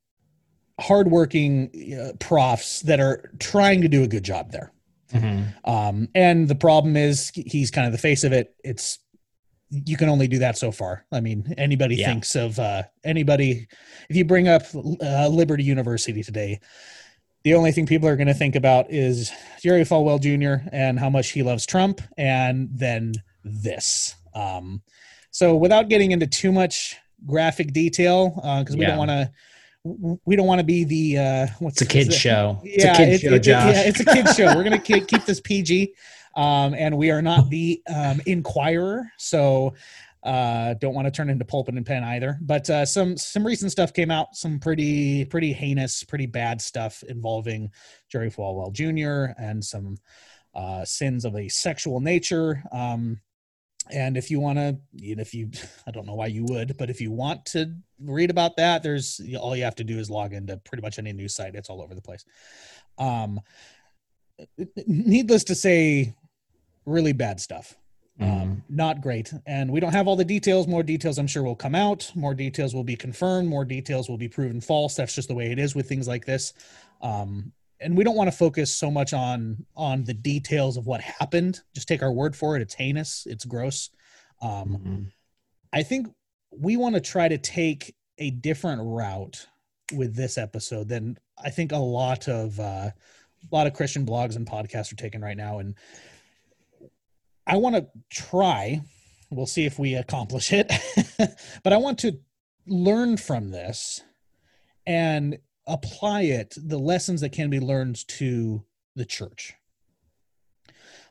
hardworking 0.80 1.70
uh, 1.98 2.12
profs 2.18 2.80
that 2.82 3.00
are 3.00 3.32
trying 3.38 3.82
to 3.82 3.88
do 3.88 4.02
a 4.04 4.08
good 4.08 4.22
job 4.24 4.52
there. 4.52 4.72
Mhm. 5.12 5.54
Um, 5.64 6.08
and 6.14 6.48
the 6.48 6.54
problem 6.54 6.96
is 6.96 7.32
he's 7.34 7.70
kind 7.70 7.86
of 7.86 7.92
the 7.92 7.98
face 7.98 8.24
of 8.24 8.32
it. 8.32 8.54
It's 8.64 8.98
you 9.70 9.96
can 9.98 10.08
only 10.08 10.28
do 10.28 10.38
that 10.38 10.56
so 10.56 10.72
far. 10.72 11.04
I 11.12 11.20
mean, 11.20 11.54
anybody 11.58 11.96
Yeah. 11.96 12.06
thinks 12.08 12.34
of 12.36 12.58
uh, 12.58 12.84
anybody. 13.04 13.66
If 14.08 14.16
you 14.16 14.24
bring 14.24 14.48
up 14.48 14.62
uh, 14.74 15.28
Liberty 15.28 15.62
University 15.64 16.22
today, 16.22 16.60
the 17.44 17.54
only 17.54 17.72
thing 17.72 17.86
people 17.86 18.08
are 18.08 18.16
going 18.16 18.26
to 18.28 18.34
think 18.34 18.56
about 18.56 18.90
is 18.90 19.32
Jerry 19.62 19.82
Falwell 19.84 20.20
Jr. 20.20 20.66
and 20.72 20.98
how 20.98 21.08
much 21.10 21.30
he 21.30 21.42
loves 21.42 21.64
Trump, 21.66 22.00
and 22.16 22.68
then 22.72 23.14
this. 23.44 24.14
Um, 24.34 24.82
so, 25.30 25.56
without 25.56 25.88
getting 25.88 26.10
into 26.12 26.26
too 26.26 26.52
much 26.52 26.96
graphic 27.26 27.72
detail, 27.72 28.30
because 28.60 28.76
we 28.76 28.82
Yeah. 28.82 28.88
don't 28.96 28.98
want 28.98 29.10
to, 29.10 29.30
we 30.24 30.36
don't 30.36 30.46
want 30.46 30.58
to 30.60 30.64
be 30.64 30.84
the 30.84 31.18
uh, 31.18 31.46
what's 31.60 31.80
It's 31.80 31.94
a 31.94 32.04
the- 32.04 32.12
show. 32.12 32.60
It's 32.64 32.84
a 32.84 32.94
kid's 32.94 33.22
it- 33.22 33.28
show, 33.28 33.34
it- 33.34 33.42
Josh. 33.42 33.74
yeah, 33.74 33.82
it's 33.86 34.00
a 34.00 34.04
kid's 34.04 34.34
show. 34.36 34.54
We're 34.54 34.64
gonna 34.64 34.78
keep, 34.90 35.06
keep 35.06 35.24
this 35.24 35.40
PG, 35.40 35.94
um, 36.36 36.74
and 36.74 36.96
we 36.98 37.10
are 37.10 37.22
not 37.22 37.48
the 37.50 37.80
um, 37.92 38.20
Enquirer, 38.26 39.10
so 39.16 39.74
uh, 40.28 40.74
don't 40.74 40.94
want 40.94 41.06
to 41.06 41.10
turn 41.10 41.30
into 41.30 41.44
pulpit 41.44 41.74
and 41.74 41.86
pen 41.86 42.04
either. 42.04 42.38
But 42.42 42.68
uh, 42.68 42.84
some 42.84 43.16
some 43.16 43.46
recent 43.46 43.72
stuff 43.72 43.94
came 43.94 44.10
out, 44.10 44.34
some 44.34 44.58
pretty 44.58 45.24
pretty 45.24 45.54
heinous, 45.54 46.04
pretty 46.04 46.26
bad 46.26 46.60
stuff 46.60 47.02
involving 47.08 47.70
Jerry 48.10 48.30
Falwell 48.30 48.72
Jr. 48.72 49.32
and 49.42 49.64
some 49.64 49.96
uh, 50.54 50.84
sins 50.84 51.24
of 51.24 51.34
a 51.34 51.48
sexual 51.48 52.00
nature. 52.00 52.62
Um, 52.70 53.20
and 53.90 54.18
if 54.18 54.30
you 54.30 54.38
want 54.38 54.58
to, 54.58 54.76
if 54.98 55.32
you, 55.32 55.50
I 55.86 55.92
don't 55.92 56.04
know 56.04 56.14
why 56.14 56.26
you 56.26 56.44
would, 56.44 56.76
but 56.76 56.90
if 56.90 57.00
you 57.00 57.10
want 57.10 57.46
to 57.46 57.72
read 57.98 58.28
about 58.28 58.56
that, 58.58 58.82
there's 58.82 59.22
all 59.40 59.56
you 59.56 59.64
have 59.64 59.76
to 59.76 59.84
do 59.84 59.98
is 59.98 60.10
log 60.10 60.34
into 60.34 60.58
pretty 60.58 60.82
much 60.82 60.98
any 60.98 61.14
news 61.14 61.34
site. 61.34 61.54
It's 61.54 61.70
all 61.70 61.80
over 61.80 61.94
the 61.94 62.02
place. 62.02 62.26
Um, 62.98 63.40
needless 64.86 65.44
to 65.44 65.54
say, 65.54 66.14
really 66.84 67.14
bad 67.14 67.40
stuff. 67.40 67.78
Um, 68.20 68.64
not 68.68 69.00
great. 69.00 69.32
And 69.46 69.70
we 69.70 69.78
don't 69.80 69.92
have 69.92 70.08
all 70.08 70.16
the 70.16 70.24
details. 70.24 70.66
More 70.66 70.82
details, 70.82 71.18
I'm 71.18 71.28
sure, 71.28 71.42
will 71.44 71.54
come 71.54 71.74
out. 71.74 72.10
More 72.14 72.34
details 72.34 72.74
will 72.74 72.84
be 72.84 72.96
confirmed. 72.96 73.48
More 73.48 73.64
details 73.64 74.08
will 74.08 74.18
be 74.18 74.28
proven 74.28 74.60
false. 74.60 74.96
That's 74.96 75.14
just 75.14 75.28
the 75.28 75.34
way 75.34 75.52
it 75.52 75.58
is 75.58 75.74
with 75.74 75.88
things 75.88 76.08
like 76.08 76.24
this. 76.24 76.52
Um, 77.00 77.52
and 77.80 77.96
we 77.96 78.02
don't 78.02 78.16
want 78.16 78.28
to 78.28 78.36
focus 78.36 78.74
so 78.74 78.90
much 78.90 79.12
on 79.12 79.64
on 79.76 80.02
the 80.02 80.14
details 80.14 80.76
of 80.76 80.86
what 80.86 81.00
happened. 81.00 81.60
Just 81.74 81.86
take 81.86 82.02
our 82.02 82.12
word 82.12 82.34
for 82.34 82.56
it. 82.56 82.62
It's 82.62 82.74
heinous. 82.74 83.24
It's 83.26 83.44
gross. 83.44 83.90
Um, 84.42 84.78
Mhm. 84.78 85.12
I 85.72 85.84
think 85.84 86.08
we 86.50 86.76
want 86.76 86.96
to 86.96 87.00
try 87.00 87.28
to 87.28 87.38
take 87.38 87.94
a 88.18 88.30
different 88.30 88.82
route 88.82 89.46
with 89.92 90.16
this 90.16 90.36
episode 90.38 90.88
than 90.88 91.18
I 91.42 91.50
think 91.50 91.70
a 91.70 91.78
lot 91.78 92.26
of 92.28 92.58
uh, 92.58 92.90
a 92.92 92.94
lot 93.52 93.68
of 93.68 93.74
Christian 93.74 94.04
blogs 94.04 94.34
and 94.34 94.44
podcasts 94.46 94.92
are 94.92 94.96
taking 94.96 95.20
right 95.20 95.36
now. 95.36 95.60
And 95.60 95.76
I 97.48 97.56
want 97.56 97.76
to 97.76 97.86
try. 98.10 98.82
We'll 99.30 99.46
see 99.46 99.64
if 99.64 99.78
we 99.78 99.94
accomplish 99.94 100.52
it, 100.52 100.70
but 101.64 101.72
I 101.72 101.76
want 101.76 101.98
to 102.00 102.18
learn 102.66 103.16
from 103.16 103.50
this 103.50 104.02
and 104.86 105.38
apply 105.66 106.22
it 106.22 106.54
the 106.56 106.78
lessons 106.78 107.20
that 107.20 107.32
can 107.32 107.50
be 107.50 107.60
learned 107.60 108.06
to 108.08 108.64
the 108.96 109.04
church 109.04 109.54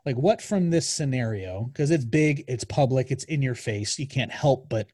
like 0.05 0.15
what 0.15 0.41
from 0.41 0.69
this 0.71 0.87
scenario 0.89 1.63
because 1.65 1.89
it's 1.91 2.03
big 2.05 2.43
it's 2.47 2.63
public 2.63 3.11
it's 3.11 3.23
in 3.25 3.41
your 3.41 3.55
face 3.55 3.97
you 3.99 4.07
can't 4.07 4.31
help 4.31 4.67
but 4.67 4.87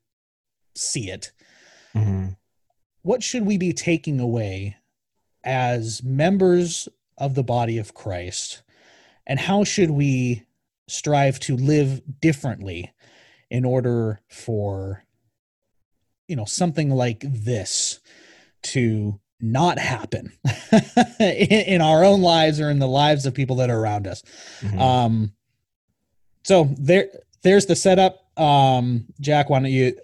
see 0.76 1.10
it 1.10 1.32
Mhm. 1.96 2.36
what 3.04 3.24
should 3.24 3.46
we 3.46 3.58
be 3.58 3.74
taking 3.74 4.20
away 4.20 4.78
as 5.44 6.04
members 6.04 6.88
of 7.18 7.36
the 7.36 7.44
body 7.44 7.78
of 7.78 7.94
Christ? 7.94 8.64
And 9.26 9.40
how 9.40 9.64
should 9.64 9.92
we 9.92 10.44
strive 10.88 11.40
to 11.40 11.56
live 11.56 12.02
differently 12.20 12.92
in 13.50 13.66
order 13.66 14.20
for 14.30 15.04
you 16.28 16.36
know 16.36 16.46
something 16.46 16.90
like 16.90 17.24
this 17.28 18.00
to 18.64 19.20
not 19.40 19.78
happen 19.78 20.32
in, 21.20 21.26
in 21.68 21.82
our 21.82 22.04
own 22.04 22.22
lives 22.22 22.60
or 22.60 22.70
in 22.70 22.80
the 22.80 22.88
lives 22.88 23.26
of 23.26 23.34
people 23.34 23.58
that 23.58 23.70
are 23.70 23.80
around 23.80 24.08
us 24.08 24.24
Mhm. 24.62 24.80
um 24.80 25.34
so 26.44 26.70
there 26.78 27.08
there's 27.44 27.66
the 27.66 27.76
setup 27.76 28.20
um 28.40 29.06
jack 29.20 29.50
why 29.50 29.60
don't 29.60 29.70
you 29.70 29.96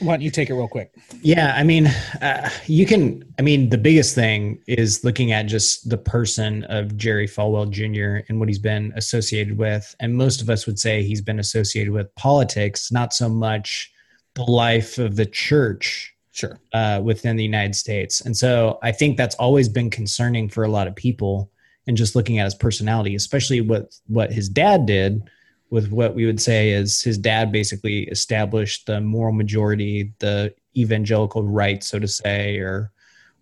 why 0.00 0.14
don't 0.14 0.22
you 0.22 0.30
take 0.30 0.50
it 0.50 0.54
real 0.54 0.66
quick 0.66 0.92
Yeah, 1.24 1.54
I 1.56 1.62
mean, 1.64 1.86
uh, 2.20 2.50
you 2.66 2.84
can. 2.84 3.24
I 3.38 3.42
mean, 3.42 3.70
the 3.70 3.78
biggest 3.78 4.14
thing 4.14 4.60
is 4.66 5.04
looking 5.04 5.32
at 5.32 5.44
just 5.44 5.88
the 5.88 5.96
person 5.96 6.64
of 6.64 6.98
Jerry 6.98 7.26
Falwell 7.26 7.70
Jr. 7.70 8.26
and 8.28 8.38
what 8.38 8.48
he's 8.50 8.58
been 8.58 8.92
associated 8.94 9.56
with. 9.56 9.94
And 10.00 10.14
most 10.14 10.42
of 10.42 10.50
us 10.50 10.66
would 10.66 10.78
say 10.78 11.02
he's 11.02 11.22
been 11.22 11.38
associated 11.38 11.94
with 11.94 12.14
politics, 12.14 12.92
not 12.92 13.14
so 13.14 13.30
much 13.30 13.90
the 14.34 14.42
life 14.42 14.98
of 14.98 15.16
the 15.16 15.24
church 15.24 16.14
sure 16.32 16.60
uh, 16.74 17.00
within 17.02 17.36
the 17.36 17.44
United 17.44 17.74
States. 17.74 18.20
And 18.20 18.36
so 18.36 18.78
I 18.82 18.92
think 18.92 19.16
that's 19.16 19.36
always 19.36 19.70
been 19.70 19.88
concerning 19.88 20.50
for 20.50 20.64
a 20.64 20.70
lot 20.70 20.86
of 20.86 20.94
people. 20.94 21.50
And 21.86 21.96
just 21.96 22.14
looking 22.14 22.38
at 22.38 22.44
his 22.44 22.54
personality, 22.54 23.14
especially 23.14 23.62
what 23.62 23.94
what 24.08 24.30
his 24.30 24.50
dad 24.50 24.84
did, 24.84 25.30
with 25.70 25.90
what 25.90 26.14
we 26.14 26.26
would 26.26 26.40
say 26.40 26.70
is 26.70 27.02
his 27.02 27.18
dad 27.18 27.50
basically 27.50 28.04
established 28.04 28.86
the 28.86 29.00
moral 29.00 29.32
majority, 29.32 30.12
the 30.18 30.54
evangelical 30.76 31.42
right, 31.42 31.82
so 31.82 31.98
to 31.98 32.08
say, 32.08 32.58
or 32.58 32.92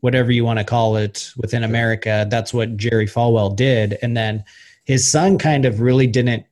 whatever 0.00 0.32
you 0.32 0.44
want 0.44 0.58
to 0.58 0.64
call 0.64 0.96
it 0.96 1.32
within 1.36 1.62
America. 1.62 2.26
That's 2.30 2.52
what 2.52 2.76
Jerry 2.76 3.06
Falwell 3.06 3.54
did. 3.54 3.98
And 4.02 4.16
then 4.16 4.44
his 4.84 5.08
son 5.08 5.38
kind 5.38 5.64
of 5.64 5.80
really 5.80 6.06
didn't, 6.06 6.44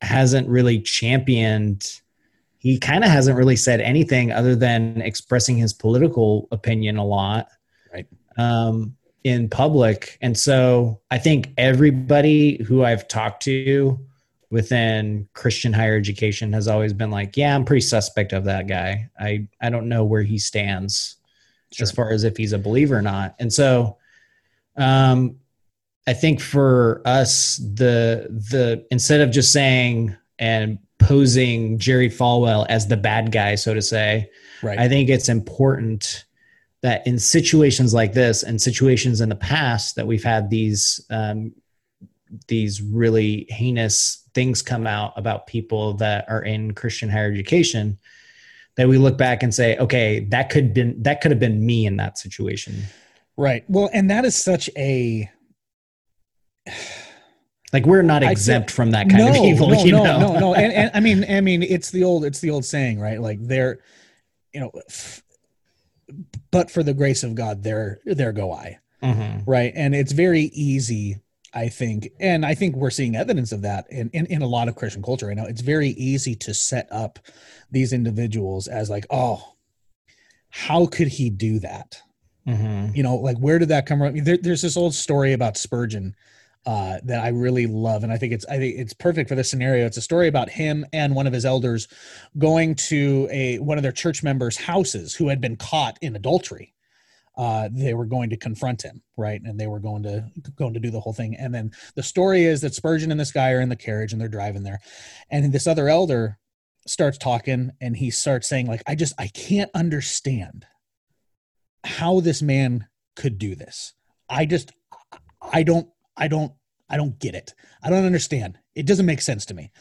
hasn't 0.00 0.48
really 0.48 0.80
championed, 0.80 2.00
he 2.58 2.78
kind 2.78 3.04
of 3.04 3.10
hasn't 3.10 3.36
really 3.36 3.56
said 3.56 3.80
anything 3.80 4.32
other 4.32 4.56
than 4.56 5.00
expressing 5.02 5.56
his 5.56 5.72
political 5.72 6.48
opinion 6.52 6.96
a 6.96 7.04
lot. 7.04 7.48
Right. 7.92 8.06
Um, 8.38 8.96
in 9.24 9.48
public. 9.48 10.18
And 10.20 10.38
so 10.38 11.00
I 11.10 11.18
think 11.18 11.52
everybody 11.58 12.62
who 12.62 12.84
I've 12.84 13.08
talked 13.08 13.42
to 13.42 13.98
within 14.50 15.28
Christian 15.34 15.72
higher 15.72 15.96
education 15.96 16.52
has 16.52 16.68
always 16.68 16.92
been 16.92 17.10
like, 17.10 17.36
yeah, 17.36 17.54
I'm 17.54 17.64
pretty 17.64 17.80
suspect 17.80 18.32
of 18.32 18.44
that 18.44 18.68
guy. 18.68 19.10
I, 19.18 19.48
I 19.60 19.70
don't 19.70 19.88
know 19.88 20.04
where 20.04 20.22
he 20.22 20.38
stands 20.38 21.16
as 21.80 21.90
far 21.90 22.10
as 22.10 22.24
if 22.24 22.36
he's 22.36 22.52
a 22.52 22.58
believer 22.58 22.96
or 22.96 23.02
not. 23.02 23.34
And 23.38 23.52
so, 23.52 23.98
um, 24.76 25.36
I 26.06 26.12
think 26.12 26.40
for 26.40 27.02
us, 27.04 27.56
the, 27.56 28.28
the, 28.30 28.86
instead 28.92 29.20
of 29.20 29.32
just 29.32 29.52
saying 29.52 30.14
and 30.38 30.78
posing 30.98 31.78
Jerry 31.78 32.08
Falwell 32.08 32.66
as 32.68 32.86
the 32.86 32.96
bad 32.96 33.32
guy, 33.32 33.56
so 33.56 33.74
to 33.74 33.82
say, 33.82 34.30
right 34.62 34.78
I 34.78 34.88
think 34.88 35.08
it's 35.08 35.28
important 35.28 36.24
that 36.82 37.04
in 37.06 37.18
situations 37.18 37.92
like 37.92 38.12
this 38.12 38.44
and 38.44 38.62
situations 38.62 39.20
in 39.20 39.28
the 39.28 39.36
past 39.36 39.96
that 39.96 40.06
we've 40.06 40.22
had 40.22 40.50
these 40.50 41.04
um, 41.10 41.52
these 42.48 42.82
really 42.82 43.46
heinous 43.48 44.22
things 44.34 44.62
come 44.62 44.86
out 44.86 45.12
about 45.16 45.46
people 45.46 45.94
that 45.94 46.24
are 46.28 46.42
in 46.42 46.74
Christian 46.74 47.08
higher 47.08 47.30
education 47.32 47.98
that 48.76 48.88
we 48.88 48.98
look 48.98 49.16
back 49.16 49.42
and 49.42 49.54
say, 49.54 49.76
okay, 49.78 50.20
that 50.30 50.50
could 50.50 50.74
been 50.74 51.02
that 51.02 51.20
could 51.20 51.30
have 51.30 51.40
been 51.40 51.64
me 51.64 51.86
in 51.86 51.96
that 51.96 52.18
situation. 52.18 52.74
right 53.36 53.64
well 53.68 53.88
and 53.92 54.10
that 54.10 54.24
is 54.24 54.34
such 54.36 54.68
a 54.76 55.30
Like 57.72 57.84
we're 57.86 58.02
not 58.02 58.22
I 58.22 58.26
feel- 58.26 58.32
exempt 58.32 58.70
from 58.70 58.92
that 58.92 59.08
kind 59.10 59.28
of 59.28 59.36
evil, 59.44 59.68
no, 59.70 59.82
you 59.84 59.92
no, 59.92 60.04
know. 60.04 60.18
no, 60.18 60.38
no. 60.38 60.54
And, 60.54 60.72
and 60.72 60.90
I 60.94 61.00
mean, 61.00 61.24
I 61.28 61.40
mean, 61.40 61.62
it's 61.62 61.90
the 61.90 62.04
old, 62.04 62.24
it's 62.24 62.40
the 62.40 62.50
old 62.50 62.64
saying, 62.64 63.00
right? 63.00 63.20
Like 63.20 63.38
they're, 63.40 63.80
you 64.52 64.60
know, 64.60 64.70
f- 64.88 65.22
but 66.50 66.70
for 66.70 66.82
the 66.82 66.94
grace 66.94 67.22
of 67.24 67.34
God, 67.34 67.62
there, 67.62 67.98
there 68.04 68.32
go 68.32 68.52
I, 68.52 68.78
Mhm. 69.02 69.42
right? 69.46 69.72
And 69.74 69.94
it's 69.94 70.12
very 70.12 70.42
easy, 70.42 71.18
I 71.56 71.68
think, 71.70 72.10
and 72.20 72.44
I 72.44 72.54
think 72.54 72.76
we're 72.76 72.90
seeing 72.90 73.16
evidence 73.16 73.50
of 73.50 73.62
that 73.62 73.86
in, 73.90 74.10
in 74.10 74.26
in 74.26 74.42
a 74.42 74.46
lot 74.46 74.68
of 74.68 74.76
Christian 74.76 75.02
culture 75.02 75.26
right 75.26 75.36
now. 75.36 75.46
It's 75.46 75.62
very 75.62 75.88
easy 75.90 76.34
to 76.36 76.52
set 76.52 76.86
up 76.92 77.18
these 77.70 77.92
individuals 77.92 78.68
as 78.68 78.90
like, 78.90 79.06
oh, 79.10 79.54
how 80.50 80.86
could 80.86 81.08
he 81.08 81.30
do 81.30 81.58
that? 81.60 82.02
Mhm. 82.46 82.94
you 82.94 83.02
know 83.02 83.16
like 83.16 83.36
where 83.38 83.58
did 83.58 83.70
that 83.70 83.86
come 83.86 83.98
from 83.98 84.22
there, 84.22 84.36
there's 84.36 84.62
this 84.62 84.76
old 84.76 84.94
story 84.94 85.32
about 85.32 85.56
spurgeon 85.56 86.14
uh, 86.64 87.00
that 87.02 87.20
i 87.24 87.28
really 87.28 87.66
love 87.66 88.04
and 88.04 88.12
i 88.12 88.16
think 88.16 88.32
it's 88.32 88.46
i 88.46 88.56
think 88.56 88.78
it's 88.78 88.92
perfect 88.92 89.28
for 89.28 89.34
this 89.34 89.50
scenario 89.50 89.84
it's 89.84 89.96
a 89.96 90.00
story 90.00 90.28
about 90.28 90.48
him 90.48 90.86
and 90.92 91.16
one 91.16 91.26
of 91.26 91.32
his 91.32 91.44
elders 91.44 91.88
going 92.38 92.76
to 92.76 93.28
a 93.32 93.58
one 93.58 93.78
of 93.78 93.82
their 93.82 93.90
church 93.90 94.22
members 94.22 94.56
houses 94.56 95.12
who 95.12 95.26
had 95.26 95.40
been 95.40 95.56
caught 95.56 95.98
in 96.02 96.14
adultery 96.14 96.72
uh, 97.36 97.68
they 97.70 97.92
were 97.92 98.06
going 98.06 98.30
to 98.30 98.36
confront 98.36 98.82
him 98.82 99.02
right 99.16 99.42
and 99.44 99.58
they 99.60 99.66
were 99.66 99.80
going 99.80 100.02
to 100.02 100.24
going 100.56 100.74
to 100.74 100.80
do 100.80 100.90
the 100.90 101.00
whole 101.00 101.12
thing 101.12 101.36
and 101.36 101.54
then 101.54 101.70
the 101.94 102.02
story 102.02 102.44
is 102.44 102.60
that 102.60 102.74
spurgeon 102.74 103.10
and 103.10 103.20
this 103.20 103.32
guy 103.32 103.52
are 103.52 103.60
in 103.60 103.68
the 103.68 103.76
carriage 103.76 104.12
and 104.12 104.20
they're 104.20 104.28
driving 104.28 104.62
there 104.62 104.80
and 105.30 105.52
this 105.52 105.66
other 105.66 105.88
elder 105.88 106.38
starts 106.86 107.18
talking 107.18 107.70
and 107.80 107.96
he 107.96 108.10
starts 108.10 108.48
saying 108.48 108.66
like 108.66 108.82
i 108.86 108.94
just 108.94 109.14
i 109.18 109.28
can't 109.28 109.70
understand 109.74 110.66
how 111.86 112.20
this 112.20 112.42
man 112.42 112.86
could 113.14 113.38
do 113.38 113.54
this. 113.54 113.94
I 114.28 114.44
just 114.44 114.72
I 115.40 115.62
don't 115.62 115.88
I 116.16 116.28
don't 116.28 116.52
I 116.90 116.96
don't 116.96 117.18
get 117.18 117.34
it. 117.34 117.54
I 117.82 117.90
don't 117.90 118.04
understand. 118.04 118.58
It 118.74 118.86
doesn't 118.86 119.06
make 119.06 119.22
sense 119.22 119.46
to 119.46 119.54
me. 119.54 119.72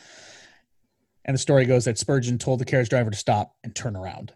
And 1.25 1.33
the 1.33 1.39
story 1.39 1.65
goes 1.65 1.85
that 1.85 1.97
Spurgeon 1.97 2.37
told 2.37 2.59
the 2.59 2.65
carriage 2.65 2.89
driver 2.89 3.09
to 3.09 3.17
stop 3.17 3.55
and 3.63 3.75
turn 3.75 3.95
around. 3.95 4.33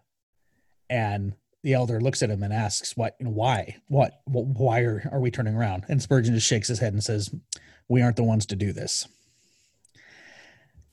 And 0.89 1.35
the 1.63 1.73
elder 1.73 1.99
looks 1.99 2.21
at 2.23 2.29
him 2.29 2.43
and 2.43 2.53
asks, 2.53 2.95
"What? 2.95 3.15
You 3.19 3.25
know, 3.25 3.31
why? 3.31 3.77
What? 3.87 4.21
wh- 4.25 4.57
Why 4.59 4.81
are, 4.81 5.07
are 5.11 5.19
we 5.19 5.31
turning 5.31 5.55
around?" 5.55 5.85
And 5.89 6.01
Spurgeon 6.01 6.33
just 6.33 6.47
shakes 6.47 6.67
his 6.67 6.79
head 6.79 6.93
and 6.93 7.03
says, 7.03 7.33
"We 7.87 8.01
aren't 8.01 8.15
the 8.15 8.23
ones 8.23 8.45
to 8.47 8.55
do 8.55 8.71
this." 8.71 9.07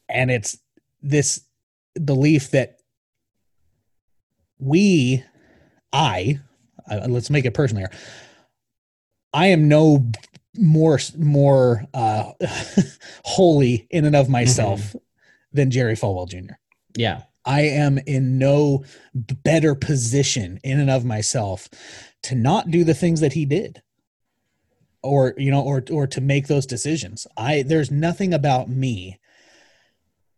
And 0.08 0.30
it's 0.30 0.58
this 1.02 1.42
belief 2.04 2.50
that 2.50 2.78
we, 4.58 5.22
I, 5.92 6.40
uh, 6.90 7.06
let's 7.08 7.30
make 7.30 7.44
it 7.44 7.54
personal 7.54 7.82
here. 7.82 7.98
I 9.32 9.48
am 9.48 9.68
no 9.68 10.10
more 10.58 10.98
more 11.18 11.84
uh, 11.92 12.32
holy 13.24 13.86
in 13.90 14.04
and 14.04 14.16
of 14.16 14.28
myself 14.28 14.96
than 15.52 15.70
Jerry 15.70 15.94
Falwell 15.94 16.28
Jr. 16.28 16.54
Yeah. 16.96 17.22
I 17.46 17.62
am 17.62 17.98
in 18.06 18.38
no 18.38 18.84
better 19.44 19.74
position 19.74 20.58
in 20.64 20.80
and 20.80 20.90
of 20.90 21.04
myself 21.04 21.68
to 22.24 22.34
not 22.34 22.70
do 22.70 22.82
the 22.84 22.94
things 22.94 23.20
that 23.20 23.32
he 23.34 23.46
did 23.46 23.82
or 25.02 25.34
you 25.38 25.50
know 25.50 25.62
or 25.62 25.82
or 25.90 26.06
to 26.08 26.20
make 26.20 26.48
those 26.48 26.66
decisions. 26.66 27.26
I 27.36 27.62
there's 27.62 27.90
nothing 27.90 28.34
about 28.34 28.68
me 28.68 29.20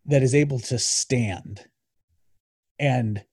that 0.05 0.21
is 0.23 0.35
able 0.35 0.59
to 0.59 0.77
stand 0.79 1.65
and 2.77 3.23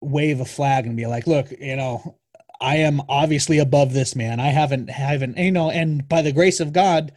wave 0.00 0.40
a 0.40 0.44
flag 0.44 0.86
and 0.86 0.96
be 0.96 1.06
like, 1.06 1.26
look, 1.26 1.50
you 1.50 1.76
know, 1.76 2.18
I 2.60 2.76
am 2.76 3.02
obviously 3.08 3.58
above 3.58 3.92
this 3.92 4.14
man. 4.14 4.38
I 4.40 4.48
haven't 4.48 4.88
haven't 4.90 5.36
you 5.36 5.50
know, 5.50 5.70
and 5.70 6.08
by 6.08 6.22
the 6.22 6.32
grace 6.32 6.60
of 6.60 6.72
God, 6.72 7.12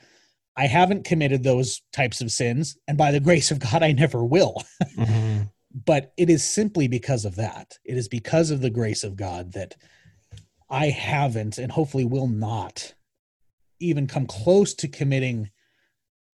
I 0.55 0.65
haven't 0.65 1.05
committed 1.05 1.43
those 1.43 1.81
types 1.93 2.21
of 2.21 2.31
sins, 2.31 2.77
and 2.87 2.97
by 2.97 3.11
the 3.11 3.19
grace 3.19 3.51
of 3.51 3.59
God, 3.59 3.83
I 3.83 3.91
never 3.91 4.25
will. 4.25 4.63
Mhm. 4.97 5.51
But 5.85 6.13
it 6.17 6.29
is 6.29 6.43
simply 6.43 6.87
because 6.87 7.25
of 7.25 7.35
that. 7.35 7.77
It 7.85 7.97
is 7.97 8.07
because 8.07 8.49
of 8.49 8.61
the 8.61 8.69
grace 8.69 9.03
of 9.03 9.15
God 9.15 9.53
that 9.53 9.75
I 10.69 10.87
haven't 10.87 11.57
and 11.57 11.71
hopefully 11.71 12.05
will 12.05 12.27
not 12.27 12.93
even 13.79 14.07
come 14.07 14.25
close 14.25 14.73
to 14.75 14.87
committing 14.87 15.51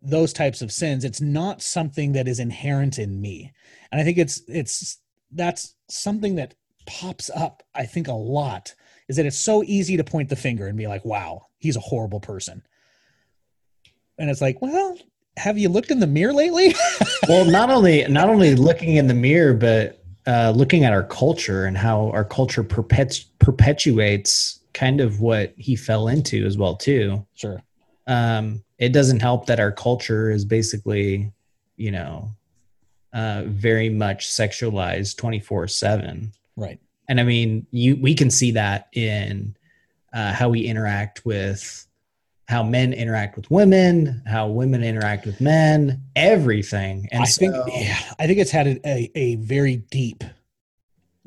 those 0.02 0.32
types 0.32 0.62
of 0.62 0.72
sins. 0.72 1.04
It's 1.04 1.22
not 1.22 1.62
something 1.62 2.14
that 2.14 2.28
is 2.28 2.40
inherent 2.40 3.00
in 3.00 3.20
me. 3.20 3.52
And 3.92 4.00
I 4.00 4.04
think 4.04 4.18
it's 4.18 4.42
it's 4.48 5.00
that's 5.32 5.76
something 5.90 6.36
that 6.36 6.56
pops 6.86 7.30
up 7.30 7.64
I 7.74 7.86
think 7.86 8.08
a 8.08 8.14
lot 8.14 8.76
is 9.10 9.18
that 9.18 9.26
it's 9.26 9.38
so 9.38 9.64
easy 9.64 9.98
to 9.98 10.04
point 10.04 10.30
the 10.30 10.36
finger 10.36 10.68
and 10.68 10.78
be 10.78 10.88
like, 10.88 11.04
"Wow, 11.04 11.48
he's 11.58 11.76
a 11.76 11.82
horrible 11.82 12.22
person." 12.22 12.64
And 14.18 14.30
it's 14.30 14.42
like, 14.42 14.62
"Well, 14.62 14.98
have 15.38 15.58
you 15.58 15.70
looked 15.70 15.92
in 15.92 16.00
the 16.00 16.08
mirror 16.08 16.34
lately?" 16.34 16.76
well 17.28 17.46
not 17.46 17.70
only 17.70 18.06
not 18.08 18.30
only 18.30 18.56
looking 18.56 18.96
in 18.96 19.08
the 19.08 19.14
mirror 19.14 19.54
but 19.54 20.00
uh, 20.26 20.54
looking 20.56 20.86
at 20.86 20.94
our 20.94 21.04
culture 21.04 21.66
and 21.66 21.78
how 21.78 22.10
our 22.12 22.24
culture 22.24 22.64
perpet- 22.64 23.26
perpetuates 23.40 24.60
kind 24.74 25.02
of 25.02 25.20
what 25.20 25.54
he 25.58 25.76
fell 25.76 26.08
into 26.08 26.46
as 26.46 26.58
well 26.58 26.76
too 26.76 27.26
sure. 27.36 27.62
um, 28.08 28.64
it 28.84 28.92
doesn't 28.92 29.22
help 29.22 29.46
that 29.46 29.62
our 29.62 29.72
culture 29.72 30.30
is 30.30 30.44
basically, 30.44 31.32
you 31.78 31.90
know, 31.90 32.30
uh, 33.14 33.44
very 33.46 33.88
much 33.88 34.28
sexualized 34.28 35.16
24 35.16 35.70
7. 35.70 36.34
Right. 36.58 36.82
And 37.08 37.22
I 37.22 37.24
mean, 37.24 37.66
you 37.72 37.96
we 37.96 38.14
can 38.14 38.30
see 38.30 38.52
that 38.52 38.90
in 38.92 39.56
uh, 40.12 40.34
how 40.34 40.50
we 40.50 40.66
interact 40.66 41.26
with 41.26 41.88
how 42.54 42.62
men 42.62 42.94
interact 42.94 43.36
with 43.36 43.50
women, 43.50 44.22
how 44.28 44.48
women 44.48 44.84
interact 44.84 45.26
with 45.26 45.42
men, 45.42 46.00
everything. 46.16 47.10
And 47.12 47.24
I 47.24 47.26
so, 47.26 47.40
think 47.40 47.56
yeah, 47.74 47.98
I 48.20 48.28
think 48.28 48.38
it's 48.38 48.52
had 48.52 48.68
a, 48.68 49.12
a, 49.18 49.36
very 49.38 49.78
deep 49.78 50.24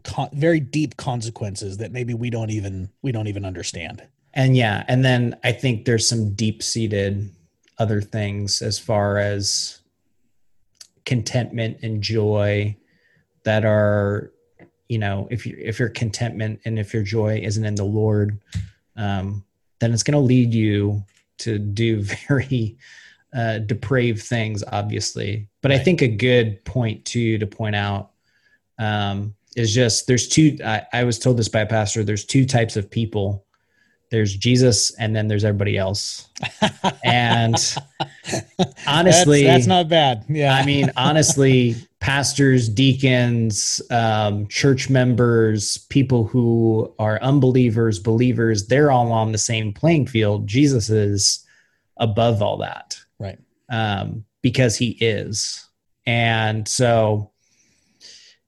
con- 0.05 0.31
very 0.33 0.61
deep 0.61 0.97
consequences 0.97 1.79
that 1.79 1.91
maybe 1.91 2.15
we 2.15 2.31
don't 2.31 2.51
even 2.51 2.91
we 3.03 3.11
don't 3.11 3.27
even 3.27 3.45
understand. 3.45 4.07
and 4.35 4.57
yeah, 4.57 4.85
and 4.87 5.05
then 5.05 5.37
I 5.43 5.51
think 5.51 5.85
there's 5.85 6.09
some 6.09 6.33
deep 6.35 6.63
seated 6.63 7.29
other 7.77 8.01
things 8.01 8.63
as 8.63 8.79
far 8.79 9.19
as 9.19 9.81
contentment 11.05 11.79
and 11.83 12.03
joy 12.03 12.77
that 13.43 13.65
are, 13.65 14.31
you 14.89 14.99
know, 14.99 15.27
if 15.33 15.45
you 15.45 15.57
if 15.59 15.81
your 15.81 15.89
contentment 15.89 16.61
and 16.65 16.79
if 16.79 16.95
your 16.95 17.03
joy 17.03 17.41
isn't 17.43 17.65
in 17.65 17.75
the 17.75 17.85
Lord, 17.85 18.39
um, 18.97 19.45
then 19.81 19.93
it's 19.93 20.05
going 20.05 20.13
to 20.13 20.21
lead 20.21 20.55
you 20.55 21.05
to 21.39 21.59
do 21.59 22.03
very 22.29 22.77
uh, 23.35 23.59
depraved 23.59 24.23
things, 24.23 24.63
obviously. 24.73 25.49
But 25.63 25.73
I 25.73 25.79
think 25.79 26.03
a 26.03 26.09
good 26.09 26.65
point 26.65 27.05
too 27.05 27.39
to 27.39 27.47
point 27.47 27.77
out 27.77 28.11
um, 28.79 29.35
is 29.57 29.75
just 29.75 30.07
there's 30.07 30.29
two. 30.29 30.59
I, 30.65 30.83
I 30.93 31.05
was 31.05 31.19
told 31.19 31.37
this 31.37 31.49
by 31.49 31.61
a 31.61 31.67
pastor. 31.67 32.05
There's 32.05 32.25
two 32.25 32.45
types 32.45 32.77
of 32.77 32.91
people. 32.91 33.46
There's 34.11 34.35
Jesus, 34.37 34.95
and 34.97 35.15
then 35.15 35.29
there's 35.29 35.45
everybody 35.45 35.77
else. 35.77 36.29
And 37.05 37.55
honestly, 38.87 39.45
that's, 39.45 39.59
that's 39.59 39.67
not 39.67 39.89
bad. 39.89 40.25
Yeah, 40.29 40.55
I 40.55 40.67
mean, 40.67 40.91
honestly, 40.97 41.77
pastors, 42.01 42.69
deacons, 42.69 43.81
um, 43.91 44.47
church 44.49 44.91
members, 44.91 45.79
people 45.89 46.27
who 46.27 46.93
are 46.99 47.21
unbelievers, 47.23 47.99
believers, 47.99 48.67
they're 48.67 48.91
all 48.91 49.13
on 49.13 49.33
the 49.33 49.39
same 49.39 49.73
playing 49.73 50.07
field. 50.07 50.47
Jesus 50.47 50.91
is 50.91 51.45
above 51.97 52.43
all 52.43 52.59
that 52.59 52.99
right. 53.19 53.39
um, 53.71 54.25
because 54.43 54.77
he 54.77 54.91
is. 55.01 55.69
And 56.07 56.67
so, 56.67 57.31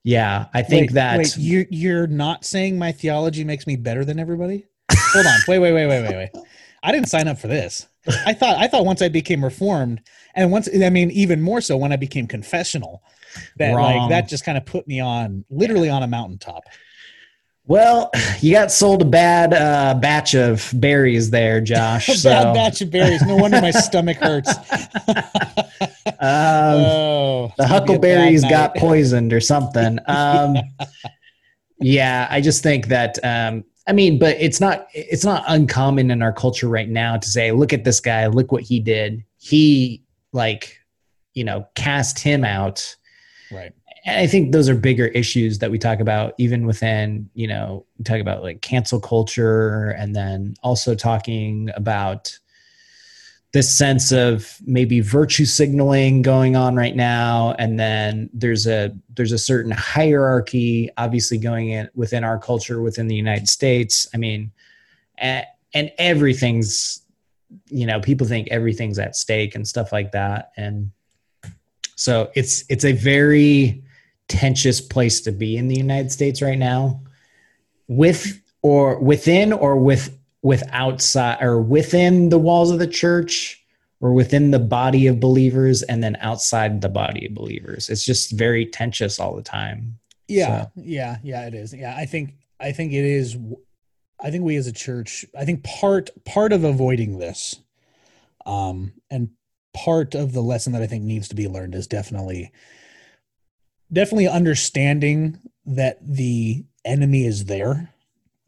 yeah, 0.03 0.45
I 0.53 0.61
think 0.61 0.91
Wait, 0.91 0.93
that. 0.95 1.17
wait, 1.17 1.37
you're 1.37 1.65
you're 1.69 2.07
not 2.07 2.45
saying 2.45 2.77
my 2.77 2.91
theology 2.91 3.43
makes 3.43 3.67
me 3.67 3.75
better 3.75 4.05
than 4.05 4.19
everybody. 4.19 4.65
Hold 5.13 5.25
on, 5.25 5.39
wait, 5.47 5.59
wait, 5.59 5.73
wait, 5.73 5.87
wait, 5.87 6.01
wait, 6.03 6.15
wait. 6.15 6.43
I 6.83 6.91
didn't 6.91 7.09
sign 7.09 7.27
up 7.27 7.39
for 7.39 7.47
this. 7.47 7.87
I 8.25 8.33
thought 8.33 8.57
I 8.57 8.67
thought 8.67 8.85
once 8.85 9.01
I 9.01 9.09
became 9.09 9.43
reformed, 9.43 10.01
and 10.35 10.51
once 10.51 10.69
I 10.73 10.89
mean 10.89 11.11
even 11.11 11.41
more 11.41 11.61
so 11.61 11.77
when 11.77 11.91
I 11.91 11.95
became 11.97 12.27
confessional, 12.27 13.03
that 13.57 13.75
Wrong. 13.75 13.97
like 13.97 14.09
that 14.09 14.29
just 14.29 14.45
kind 14.45 14.57
of 14.57 14.65
put 14.65 14.87
me 14.87 14.99
on 14.99 15.45
literally 15.49 15.89
on 15.89 16.03
a 16.03 16.07
mountaintop. 16.07 16.63
well, 17.65 18.09
you 18.39 18.53
got 18.53 18.71
sold 18.71 19.01
a 19.01 19.05
bad 19.05 19.53
uh, 19.53 19.99
batch 19.99 20.33
of 20.35 20.71
berries 20.73 21.29
there, 21.29 21.61
Josh. 21.71 22.09
A 22.09 22.15
so, 22.15 22.29
bad 22.29 22.53
batch 22.53 22.81
of 22.81 22.91
berries. 22.91 23.21
No 23.23 23.35
wonder 23.35 23.61
my 23.61 23.71
stomach 23.71 24.17
hurts. 24.17 24.49
um, 26.19 26.79
oh, 26.81 27.53
the 27.57 27.63
it's 27.63 27.67
gonna 27.67 27.67
be 27.67 27.67
a 27.67 27.67
bad 27.67 27.67
huckleberries 27.67 28.43
got 28.43 28.75
poisoned 28.75 29.33
or 29.33 29.41
something. 29.41 29.99
Um, 30.07 30.57
yeah, 31.81 32.27
I 32.29 32.41
just 32.41 32.63
think 32.63 32.87
that. 32.87 33.19
Um, 33.23 33.63
I 33.89 33.91
mean, 33.91 34.19
but 34.19 34.37
it's 34.39 34.61
not 34.61 34.87
it's 34.93 35.25
not 35.25 35.43
uncommon 35.47 36.11
in 36.11 36.21
our 36.21 36.31
culture 36.31 36.69
right 36.69 36.87
now 36.87 37.17
to 37.17 37.27
say, 37.27 37.51
"Look 37.51 37.73
at 37.73 37.85
this 37.85 37.99
guy! 37.99 38.27
Look 38.27 38.51
what 38.51 38.61
he 38.61 38.79
did! 38.79 39.25
He 39.37 40.03
like, 40.31 40.79
you 41.33 41.43
know, 41.43 41.65
cast 41.73 42.19
him 42.19 42.45
out." 42.45 42.95
right. 43.51 43.73
And 44.05 44.19
I 44.19 44.27
think 44.27 44.51
those 44.51 44.69
are 44.69 44.75
bigger 44.75 45.07
issues 45.07 45.57
that 45.59 45.71
we 45.71 45.79
talk 45.79 45.99
about, 45.99 46.35
even 46.37 46.67
within 46.67 47.31
you 47.33 47.47
know, 47.47 47.83
we 47.97 48.03
talk 48.03 48.19
about 48.19 48.43
like 48.43 48.61
cancel 48.61 48.99
culture, 48.99 49.89
and 49.97 50.15
then 50.15 50.53
also 50.61 50.93
talking 50.93 51.71
about 51.75 52.37
this 53.51 53.75
sense 53.75 54.11
of 54.11 54.57
maybe 54.65 54.99
virtue 54.99 55.45
signaling 55.45 56.21
going 56.21 56.55
on 56.55 56.75
right 56.75 56.95
now. 56.95 57.55
And 57.57 57.79
then 57.79 58.29
there's 58.33 58.67
a 58.67 58.95
there's 59.15 59.31
a 59.31 59.37
certain 59.37 59.71
hierarchy 59.71 60.89
obviously 60.97 61.37
going 61.37 61.69
in 61.69 61.89
within 61.95 62.23
our 62.23 62.37
culture 62.37 62.81
within 62.81 63.07
the 63.07 63.15
united 63.15 63.49
states. 63.49 64.07
I 64.13 64.17
mean 64.17 64.51
and, 65.17 65.45
and 65.73 65.91
everything's 65.97 67.01
you 67.67 67.87
know 67.87 67.99
people 67.99 68.27
think 68.27 68.47
everything's 68.51 68.99
at 68.99 69.15
stake 69.15 69.55
and 69.55 69.67
stuff 69.67 69.91
like 69.91 70.11
that. 70.11 70.51
And 70.55 70.91
so 71.95 72.29
it's 72.35 72.63
it's 72.69 72.85
a 72.85 72.93
very 72.93 73.83
tensious 74.27 74.79
place 74.79 75.21
to 75.21 75.31
be 75.31 75.57
in 75.57 75.67
the 75.67 75.75
united 75.75 76.11
states 76.11 76.39
right 76.39 76.57
now 76.57 77.01
with 77.87 78.39
or 78.61 78.99
within 78.99 79.51
or 79.51 79.75
with 79.75 80.18
with 80.41 80.63
outside 80.71 81.37
or 81.41 81.61
within 81.61 82.29
the 82.29 82.37
walls 82.39 82.71
of 82.71 82.79
the 82.79 82.87
church 82.87 83.61
or 84.01 84.13
within 84.13 84.51
the 84.51 84.59
body 84.59 85.07
of 85.07 85.19
believers 85.19 85.81
and 85.83 86.01
then 86.03 86.15
outside 86.21 86.79
the 86.81 86.87
body 86.89 87.25
of 87.25 87.33
believers 87.33 87.89
it's 87.89 88.05
just 88.05 88.31
very 88.31 88.65
tensious 88.65 89.19
all 89.19 89.35
the 89.35 89.41
time 89.43 89.97
Yeah, 90.29 90.61
So- 90.63 90.71
yeah, 90.77 91.17
yeah. 91.23 91.47
It 91.47 91.53
is. 91.55 91.73
Yeah, 91.73 91.95
I 91.95 92.05
think 92.05 92.35
I 92.59 92.71
think 92.71 92.93
it 92.93 93.03
is. 93.05 93.37
I 94.21 94.31
think 94.31 94.43
we 94.43 94.55
as 94.57 94.67
a 94.67 94.71
church, 94.73 95.25
I 95.37 95.43
think 95.45 95.63
part 95.63 96.09
part 96.25 96.53
of 96.53 96.63
avoiding 96.63 97.17
this, 97.19 97.55
um, 98.45 98.91
and 99.09 99.29
part 99.73 100.13
of 100.15 100.33
the 100.33 100.41
lesson 100.41 100.73
that 100.73 100.81
I 100.81 100.87
think 100.87 101.03
needs 101.03 101.27
to 101.29 101.35
be 101.35 101.47
learned 101.47 101.73
is 101.73 101.87
definitely, 101.87 102.51
definitely 103.91 104.27
understanding 104.27 105.39
that 105.65 105.97
the 106.05 106.65
enemy 106.85 107.25
is 107.25 107.45
there 107.45 107.89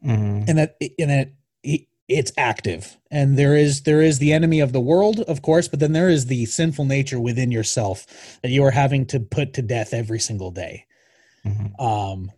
Mhm. 0.04 0.48
and 0.48 0.58
that 0.58 0.76
and 0.98 1.10
that 1.10 1.32
it, 1.62 1.82
it's 2.08 2.32
active. 2.36 2.96
And 3.10 3.38
there 3.38 3.56
is 3.56 3.82
there 3.82 4.02
is 4.02 4.18
the 4.18 4.32
enemy 4.32 4.60
of 4.60 4.72
the 4.72 4.80
world 4.80 5.20
of 5.20 5.42
course 5.42 5.68
but 5.68 5.80
then 5.80 5.92
there 5.92 6.08
is 6.08 6.26
the 6.26 6.46
sinful 6.46 6.84
nature 6.84 7.20
within 7.20 7.50
yourself 7.50 8.06
that 8.42 8.50
you 8.50 8.62
are 8.64 8.70
having 8.72 9.06
to 9.06 9.20
put 9.20 9.54
to 9.54 9.62
death 9.62 9.94
every 9.94 10.18
single 10.20 10.50
day. 10.50 10.86
Mhm. 11.44 11.80
um 11.80 12.30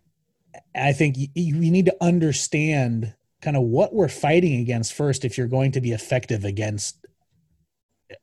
i 0.73 0.91
think 0.93 1.15
you, 1.17 1.27
you 1.35 1.71
need 1.71 1.85
to 1.85 1.95
understand 2.01 3.13
kind 3.41 3.55
of 3.55 3.63
what 3.63 3.93
we're 3.93 4.07
fighting 4.09 4.59
against 4.61 4.93
first 4.93 5.23
if 5.23 5.37
you're 5.37 5.47
going 5.47 5.71
to 5.73 5.81
be 5.81 5.91
effective 5.91 6.43
against 6.43 7.05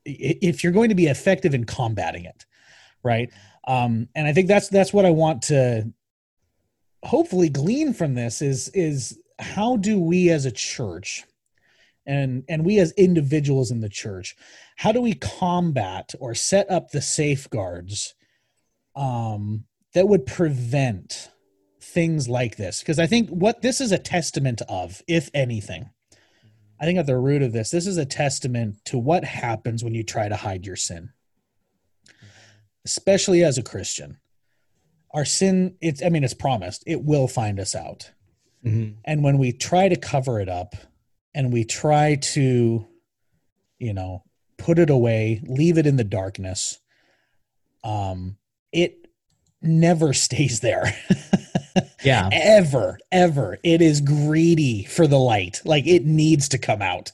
if 0.03 0.61
you're 0.63 0.73
going 0.73 0.89
to 0.89 0.95
be 0.95 1.07
effective 1.07 1.53
in 1.53 1.63
combating 1.65 2.25
it 2.25 2.45
right? 3.01 3.29
Um 3.65 4.09
and 4.15 4.27
i 4.27 4.33
think 4.33 4.47
that's 4.49 4.67
that's 4.67 4.91
what 4.93 5.05
i 5.05 5.09
want 5.09 5.43
to 5.43 5.91
hopefully 7.03 7.49
glean 7.49 7.93
from 7.93 8.13
this 8.15 8.41
is 8.41 8.69
is 8.69 9.17
how 9.43 9.77
do 9.77 9.99
we 9.99 10.29
as 10.29 10.45
a 10.45 10.51
church 10.51 11.25
and 12.05 12.43
and 12.49 12.65
we 12.65 12.79
as 12.79 12.91
individuals 12.93 13.71
in 13.71 13.81
the 13.81 13.89
church 13.89 14.35
how 14.77 14.91
do 14.91 15.01
we 15.01 15.13
combat 15.13 16.13
or 16.19 16.33
set 16.33 16.69
up 16.69 16.91
the 16.91 17.01
safeguards 17.01 18.15
um 18.95 19.65
that 19.93 20.07
would 20.07 20.25
prevent 20.25 21.29
things 21.79 22.27
like 22.27 22.55
this? 22.55 22.79
Because 22.79 22.99
i 22.99 23.07
think 23.07 23.29
what 23.29 23.61
this 23.61 23.81
is 23.81 23.91
a 23.91 23.99
testament 23.99 24.61
of 24.67 25.01
if 25.07 25.29
anything 25.33 25.89
i 26.79 26.85
think 26.85 26.97
at 26.97 27.05
the 27.05 27.17
root 27.17 27.41
of 27.41 27.53
this 27.53 27.69
this 27.69 27.87
is 27.87 27.97
a 27.97 28.05
testament 28.05 28.77
to 28.85 28.97
what 28.97 29.23
happens 29.23 29.83
when 29.83 29.93
you 29.93 30.03
try 30.03 30.27
to 30.27 30.35
hide 30.35 30.65
your 30.65 30.75
sin. 30.75 31.11
Especially 32.85 33.43
as 33.43 33.57
a 33.57 33.63
christian 33.63 34.17
our 35.13 35.25
sin 35.25 35.75
it's 35.79 36.03
i 36.03 36.09
mean 36.09 36.23
it's 36.23 36.33
promised 36.33 36.83
it 36.87 37.03
will 37.03 37.27
find 37.27 37.59
us 37.59 37.75
out 37.75 38.11
Mhm. 38.65 38.95
and 39.05 39.23
when 39.23 39.37
we 39.37 39.51
try 39.51 39.89
to 39.89 39.95
cover 39.95 40.39
it 40.39 40.49
up 40.49 40.75
and 41.35 41.51
we 41.51 41.63
try 41.65 42.15
to 42.15 42.87
you 43.79 43.93
know 43.93 44.23
put 44.57 44.79
it 44.79 44.89
away 44.89 45.41
leave 45.45 45.77
it 45.77 45.85
in 45.85 45.97
the 45.97 46.03
darkness 46.03 46.79
um 47.83 48.37
it 48.71 49.07
never 49.61 50.13
stays 50.25 50.59
there. 50.59 50.93
Yeah. 52.03 52.29
Ever 52.31 52.99
ever. 53.11 53.57
It 53.63 53.81
is 53.81 54.01
greedy 54.01 54.83
for 54.83 55.07
the 55.07 55.17
light. 55.19 55.61
Like 55.65 55.87
it 55.87 56.05
needs 56.05 56.49
to 56.49 56.57
come 56.57 56.81
out. 56.81 57.11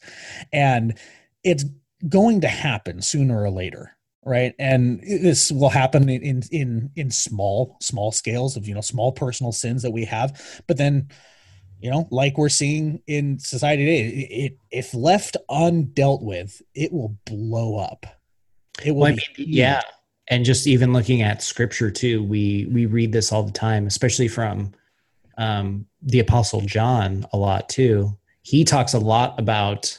And 0.51 0.97
it's 1.43 1.63
going 2.07 2.41
to 2.41 2.47
happen 2.47 3.01
sooner 3.01 3.41
or 3.41 3.49
later 3.49 3.95
right? 4.25 4.53
And 4.59 4.99
this 5.01 5.51
will 5.51 5.69
happen 5.69 6.09
in 6.09 6.43
in, 6.51 6.91
in 6.95 7.09
small 7.09 7.77
small 7.81 8.11
scales 8.11 8.57
of 8.57 8.67
you 8.67 8.75
know 8.75 8.81
small 8.81 9.11
personal 9.11 9.51
sins 9.51 9.81
that 9.83 9.91
we 9.91 10.05
have. 10.05 10.61
But 10.67 10.77
then 10.77 11.07
you 11.79 11.89
know 11.89 12.07
like 12.11 12.37
we're 12.37 12.49
seeing 12.49 13.01
in 13.07 13.39
society 13.39 13.85
today 13.85 14.07
it, 14.07 14.43
it 14.45 14.57
if 14.71 14.93
left 14.93 15.37
undealt 15.49 16.21
with 16.21 16.61
it 16.75 16.91
will 16.91 17.17
blow 17.25 17.77
up. 17.77 18.05
It 18.83 18.91
will 18.91 19.01
Well, 19.01 19.11
I 19.11 19.15
mean, 19.15 19.21
yeah. 19.37 19.81
And 20.29 20.45
just 20.45 20.67
even 20.67 20.93
looking 20.93 21.21
at 21.21 21.41
scripture 21.41 21.89
too 21.91 22.23
we 22.23 22.67
we 22.71 22.85
read 22.85 23.11
this 23.11 23.31
all 23.31 23.43
the 23.43 23.51
time 23.51 23.87
especially 23.87 24.27
from 24.27 24.73
um 25.37 25.85
the 26.01 26.19
apostle 26.19 26.61
john 26.61 27.25
a 27.33 27.37
lot 27.37 27.69
too. 27.69 28.15
He 28.41 28.63
talks 28.63 28.93
a 28.93 28.99
lot 28.99 29.39
about 29.39 29.97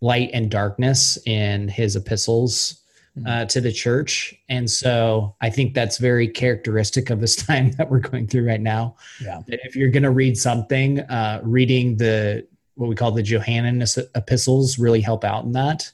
light 0.00 0.30
and 0.32 0.50
darkness 0.50 1.18
in 1.26 1.68
his 1.68 1.96
epistles 1.96 2.79
uh, 3.26 3.44
to 3.46 3.60
the 3.60 3.72
church. 3.72 4.34
And 4.48 4.70
so 4.70 5.34
I 5.40 5.50
think 5.50 5.74
that's 5.74 5.98
very 5.98 6.28
characteristic 6.28 7.10
of 7.10 7.20
this 7.20 7.36
time 7.46 7.72
that 7.72 7.90
we're 7.90 8.00
going 8.00 8.26
through 8.26 8.46
right 8.46 8.60
now. 8.60 8.96
Yeah. 9.20 9.42
If 9.46 9.76
you're 9.76 9.90
going 9.90 10.02
to 10.02 10.10
read 10.10 10.36
something, 10.36 11.00
uh, 11.00 11.40
reading 11.42 11.96
the 11.96 12.46
what 12.74 12.88
we 12.88 12.94
call 12.94 13.10
the 13.12 13.22
Johannine 13.22 13.84
epistles 14.14 14.78
really 14.78 15.00
help 15.00 15.24
out 15.24 15.44
in 15.44 15.52
that. 15.52 15.90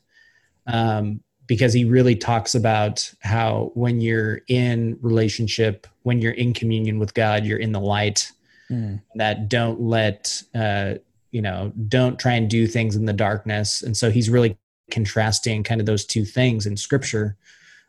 Um, 0.67 1.21
because 1.49 1.73
he 1.73 1.85
really 1.85 2.17
talks 2.17 2.57
about 2.57 3.13
how 3.21 3.71
when 3.75 4.01
you're 4.01 4.41
in 4.49 4.99
relationship, 5.01 5.87
when 6.03 6.21
you're 6.21 6.33
in 6.33 6.53
communion 6.53 6.99
with 6.99 7.15
God, 7.15 7.45
you're 7.45 7.59
in 7.59 7.71
the 7.71 7.81
light. 7.81 8.33
Mm. 8.69 9.01
That 9.15 9.49
don't 9.49 9.81
let 9.81 10.43
uh, 10.55 10.95
you 11.37 11.43
know, 11.43 11.71
don't 11.89 12.19
try 12.19 12.33
and 12.33 12.49
do 12.49 12.67
things 12.67 12.97
in 12.97 13.05
the 13.05 13.13
darkness. 13.13 13.83
And 13.83 13.95
so 13.95 14.11
he's 14.11 14.31
really 14.31 14.57
contrasting 14.91 15.63
kind 15.63 15.81
of 15.81 15.87
those 15.87 16.05
two 16.05 16.25
things 16.25 16.67
in 16.67 16.77
scripture 16.77 17.37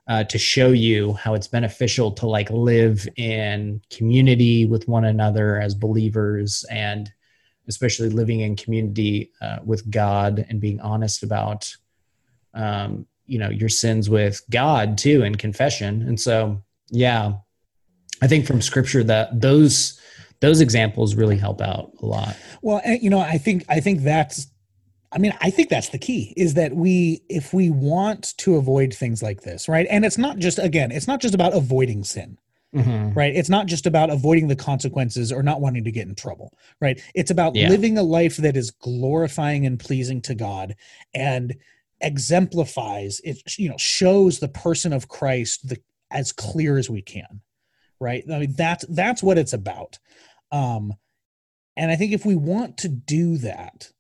uh, 0.08 0.24
to 0.24 0.38
show 0.38 0.72
you 0.72 1.14
how 1.14 1.34
it's 1.34 1.48
beneficial 1.48 2.12
to 2.12 2.26
like 2.28 2.50
live 2.50 3.08
in 3.18 3.82
community 3.90 4.66
with 4.66 4.88
one 4.88 5.06
another 5.06 5.60
as 5.60 5.76
believers 5.76 6.66
and 6.72 7.12
especially 7.68 8.10
living 8.10 8.40
in 8.40 8.56
community 8.56 9.32
uh, 9.42 9.58
with 9.64 9.90
god 9.92 10.46
and 10.50 10.62
being 10.62 10.80
honest 10.80 11.24
about 11.24 11.76
um, 12.54 13.06
you 13.26 13.38
know 13.38 13.50
your 13.50 13.70
sins 13.70 14.10
with 14.10 14.42
god 14.50 14.98
too 14.98 15.24
in 15.24 15.36
confession. 15.36 16.02
And 16.04 16.20
so 16.20 16.62
yeah 16.90 17.34
i 18.22 18.28
think 18.28 18.48
from 18.48 18.62
scripture 18.62 19.04
that 19.04 19.42
those 19.42 20.00
those 20.40 20.62
examples 20.62 21.16
really 21.16 21.38
help 21.38 21.62
out 21.62 21.92
a 22.02 22.06
lot. 22.06 22.36
Well, 22.62 22.82
you 22.86 23.10
know, 23.10 23.20
I 23.20 23.38
think 23.38 23.66
I 23.70 23.80
think 23.80 24.02
that's 24.02 24.48
I 25.12 25.20
mean, 25.20 25.34
I 25.40 25.50
think 25.50 25.70
that's 25.70 25.90
the 25.90 25.98
key 25.98 26.34
is 26.36 26.56
that 26.56 26.76
we 26.76 27.22
if 27.30 27.54
we 27.54 27.70
want 27.70 28.38
to 28.40 28.56
avoid 28.58 28.94
things 28.94 29.24
like 29.24 29.42
this, 29.42 29.70
right? 29.70 29.88
And 29.90 30.06
it's 30.06 30.18
not 30.18 30.38
just 30.38 30.60
again, 30.60 30.92
it's 30.92 31.08
not 31.08 31.22
just 31.22 31.34
about 31.34 31.54
avoiding 31.56 32.04
sin. 32.04 32.38
Right? 33.16 33.36
It's 33.36 33.50
not 33.50 33.66
just 33.66 33.88
about 33.88 34.10
avoiding 34.12 34.50
the 34.50 34.56
consequences 34.56 35.32
or 35.32 35.42
not 35.42 35.62
wanting 35.62 35.86
to 35.86 35.92
get 35.92 36.08
in 36.08 36.14
trouble, 36.14 36.54
right? 36.80 37.02
It's 37.16 37.32
about 37.32 37.56
Yeah. 37.56 37.70
living 37.70 37.98
a 37.98 38.04
life 38.04 38.38
that 38.38 38.56
is 38.58 38.70
glorifying 38.70 39.66
and 39.66 39.80
pleasing 39.80 40.22
to 40.24 40.36
God 40.36 40.76
and 41.14 41.56
exemplifies 42.02 43.20
it 43.24 43.58
you 43.58 43.70
know 43.70 43.78
shows 43.78 44.40
the 44.40 44.48
person 44.48 44.94
of 44.94 45.08
Christ 45.08 45.68
the 45.70 45.78
as 46.12 46.32
clear 46.32 46.78
as 46.78 46.90
we 46.90 47.02
can. 47.02 47.42
Right? 48.00 48.24
I 48.32 48.40
mean 48.40 48.54
that's 48.54 48.86
that's 48.90 49.24
what 49.24 49.38
it's 49.38 49.54
about. 49.54 49.98
Um 50.52 50.94
and 51.76 51.90
I 51.90 51.96
think 51.96 52.12
if 52.12 52.26
we 52.26 52.36
want 52.36 52.78
to 52.80 52.90
do 52.90 53.38
that, 53.38 53.92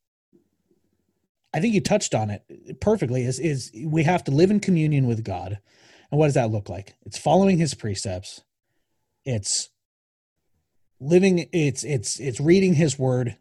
I 1.57 1.59
think 1.59 1.73
you 1.73 1.81
touched 1.81 2.13
on 2.13 2.29
it 2.29 2.79
perfectly. 2.79 3.23
Is 3.23 3.39
is 3.39 3.71
we 3.83 4.03
have 4.03 4.23
to 4.25 4.31
live 4.31 4.51
in 4.51 4.59
communion 4.59 5.07
with 5.07 5.23
God, 5.23 5.57
and 6.11 6.19
what 6.19 6.27
does 6.27 6.35
that 6.35 6.51
look 6.51 6.69
like? 6.69 6.93
It's 7.03 7.17
following 7.17 7.57
His 7.57 7.73
precepts. 7.73 8.43
It's 9.25 9.69
living. 10.99 11.49
It's 11.51 11.83
it's 11.83 12.19
it's 12.19 12.39
reading 12.39 12.75
His 12.75 12.99
Word, 12.99 13.37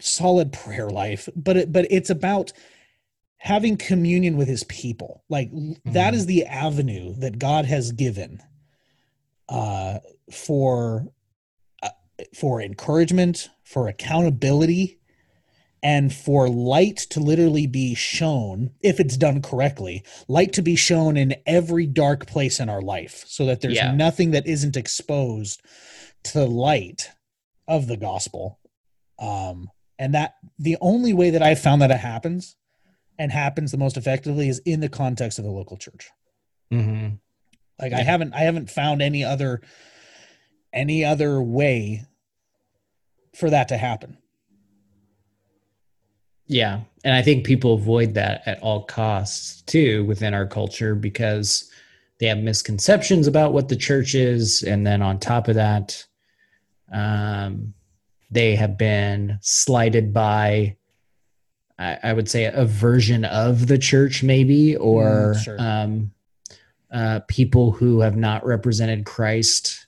solid 0.00 0.54
prayer 0.54 0.88
life. 0.88 1.28
But 1.36 1.56
it, 1.58 1.72
but 1.72 1.86
it's 1.90 2.08
about 2.08 2.54
having 3.36 3.76
communion 3.76 4.38
with 4.38 4.48
His 4.48 4.64
people. 4.64 5.22
Like 5.28 5.50
that 5.84 6.14
Mhm. 6.14 6.16
is 6.16 6.24
the 6.24 6.46
avenue 6.46 7.12
that 7.18 7.38
God 7.38 7.66
has 7.66 7.92
given 7.92 8.42
uh, 9.50 9.98
for 10.32 11.08
uh, 11.82 11.90
for 12.34 12.62
encouragement, 12.62 13.50
for 13.64 13.86
accountability, 13.86 14.98
and 15.84 16.14
for 16.14 16.48
light 16.48 16.96
to 16.96 17.20
literally 17.20 17.66
be 17.66 17.94
shown, 17.94 18.70
if 18.80 18.98
it's 18.98 19.18
done 19.18 19.42
correctly, 19.42 20.02
light 20.28 20.54
to 20.54 20.62
be 20.62 20.76
shown 20.76 21.18
in 21.18 21.36
every 21.46 21.86
dark 21.86 22.26
place 22.26 22.58
in 22.58 22.70
our 22.70 22.80
life 22.80 23.22
so 23.28 23.44
that 23.44 23.60
there's 23.60 23.74
Yeah. 23.74 23.92
nothing 23.92 24.30
that 24.30 24.46
isn't 24.46 24.78
exposed 24.78 25.60
to 26.24 26.38
the 26.38 26.46
light 26.46 27.10
of 27.68 27.86
the 27.86 27.98
gospel. 27.98 28.58
Um, 29.18 29.68
and 29.98 30.14
that 30.14 30.36
the 30.58 30.78
only 30.80 31.12
way 31.12 31.28
that 31.30 31.42
I've 31.42 31.60
found 31.60 31.82
that 31.82 31.90
it 31.90 31.98
happens 32.00 32.56
and 33.18 33.30
happens 33.30 33.70
the 33.70 33.76
most 33.76 33.98
effectively 33.98 34.48
is 34.48 34.60
in 34.64 34.80
the 34.80 34.88
context 34.88 35.38
of 35.38 35.44
the 35.44 35.50
local 35.52 35.76
church. 35.76 36.08
Mm-hmm. 36.72 37.16
Like 37.78 37.92
I 37.92 38.00
haven't 38.02 38.34
I 38.34 38.40
haven't 38.40 38.70
found 38.70 39.02
any 39.02 39.22
other 39.22 39.60
any 40.72 41.04
other 41.04 41.42
way 41.42 42.06
for 43.36 43.50
that 43.50 43.68
to 43.68 43.76
happen. 43.76 44.18
Yeah. 46.46 46.80
And 47.04 47.14
I 47.14 47.22
think 47.22 47.44
people 47.44 47.74
avoid 47.74 48.14
that 48.14 48.42
at 48.46 48.60
all 48.62 48.84
costs 48.84 49.62
too 49.62 50.04
within 50.04 50.34
our 50.34 50.46
culture 50.46 50.94
because 50.94 51.70
they 52.20 52.26
have 52.26 52.38
misconceptions 52.38 53.26
about 53.26 53.52
what 53.52 53.68
the 53.68 53.76
church 53.76 54.14
is. 54.14 54.62
And 54.62 54.86
then 54.86 55.02
on 55.02 55.18
top 55.18 55.48
of 55.48 55.54
that, 55.56 56.04
um, 56.92 57.74
they 58.30 58.56
have 58.56 58.76
been 58.78 59.38
slighted 59.40 60.12
by, 60.12 60.76
I, 61.78 61.98
I 62.02 62.12
would 62.12 62.28
say, 62.28 62.44
a 62.44 62.64
version 62.64 63.24
of 63.24 63.66
the 63.66 63.78
church, 63.78 64.22
maybe, 64.22 64.76
or 64.76 65.34
Mm, 65.34 65.44
sure. 65.44 65.60
um, 65.60 66.12
uh, 66.92 67.20
people 67.26 67.72
who 67.72 68.00
have 68.00 68.16
not 68.16 68.46
represented 68.46 69.04
Christ 69.04 69.86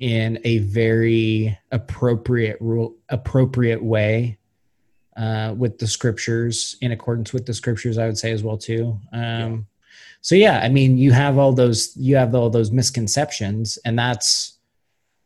in 0.00 0.40
a 0.44 0.58
very 0.58 1.56
appropriate 1.70 2.58
rule, 2.60 2.96
appropriate 3.08 3.82
way 3.82 4.38
uh, 5.16 5.54
with 5.56 5.78
the 5.78 5.86
scriptures 5.86 6.76
in 6.80 6.92
accordance 6.92 7.32
with 7.32 7.46
the 7.46 7.54
scriptures 7.54 7.98
i 7.98 8.06
would 8.06 8.18
say 8.18 8.32
as 8.32 8.42
well 8.42 8.58
too. 8.58 8.98
Um, 9.12 9.66
so 10.20 10.34
yeah 10.34 10.60
i 10.60 10.68
mean 10.68 10.96
you 10.96 11.12
have 11.12 11.38
all 11.38 11.52
those 11.52 11.96
you 11.96 12.16
have 12.16 12.34
all 12.34 12.50
those 12.50 12.70
misconceptions 12.70 13.78
and 13.84 13.98
that's 13.98 14.58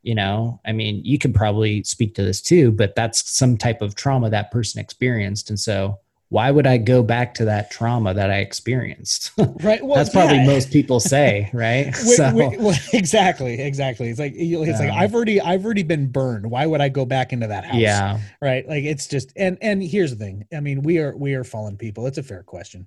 you 0.03 0.15
know 0.15 0.61
i 0.67 0.73
mean 0.73 1.01
you 1.05 1.19
can 1.19 1.33
probably 1.33 1.83
speak 1.85 2.15
to 2.15 2.23
this 2.23 2.41
too 2.43 2.71
but 2.73 2.95
that's 2.95 3.31
some 3.31 3.57
type 3.57 3.81
of 3.81 3.95
trauma 3.95 4.31
that 4.31 4.51
person 4.51 4.81
experienced. 4.81 5.51
And 5.51 5.59
so 5.59 5.99
why 6.31 6.51
would 6.51 6.67
i 6.67 6.77
go 6.77 7.03
back 7.03 7.35
to 7.35 7.45
that 7.45 7.71
trauma 7.71 8.13
that 8.15 8.31
i 8.31 8.39
experienced 8.39 9.33
Right. 9.61 9.85
Well, 9.85 9.97
that's 9.97 10.11
probably 10.11 10.37
yeah. 10.37 10.47
most 10.47 10.71
people 10.71 11.01
say 11.15 11.51
right 11.53 11.93
Wi- 11.93 12.17
so 12.17 12.25
wi- 12.31 12.57
well, 12.59 12.77
exactly, 12.93 13.61
exactly. 13.61 14.09
It's 14.09 14.19
like 14.19 14.35
it's 14.37 14.81
like 14.81 14.91
I've 14.91 15.15
already 15.15 15.41
I've 15.41 15.65
already 15.65 15.83
been 15.83 16.11
burned. 16.11 16.51
Why 16.51 16.67
would 16.67 16.81
I 16.81 16.89
go 16.89 17.05
back 17.05 17.33
into 17.33 17.49
that 17.49 17.65
house? 17.65 17.77
yeah 17.77 18.21
Right. 18.41 18.69
Like 18.69 18.85
it's 18.85 19.07
just 19.07 19.33
and 19.37 19.59
and 19.61 19.83
here's 19.83 20.11
the 20.11 20.17
thing. 20.17 20.47
I 20.55 20.61
mean, 20.61 20.83
we 20.83 20.99
are 20.99 21.17
we 21.17 21.35
are 21.35 21.45
fallen 21.45 21.77
people. 21.77 22.07
It's 22.07 22.19
a 22.19 22.23
fair 22.23 22.43
question. 22.43 22.87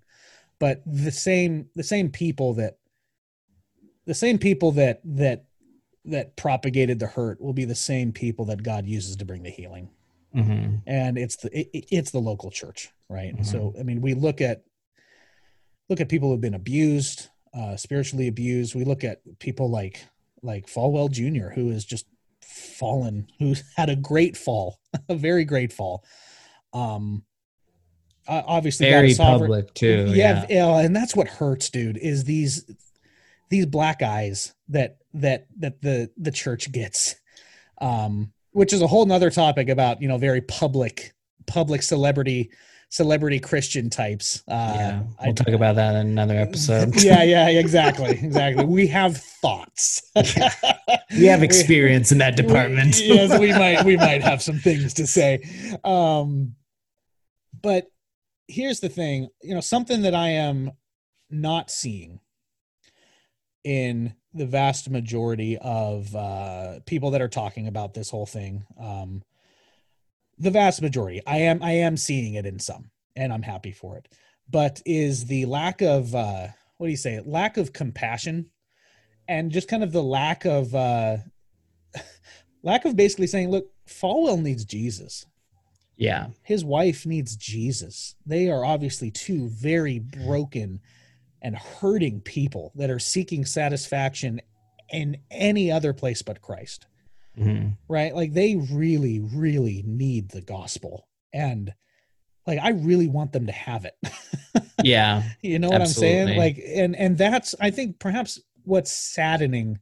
But 0.59 0.81
the 0.85 1.11
same 1.11 1.67
the 1.75 1.83
same 1.83 2.09
people 2.09 2.53
that 2.55 2.77
the 4.05 4.13
same 4.13 4.37
people 4.37 4.71
that 4.73 5.01
that 5.03 5.45
that 6.05 6.35
propagated 6.35 6.99
the 6.99 7.07
hurt 7.07 7.41
will 7.41 7.53
be 7.53 7.65
the 7.65 7.75
same 7.75 8.11
people 8.11 8.45
that 8.45 8.63
God 8.63 8.85
uses 8.85 9.17
to 9.17 9.25
bring 9.25 9.43
the 9.43 9.49
healing. 9.49 9.89
Hmm 10.33 10.75
and 10.87 11.17
it's 11.17 11.35
the 11.37 11.49
it, 11.59 11.69
it- 11.73 11.87
it's 11.91 12.11
the 12.11 12.19
local 12.19 12.49
church 12.51 12.89
right? 13.09 13.35
Mhm. 13.35 13.45
so 13.45 13.73
i 13.79 13.83
mean 13.83 13.99
we 14.01 14.13
look 14.13 14.39
at 14.41 14.63
look 15.89 15.99
at 16.01 16.09
people 16.09 16.29
who've 16.29 16.41
been 16.41 16.53
abused 16.53 17.27
uh 17.53 17.75
spiritually 17.75 18.27
abused. 18.29 18.75
We 18.75 18.85
look 18.85 19.03
at 19.03 19.19
people 19.39 19.69
like 19.69 20.05
like 20.41 20.67
falwell 20.67 21.11
jr 21.11 21.49
who 21.53 21.69
has 21.71 21.83
just 21.85 22.05
fallen 22.41 23.27
who's 23.39 23.63
had 23.77 23.89
a 23.89 23.95
great 23.95 24.37
fall 24.37 24.79
a 25.09 25.15
very 25.15 25.43
great 25.45 25.73
fall. 25.73 26.03
Um 26.73 27.23
uh, 28.27 28.43
obviously 28.45 28.85
very 28.87 29.13
public 29.15 29.73
too 29.73 30.05
yeah, 30.15 30.45
yeah 30.49 30.77
and 30.79 30.95
that's 30.95 31.15
what 31.15 31.27
hurts 31.27 31.69
dude 31.69 31.97
is 31.97 32.23
these 32.23 32.65
these 33.49 33.65
black 33.65 34.01
eyes 34.01 34.53
that 34.69 34.97
that 35.13 35.47
that 35.59 35.81
the 35.81 36.09
the 36.17 36.31
church 36.31 36.71
gets. 36.71 37.15
Um 37.79 38.31
which 38.51 38.73
is 38.73 38.81
a 38.81 38.87
whole 38.87 39.05
nother 39.05 39.29
topic 39.29 39.69
about 39.69 40.01
you 40.01 40.07
know 40.07 40.17
very 40.17 40.41
public 40.41 41.13
public 41.47 41.81
celebrity 41.81 42.51
celebrity 42.89 43.39
christian 43.39 43.89
types. 43.89 44.43
Uh 44.47 44.73
yeah 44.77 45.03
I- 45.19 45.25
we'll 45.27 45.35
talk 45.35 45.47
about 45.49 45.75
that 45.77 45.95
in 45.95 46.07
another 46.07 46.35
episode. 46.35 46.93
Yeah 47.03 47.23
yeah 47.23 47.47
exactly 47.49 48.11
exactly. 48.11 48.65
We 48.65 48.87
have 48.87 49.17
thoughts. 49.17 50.01
We 51.17 51.25
have 51.25 51.43
experience 51.43 52.13
in 52.13 52.19
that 52.19 52.37
department. 52.37 52.95
We, 52.95 53.07
yes 53.07 53.37
we 53.39 53.51
might 53.51 53.83
we 53.83 53.97
might 53.97 54.21
have 54.21 54.41
some 54.41 54.59
things 54.59 54.93
to 54.95 55.05
say. 55.07 55.41
Um 55.83 56.55
but 57.61 57.87
here's 58.47 58.79
the 58.79 58.89
thing 58.89 59.27
you 59.41 59.53
know 59.53 59.61
something 59.61 60.01
that 60.01 60.13
i 60.15 60.29
am 60.29 60.71
not 61.29 61.69
seeing 61.71 62.19
in 63.63 64.13
the 64.33 64.45
vast 64.45 64.89
majority 64.89 65.57
of 65.57 66.15
uh 66.15 66.79
people 66.85 67.11
that 67.11 67.21
are 67.21 67.27
talking 67.27 67.67
about 67.67 67.93
this 67.93 68.09
whole 68.09 68.25
thing 68.25 68.63
um 68.79 69.21
the 70.37 70.51
vast 70.51 70.81
majority 70.81 71.21
i 71.27 71.37
am 71.37 71.61
i 71.61 71.71
am 71.71 71.97
seeing 71.97 72.35
it 72.35 72.45
in 72.45 72.59
some 72.59 72.89
and 73.15 73.33
i'm 73.33 73.43
happy 73.43 73.71
for 73.71 73.97
it 73.97 74.07
but 74.49 74.81
is 74.85 75.25
the 75.25 75.45
lack 75.45 75.81
of 75.81 76.15
uh 76.15 76.47
what 76.77 76.87
do 76.87 76.91
you 76.91 76.97
say 76.97 77.21
lack 77.25 77.57
of 77.57 77.73
compassion 77.73 78.49
and 79.27 79.51
just 79.51 79.67
kind 79.67 79.83
of 79.83 79.91
the 79.91 80.03
lack 80.03 80.45
of 80.45 80.73
uh 80.73 81.17
lack 82.63 82.85
of 82.85 82.95
basically 82.95 83.27
saying 83.27 83.49
look 83.51 83.67
falwell 83.87 84.41
needs 84.41 84.63
jesus 84.65 85.25
Yeah. 85.97 86.27
His 86.41 86.65
wife 86.65 87.05
needs 87.05 87.35
Jesus. 87.35 88.15
They 88.25 88.49
are 88.49 88.65
obviously 88.65 89.11
two 89.11 89.49
very 89.49 89.99
broken 89.99 90.79
and 91.41 91.55
hurting 91.55 92.21
people 92.21 92.71
that 92.75 92.89
are 92.89 92.99
seeking 92.99 93.45
satisfaction 93.45 94.41
in 94.91 95.17
any 95.31 95.71
other 95.71 95.93
place 95.93 96.21
but 96.21 96.41
Christ. 96.41 96.85
Mhm. 97.37 97.77
Right? 97.87 98.13
Like 98.15 98.33
they 98.33 98.55
really, 98.55 99.19
really 99.19 99.83
need 99.85 100.29
the 100.29 100.41
gospel. 100.41 101.07
And 101.33 101.73
like 102.45 102.59
I 102.61 102.69
really 102.71 103.07
want 103.07 103.31
them 103.31 103.47
to 103.47 103.53
have 103.53 103.85
it. 103.85 103.95
Yeah. 104.83 105.23
you 105.41 105.59
know 105.59 105.69
what 105.69 105.81
I'm 105.81 105.87
saying? 105.87 106.37
Like 106.37 106.59
and 106.65 106.95
and 106.95 107.15
that's 107.17 107.53
I 107.59 107.69
think 107.69 107.99
perhaps 107.99 108.39
what's 108.63 108.91
saddening. 108.91 109.79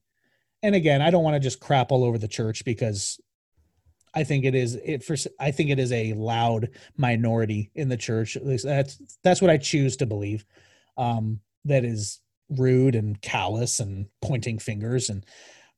And 0.61 0.75
again, 0.75 1.01
I 1.01 1.09
don't 1.09 1.23
want 1.23 1.35
to 1.35 1.39
just 1.39 1.61
crap 1.61 1.91
all 1.91 2.03
over 2.03 2.17
the 2.17 2.27
church 2.27 2.65
because 2.65 3.19
I 4.13 4.23
think 4.25 4.43
it 4.43 4.55
is 4.55 4.75
it 4.75 5.03
for 5.03 5.15
I 5.39 5.51
think 5.51 5.69
it 5.69 5.79
is 5.79 5.91
a 5.91 6.13
loud 6.13 6.69
minority 6.97 7.71
in 7.75 7.87
the 7.89 7.97
church. 7.97 8.35
At 8.35 8.45
least 8.45 8.65
that's 8.65 8.99
that's 9.23 9.41
what 9.41 9.51
I 9.51 9.57
choose 9.57 9.95
to 9.97 10.05
believe. 10.05 10.45
Um, 10.97 11.39
that 11.69 11.85
is 11.85 12.19
rude 12.49 12.95
and 12.95 13.21
callous 13.21 13.79
and 13.79 14.07
pointing 14.21 14.59
fingers. 14.59 15.09
And 15.09 15.25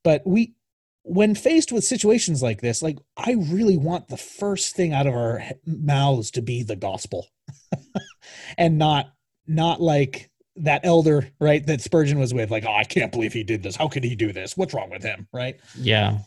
but 0.04 0.26
we 0.26 0.56
when 1.04 1.36
faced 1.36 1.72
with 1.72 1.84
situations 1.84 2.44
like 2.44 2.62
this 2.62 2.84
like 2.84 3.00
i 3.18 3.32
really 3.32 3.76
want 3.76 4.08
the 4.08 4.18
first 4.18 4.76
thing 4.76 4.94
out 4.94 5.08
of 5.08 5.16
our 5.16 5.42
mouths 5.66 6.32
to 6.32 6.42
be 6.42 6.64
the 6.64 6.76
gospel. 6.76 7.28
And 8.58 8.78
not 8.78 9.12
not 9.48 9.82
like 9.82 10.30
that 10.58 10.82
elder 10.84 11.30
right 11.40 11.66
that 11.66 11.82
spurgeon 11.82 12.20
was 12.20 12.34
with 12.34 12.52
like 12.52 12.66
oh 12.66 12.76
i 12.76 12.84
can't 12.84 13.12
believe 13.12 13.34
he 13.34 13.44
did 13.44 13.64
this. 13.64 13.76
How 13.76 13.88
could 13.88 14.04
he 14.04 14.16
do 14.16 14.32
this? 14.32 14.56
What's 14.56 14.74
wrong 14.74 14.90
with 14.90 15.04
him? 15.04 15.28
Right? 15.34 15.60
Yeah. 15.76 16.20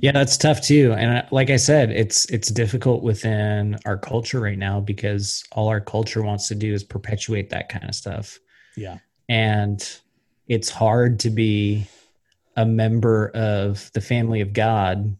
Yeah, 0.00 0.12
that's 0.12 0.36
tough 0.36 0.60
too. 0.60 0.92
And 0.92 1.18
uh, 1.18 1.22
like 1.30 1.50
I 1.50 1.56
said, 1.56 1.90
it's 1.90 2.24
it's 2.26 2.48
difficult 2.48 3.02
within 3.02 3.78
our 3.84 3.98
culture 3.98 4.40
right 4.40 4.58
now 4.58 4.80
because 4.80 5.44
all 5.52 5.68
our 5.68 5.80
culture 5.80 6.22
wants 6.22 6.48
to 6.48 6.54
do 6.54 6.72
is 6.72 6.84
perpetuate 6.84 7.50
that 7.50 7.68
kind 7.68 7.88
of 7.88 7.94
stuff. 7.94 8.38
yeah 8.76 8.98
And 9.28 9.82
it's 10.48 10.70
hard 10.70 11.20
to 11.20 11.30
be 11.30 11.86
a 12.56 12.64
member 12.64 13.28
of 13.30 13.90
the 13.92 14.00
family 14.00 14.40
of 14.40 14.52
God 14.52 15.16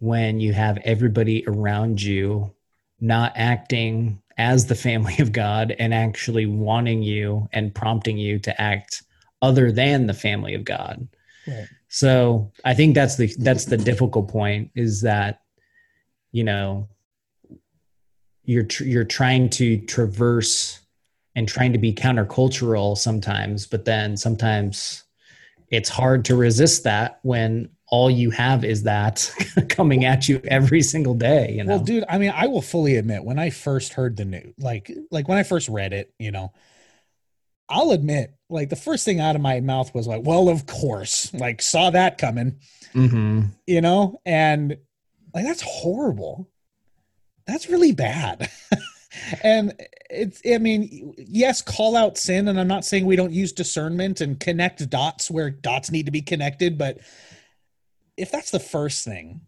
when 0.00 0.40
you 0.40 0.52
have 0.52 0.78
everybody 0.84 1.44
around 1.46 2.02
you 2.02 2.52
not 3.00 3.32
acting 3.36 4.20
as 4.36 4.66
the 4.66 4.74
family 4.74 5.16
of 5.18 5.32
God 5.32 5.74
and 5.78 5.94
actually 5.94 6.46
wanting 6.46 7.02
you 7.02 7.48
and 7.52 7.74
prompting 7.74 8.18
you 8.18 8.38
to 8.40 8.60
act 8.60 9.02
other 9.40 9.70
than 9.72 10.06
the 10.06 10.14
family 10.14 10.54
of 10.54 10.64
God. 10.64 11.08
right 11.46 11.68
So 11.88 12.52
I 12.64 12.74
think 12.74 12.94
that's 12.94 13.16
the 13.16 13.34
that's 13.38 13.64
the 13.64 13.76
difficult 13.76 14.28
point 14.28 14.70
is 14.74 15.00
that 15.02 15.40
you 16.32 16.44
know 16.44 16.88
you're 18.44 18.64
tr- 18.64 18.84
you're 18.84 19.04
trying 19.04 19.50
to 19.50 19.78
traverse 19.86 20.80
and 21.34 21.46
trying 21.48 21.72
to 21.72 21.78
be 21.78 21.92
countercultural 21.92 22.96
sometimes, 22.96 23.66
but 23.66 23.84
then 23.84 24.16
sometimes 24.16 25.04
it's 25.70 25.88
hard 25.88 26.24
to 26.24 26.36
resist 26.36 26.84
that 26.84 27.20
when 27.22 27.68
all 27.90 28.10
you 28.10 28.30
have 28.30 28.64
is 28.64 28.82
that 28.82 29.30
coming 29.68 30.04
at 30.04 30.28
you 30.28 30.40
every 30.44 30.82
single 30.82 31.14
day. 31.14 31.52
You 31.52 31.64
know, 31.64 31.76
Well, 31.76 31.84
dude, 31.84 32.04
I 32.08 32.18
mean, 32.18 32.32
I 32.34 32.46
will 32.46 32.62
fully 32.62 32.96
admit 32.96 33.24
when 33.24 33.38
I 33.38 33.50
first 33.50 33.94
heard 33.94 34.16
the 34.16 34.24
news, 34.24 34.54
like 34.58 34.90
like 35.10 35.28
when 35.28 35.38
I 35.38 35.42
first 35.42 35.68
read 35.68 35.92
it, 35.92 36.12
you 36.18 36.30
know, 36.30 36.52
I'll 37.68 37.92
admit, 37.92 38.34
like 38.50 38.70
the 38.70 38.76
first 38.76 39.04
thing 39.04 39.20
out 39.20 39.36
of 39.36 39.42
my 39.42 39.60
mouth 39.60 39.94
was 39.94 40.06
like, 40.06 40.22
"Well, 40.24 40.48
of 40.48 40.66
course," 40.66 41.32
like 41.34 41.62
saw 41.62 41.90
that 41.90 42.18
coming, 42.18 42.58
hmm 42.92 43.42
you 43.66 43.80
know, 43.80 44.20
and 44.24 44.76
like 45.34 45.44
that's 45.44 45.62
horrible. 45.62 46.48
That's 47.46 47.68
really 47.70 47.92
bad. 47.92 48.50
and 49.42 49.72
it's, 50.10 50.42
I 50.46 50.58
mean, 50.58 51.14
yes, 51.16 51.62
call 51.62 51.96
out 51.96 52.18
sin, 52.18 52.48
and 52.48 52.60
I'm 52.60 52.68
not 52.68 52.84
saying 52.84 53.06
we 53.06 53.16
don't 53.16 53.32
use 53.32 53.52
discernment 53.52 54.20
and 54.20 54.38
connect 54.38 54.88
dots 54.90 55.30
where 55.30 55.50
dots 55.50 55.90
need 55.90 56.06
to 56.06 56.12
be 56.12 56.22
connected, 56.22 56.76
but 56.76 56.98
if 58.16 58.30
that's 58.30 58.50
the 58.50 58.60
first 58.60 59.04
thing, 59.04 59.40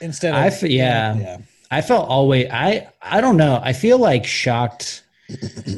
instead 0.00 0.34
of 0.34 0.40
I 0.40 0.66
yeah. 0.66 1.16
yeah. 1.16 1.38
I 1.70 1.80
felt 1.82 2.08
always 2.08 2.48
I 2.50 2.88
I 3.02 3.20
don't 3.20 3.36
know. 3.36 3.60
I 3.62 3.72
feel 3.72 3.98
like 3.98 4.24
shocked. 4.24 5.04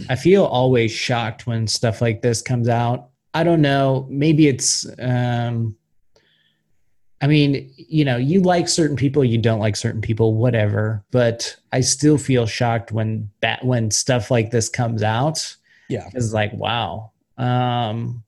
I 0.09 0.16
feel 0.16 0.44
always 0.44 0.92
shocked 0.92 1.46
when 1.46 1.66
stuff 1.66 2.01
like 2.01 2.22
this 2.22 2.40
comes 2.42 2.68
out. 2.68 3.09
I 3.34 3.44
don't 3.44 3.61
know. 3.61 4.07
Maybe 4.09 4.48
it's 4.48 4.86
um 4.98 5.76
I 7.22 7.26
mean, 7.26 7.70
you 7.76 8.05
know, 8.05 8.16
you 8.16 8.40
like 8.40 8.66
certain 8.66 8.96
people, 8.96 9.22
you 9.22 9.36
don't 9.36 9.61
like 9.61 9.76
certain 9.76 10.01
people, 10.01 10.34
whatever. 10.34 11.05
But 11.11 11.55
I 11.70 11.80
still 11.80 12.16
feel 12.16 12.46
shocked 12.46 12.92
when 12.92 13.30
that 13.40 13.64
when 13.64 13.90
stuff 13.90 14.30
like 14.30 14.51
this 14.51 14.68
comes 14.68 15.03
out. 15.03 15.57
Yeah. 15.88 16.09
It's 16.14 16.32
like, 16.32 16.53
wow. 16.53 17.11
Um 17.36 18.22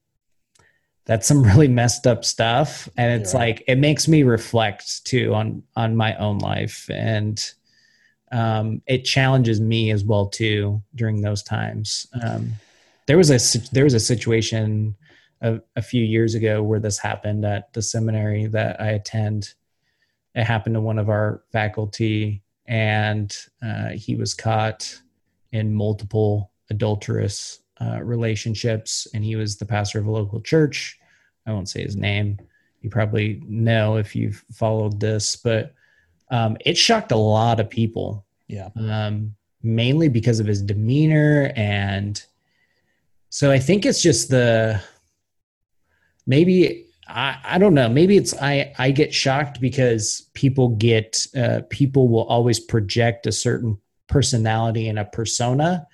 that's 1.05 1.27
some 1.27 1.43
really 1.51 1.69
messed 1.69 2.07
up 2.07 2.25
stuff. 2.25 2.89
And 2.97 3.21
it's 3.21 3.33
You're 3.33 3.43
like 3.43 3.65
it 3.67 3.77
makes 3.77 4.09
me 4.09 4.25
reflect 4.25 5.05
too 5.05 5.35
on 5.35 5.63
on 5.77 5.97
my 5.97 6.17
own 6.17 6.39
life. 6.39 6.91
And 6.93 7.43
um 8.33 8.83
it 8.87 9.05
challenges 9.05 9.61
me 9.61 9.91
as 9.91 10.05
well 10.05 10.27
too 10.27 10.83
during 10.95 11.21
those 11.21 11.43
times. 11.43 12.07
Um 12.23 12.53
there 13.07 13.17
was 13.17 13.31
a 13.31 13.59
there 13.73 13.85
was 13.85 13.95
a 13.95 14.01
situation 14.01 14.97
a, 15.43 15.61
a 15.77 15.83
few 15.83 16.05
years 16.05 16.35
ago 16.35 16.63
where 16.63 16.81
this 16.81 16.99
happened 16.99 17.45
at 17.45 17.73
the 17.73 17.83
seminary 17.83 18.47
that 18.47 18.81
I 18.81 18.91
attend. 18.91 19.55
It 20.35 20.45
happened 20.45 20.77
to 20.77 20.81
one 20.81 20.99
of 20.99 21.11
our 21.11 21.43
faculty, 21.53 22.43
and 22.67 23.37
uh, 23.63 23.91
he 23.91 24.15
was 24.17 24.35
caught 24.35 24.99
in 25.51 25.75
multiple 25.75 26.53
adulterous 26.71 27.61
uh, 27.81 28.01
relationships, 28.03 29.07
and 29.13 29.25
he 29.25 29.37
was 29.37 29.57
the 29.57 29.67
pastor 29.67 29.99
of 29.99 30.07
a 30.07 30.11
local 30.11 30.41
church. 30.41 30.99
I 31.47 31.53
won't 31.53 31.69
say 31.69 31.83
his 31.83 31.97
name. 31.97 32.39
You 32.81 32.89
probably 32.89 33.43
know 33.47 33.97
if 33.97 34.17
you've 34.17 34.45
followed 34.53 35.01
this, 35.01 35.37
but 35.37 35.75
um, 36.33 36.57
it 36.65 36.77
shocked 36.77 37.13
a 37.13 37.17
lot 37.17 37.61
of 37.61 37.71
people. 37.71 38.25
Yeah. 38.49 38.69
um, 38.77 39.35
mainly 39.63 40.09
because 40.09 40.41
of 40.41 40.47
his 40.47 40.61
demeanor 40.61 41.53
and 41.55 42.23
so 43.31 43.51
i 43.51 43.59
think 43.59 43.87
it's 43.87 44.03
just 44.03 44.29
the 44.29 44.83
maybe 46.27 46.87
I, 47.09 47.39
I 47.45 47.59
don't 47.59 47.75
know. 47.75 47.89
Maybe 47.89 48.17
it's 48.17 48.35
i 48.41 48.73
i 48.79 48.91
get 48.91 49.13
shocked 49.13 49.61
because 49.61 50.29
people 50.35 50.71
get 50.71 51.27
uh, 51.37 51.61
people 51.69 52.09
will 52.09 52.25
always 52.25 52.59
project 52.61 53.27
a 53.27 53.33
certain 53.33 53.79
personality 54.07 54.89
and 54.89 54.99
a 54.99 55.05
persona. 55.05 55.87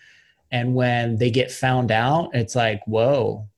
And 0.50 0.74
when 0.74 1.16
they 1.16 1.30
get 1.30 1.50
found 1.50 1.90
out 1.90 2.30
it's 2.34 2.54
like 2.54 2.80
whoa 2.86 3.48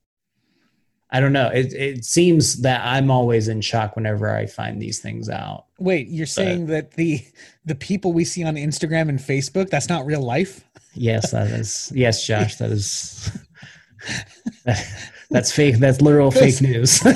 i 1.13 1.21
don't 1.21 1.33
know 1.33 1.49
it, 1.49 1.73
it 1.73 2.05
seems 2.05 2.63
that 2.63 2.81
i'm 2.85 3.11
always 3.11 3.49
in 3.49 3.61
shock 3.61 3.97
whenever 3.97 4.35
i 4.35 4.47
find 4.47 4.81
these 4.81 4.99
things 5.01 5.29
out 5.29 5.67
Wait, 5.81 6.09
you're 6.09 6.27
saying 6.27 6.67
that 6.67 6.93
the 6.93 7.25
the 7.65 7.75
people 7.75 8.13
we 8.13 8.23
see 8.23 8.45
on 8.45 8.55
Instagram 8.55 9.09
and 9.09 9.19
Facebook, 9.19 9.71
that's 9.71 9.89
not 9.89 10.05
real 10.05 10.21
life? 10.21 10.63
Yes, 10.93 11.31
that 11.31 11.47
is. 11.47 11.91
Yes, 11.95 12.25
Josh, 12.27 12.57
that 12.57 12.71
is. 12.71 13.31
that's 15.31 15.53
fake. 15.53 15.79
That's 15.79 16.03
literal 16.03 16.31
fake 16.31 16.61
news. 16.61 17.01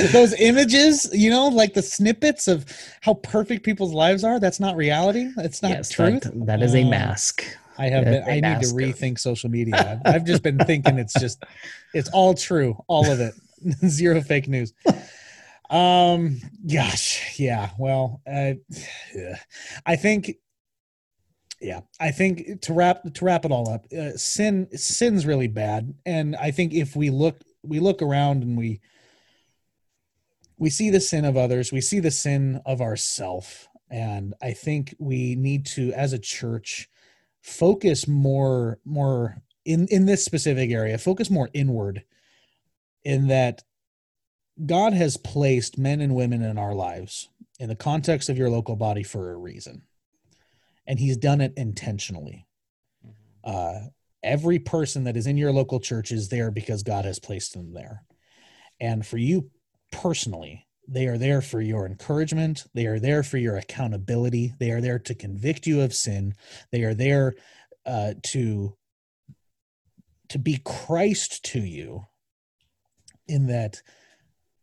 Those 0.00 0.12
those, 0.12 0.32
images, 0.40 1.10
you 1.12 1.28
know, 1.30 1.48
like 1.48 1.74
the 1.74 1.82
snippets 1.82 2.48
of 2.48 2.64
how 3.02 3.14
perfect 3.14 3.62
people's 3.64 3.92
lives 3.92 4.24
are, 4.24 4.40
that's 4.40 4.58
not 4.58 4.74
reality. 4.74 5.30
It's 5.36 5.62
not 5.62 5.72
yes, 5.72 5.90
truth. 5.90 6.22
that, 6.22 6.46
that 6.46 6.62
is 6.62 6.74
a 6.74 6.82
Uh, 6.82 6.88
mask. 6.88 7.44
I 7.80 7.88
have 7.88 8.04
been, 8.04 8.22
I 8.24 8.34
need 8.34 8.60
to 8.60 8.74
rethink 8.74 9.18
social 9.18 9.48
media. 9.48 10.00
I've, 10.04 10.14
I've 10.14 10.24
just 10.24 10.42
been 10.42 10.58
thinking 10.58 10.98
it's 10.98 11.18
just 11.18 11.42
it's 11.94 12.10
all 12.10 12.34
true, 12.34 12.76
all 12.88 13.10
of 13.10 13.20
it. 13.20 13.34
Zero 13.88 14.20
fake 14.20 14.48
news. 14.48 14.74
Um 15.70 16.40
gosh, 16.70 17.38
yeah. 17.38 17.70
Well, 17.78 18.20
uh, 18.26 18.54
yeah. 19.14 19.36
I 19.86 19.96
think 19.96 20.36
yeah, 21.60 21.80
I 21.98 22.10
think 22.10 22.60
to 22.62 22.74
wrap 22.74 23.02
to 23.14 23.24
wrap 23.24 23.46
it 23.46 23.50
all 23.50 23.70
up, 23.70 23.86
uh, 23.92 24.16
sin 24.16 24.68
sin's 24.76 25.24
really 25.24 25.48
bad, 25.48 25.94
and 26.04 26.36
I 26.36 26.50
think 26.50 26.74
if 26.74 26.94
we 26.94 27.08
look 27.08 27.40
we 27.62 27.80
look 27.80 28.02
around 28.02 28.42
and 28.42 28.58
we 28.58 28.80
we 30.58 30.68
see 30.68 30.90
the 30.90 31.00
sin 31.00 31.24
of 31.24 31.38
others, 31.38 31.72
we 31.72 31.80
see 31.80 32.00
the 32.00 32.10
sin 32.10 32.60
of 32.66 32.82
ourself, 32.82 33.68
and 33.90 34.34
I 34.42 34.52
think 34.52 34.94
we 34.98 35.34
need 35.34 35.64
to, 35.66 35.92
as 35.94 36.12
a 36.12 36.18
church, 36.18 36.89
focus 37.42 38.06
more 38.06 38.78
more 38.84 39.36
in 39.64 39.86
in 39.88 40.06
this 40.06 40.24
specific 40.24 40.70
area. 40.70 40.98
Focus 40.98 41.30
more 41.30 41.50
inward, 41.52 42.04
in 43.04 43.28
that 43.28 43.62
God 44.64 44.92
has 44.92 45.16
placed 45.16 45.78
men 45.78 46.00
and 46.00 46.14
women 46.14 46.42
in 46.42 46.58
our 46.58 46.74
lives 46.74 47.28
in 47.58 47.68
the 47.68 47.76
context 47.76 48.28
of 48.28 48.38
your 48.38 48.50
local 48.50 48.76
body 48.76 49.02
for 49.02 49.32
a 49.32 49.36
reason 49.36 49.82
and 50.90 50.98
he's 50.98 51.16
done 51.16 51.40
it 51.40 51.52
intentionally. 51.56 52.48
Uh, 53.44 53.78
every 54.24 54.58
person 54.58 55.04
that 55.04 55.16
is 55.16 55.28
in 55.28 55.36
your 55.36 55.52
local 55.52 55.78
church 55.78 56.10
is 56.10 56.28
there 56.28 56.50
because 56.50 56.82
God 56.82 57.04
has 57.04 57.20
placed 57.20 57.54
them 57.54 57.72
there. 57.72 58.02
And 58.80 59.06
for 59.06 59.16
you 59.16 59.50
personally, 59.92 60.66
they 60.92 61.06
are 61.06 61.16
there 61.16 61.40
for 61.40 61.60
your 61.60 61.86
encouragement. 61.86 62.66
They 62.74 62.86
are 62.86 62.98
there 62.98 63.22
for 63.22 63.38
your 63.38 63.56
accountability. 63.56 64.54
They 64.58 64.72
are 64.72 64.80
there 64.80 64.98
to 64.98 65.14
convict 65.14 65.64
you 65.64 65.82
of 65.82 65.94
sin. 65.94 66.34
They 66.72 66.82
are 66.82 66.94
there 66.94 67.34
uh, 67.86 68.14
to 68.24 68.76
to 70.30 70.38
be 70.38 70.60
Christ 70.64 71.44
to 71.46 71.60
you. 71.60 72.06
In 73.28 73.46
that 73.46 73.82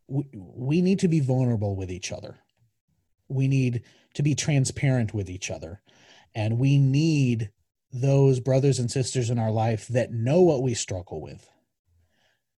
we, 0.06 0.24
we 0.34 0.82
need 0.82 0.98
to 0.98 1.08
be 1.08 1.20
vulnerable 1.20 1.74
with 1.74 1.90
each 1.90 2.12
other. 2.12 2.36
We 3.28 3.48
need 3.48 3.82
to 4.14 4.22
be 4.22 4.34
transparent 4.34 5.14
with 5.14 5.30
each 5.30 5.50
other, 5.50 5.80
and 6.34 6.58
we 6.58 6.76
need 6.76 7.50
those 7.90 8.38
brothers 8.38 8.78
and 8.78 8.90
sisters 8.90 9.30
in 9.30 9.38
our 9.38 9.50
life 9.50 9.88
that 9.88 10.12
know 10.12 10.42
what 10.42 10.62
we 10.62 10.74
struggle 10.74 11.22
with, 11.22 11.48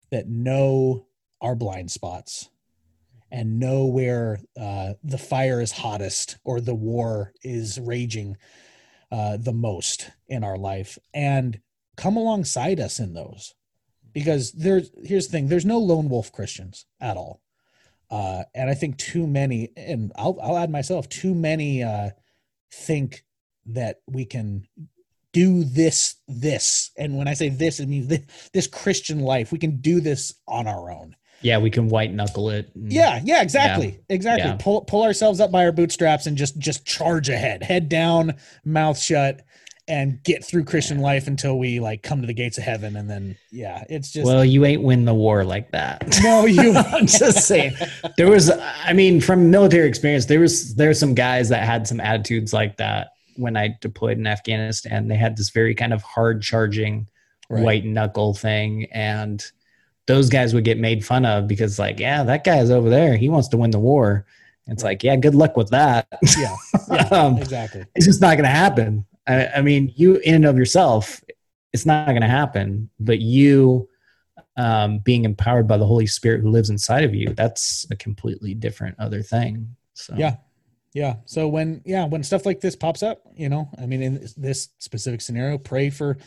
that 0.09 0.27
know 0.27 1.05
our 1.39 1.55
blind 1.55 1.89
spots 1.89 2.49
and 3.31 3.59
know 3.59 3.85
where 3.85 4.39
uh, 4.59 4.93
the 5.03 5.17
fire 5.17 5.61
is 5.61 5.71
hottest 5.71 6.37
or 6.43 6.59
the 6.59 6.75
war 6.75 7.31
is 7.43 7.79
raging 7.79 8.37
uh, 9.11 9.37
the 9.37 9.53
most 9.53 10.11
in 10.27 10.43
our 10.43 10.57
life. 10.57 10.97
And 11.13 11.61
come 11.97 12.17
alongside 12.17 12.79
us 12.79 12.99
in 12.99 13.13
those. 13.13 13.53
Because 14.13 14.51
there's 14.51 14.91
here's 15.03 15.27
the 15.27 15.31
thing 15.31 15.47
there's 15.47 15.65
no 15.65 15.79
lone 15.79 16.09
wolf 16.09 16.33
christians 16.33 16.85
at 16.99 17.15
all. 17.15 17.41
Uh, 18.09 18.43
and 18.53 18.69
i 18.69 18.73
think 18.73 18.97
too 18.97 19.25
many 19.25 19.69
and 19.77 20.11
i'll, 20.17 20.37
I'll 20.43 20.57
add 20.57 20.69
myself 20.69 21.07
too 21.07 21.33
many 21.33 21.81
uh, 21.81 22.09
think 22.73 23.23
that 23.67 24.01
we 24.07 24.25
can 24.25 24.67
do 25.31 25.63
this 25.63 26.15
this. 26.27 26.91
And 26.97 27.17
when 27.17 27.29
i 27.29 27.33
say 27.33 27.47
this 27.47 27.79
it 27.79 27.87
means 27.87 28.07
this, 28.07 28.25
this 28.51 28.67
christian 28.67 29.21
life 29.21 29.53
we 29.53 29.59
can 29.59 29.77
do 29.79 30.01
this 30.01 30.33
on 30.45 30.67
our 30.67 30.91
own 30.91 31.15
Yeah, 31.41 31.57
we 31.57 31.69
can 31.69 31.87
white 31.89 32.13
knuckle 32.13 32.49
it. 32.49 32.69
yeah, 32.75 33.19
yeah, 33.23 33.41
exactly, 33.41 33.99
exactly. 34.09 34.49
Yeah. 34.49 34.57
Pull 34.59 34.81
pull 34.81 35.03
ourselves 35.03 35.39
up 35.39 35.51
by 35.51 35.65
our 35.65 35.71
bootstraps 35.71 36.25
and 36.27 36.37
just 36.37 36.57
just 36.59 36.85
charge 36.85 37.29
ahead, 37.29 37.63
head 37.63 37.89
down, 37.89 38.35
mouth 38.63 38.97
shut, 38.99 39.41
and 39.87 40.23
get 40.23 40.45
through 40.45 40.63
Christian 40.65 40.99
life 40.99 41.27
until 41.27 41.57
we 41.57 41.79
like 41.79 42.03
come 42.03 42.21
to 42.21 42.27
the 42.27 42.33
gates 42.33 42.57
of 42.57 42.63
heaven, 42.63 42.95
and 42.95 43.09
then 43.09 43.35
yeah, 43.51 43.83
it's 43.89 44.11
just 44.11 44.25
Well, 44.25 44.45
you 44.45 44.63
ain't 44.65 44.83
win 44.83 45.05
the 45.05 45.13
war 45.13 45.43
like 45.43 45.71
that. 45.71 46.19
no, 46.23 46.45
you 46.45 46.73
I'm 46.75 47.07
just 47.07 47.39
saying. 47.47 47.73
There 48.17 48.29
was, 48.29 48.51
I 48.85 48.93
mean, 48.93 49.19
from 49.19 49.49
military 49.49 49.87
experience, 49.87 50.25
there 50.27 50.39
was 50.39 50.75
there 50.75 50.89
were 50.89 50.93
some 50.93 51.15
guys 51.15 51.49
that 51.49 51.63
had 51.63 51.87
some 51.87 51.99
attitudes 51.99 52.53
like 52.53 52.77
that 52.77 53.09
when 53.37 53.57
I 53.57 53.75
deployed 53.81 54.17
in 54.19 54.27
Afghanistan. 54.27 55.07
They 55.07 55.15
had 55.15 55.35
this 55.37 55.49
very 55.49 55.73
kind 55.73 55.93
of 55.93 56.03
hard 56.03 56.41
charging, 56.43 57.07
Right. 57.49 57.63
white 57.63 57.85
knuckle 57.85 58.33
thing, 58.33 58.85
and 58.93 59.43
those 60.07 60.29
guys 60.29 60.53
would 60.53 60.63
get 60.63 60.79
made 60.79 61.05
fun 61.05 61.25
of 61.25 61.47
because, 61.47 61.77
like, 61.79 61.99
yeah, 61.99 62.23
that 62.23 62.43
guy's 62.43 62.69
over 62.69 62.89
there. 62.89 63.15
He 63.17 63.29
wants 63.29 63.47
to 63.49 63.57
win 63.57 63.71
the 63.71 63.79
war. 63.79 64.25
It's 64.67 64.83
like, 64.83 65.03
yeah, 65.03 65.15
good 65.15 65.35
luck 65.35 65.57
with 65.57 65.69
that. 65.71 66.07
yeah, 66.37 66.55
yeah, 66.91 67.07
Um, 67.09 67.37
exactly. 67.37 67.85
it's 67.95 68.05
just 68.05 68.21
not 68.21 68.35
going 68.35 68.43
to 68.45 68.49
happen. 68.49 69.05
I, 69.27 69.47
I 69.47 69.61
mean, 69.61 69.91
you 69.95 70.15
in 70.17 70.35
and 70.35 70.45
of 70.45 70.57
yourself, 70.57 71.21
it's 71.73 71.85
not 71.85 72.07
going 72.07 72.21
to 72.21 72.27
happen. 72.27 72.89
But 72.99 73.19
you 73.19 73.89
um, 74.57 74.99
being 74.99 75.25
empowered 75.25 75.67
by 75.67 75.77
the 75.77 75.85
Holy 75.85 76.07
Spirit 76.07 76.41
who 76.41 76.49
lives 76.49 76.69
inside 76.69 77.03
of 77.03 77.13
you, 77.15 77.33
that's 77.33 77.85
a 77.91 77.95
completely 77.95 78.53
different 78.53 78.95
other 78.99 79.21
thing. 79.21 79.75
So 79.93 80.13
Yeah. 80.17 80.35
Yeah. 80.93 81.15
So 81.25 81.47
when 81.47 81.81
yeah, 81.85 82.05
when 82.05 82.21
stuff 82.23 82.45
like 82.45 82.59
this 82.59 82.75
pops 82.75 83.01
up, 83.01 83.21
you 83.35 83.47
know, 83.49 83.69
I 83.77 83.85
mean 83.85 84.01
in 84.01 84.15
this- 84.19 84.33
this 84.33 84.69
specific 84.79 85.21
scenario, 85.21 85.57
pray 85.57 85.89
for 85.89 86.17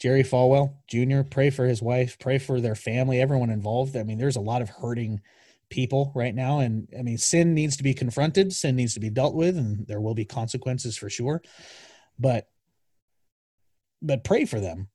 Jerry 0.00 0.24
Falwell 0.24 0.74
Jr., 0.88 1.22
pray 1.22 1.50
for 1.50 1.66
his 1.66 1.82
wife, 1.82 2.18
pray 2.18 2.38
for 2.38 2.60
their 2.60 2.74
family, 2.74 3.20
everyone 3.20 3.50
involved. 3.50 3.96
I 3.96 4.02
mean, 4.02 4.18
there's 4.18 4.36
a 4.36 4.40
lot 4.40 4.62
of 4.62 4.70
hurting 4.70 5.20
people 5.68 6.10
right 6.16 6.34
now 6.34 6.58
and 6.58 6.88
I 6.98 7.02
mean 7.02 7.16
sin 7.16 7.54
needs 7.54 7.76
to 7.76 7.84
be 7.84 7.94
confronted, 7.94 8.52
sin 8.52 8.74
needs 8.74 8.94
to 8.94 9.00
be 9.00 9.10
dealt 9.10 9.34
with 9.34 9.56
and 9.56 9.86
there 9.86 10.00
will 10.00 10.14
be 10.14 10.24
consequences 10.24 10.96
for 10.96 11.08
sure. 11.08 11.42
But 12.18 12.48
but 14.02 14.24
pray 14.24 14.46
for 14.46 14.58
them. 14.58 14.88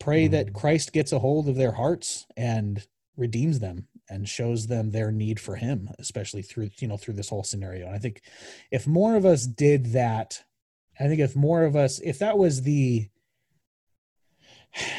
Pray 0.00 0.26
that 0.28 0.46
mm-hmm. 0.46 0.56
Christ 0.56 0.92
gets 0.92 1.12
a 1.12 1.18
hold 1.18 1.48
of 1.48 1.56
their 1.56 1.72
hearts 1.72 2.26
and 2.36 2.84
redeems 3.16 3.60
them 3.60 3.86
and 4.08 4.28
shows 4.28 4.66
them 4.66 4.90
their 4.90 5.10
need 5.10 5.40
for 5.40 5.56
him 5.56 5.88
especially 5.98 6.42
through 6.42 6.70
you 6.78 6.86
know 6.86 6.96
through 6.96 7.14
this 7.14 7.28
whole 7.28 7.42
scenario 7.42 7.86
and 7.86 7.94
i 7.94 7.98
think 7.98 8.20
if 8.70 8.86
more 8.86 9.16
of 9.16 9.24
us 9.24 9.46
did 9.46 9.86
that 9.86 10.44
i 11.00 11.08
think 11.08 11.20
if 11.20 11.34
more 11.34 11.64
of 11.64 11.74
us 11.74 11.98
if 12.00 12.18
that 12.18 12.36
was 12.38 12.62
the 12.62 13.08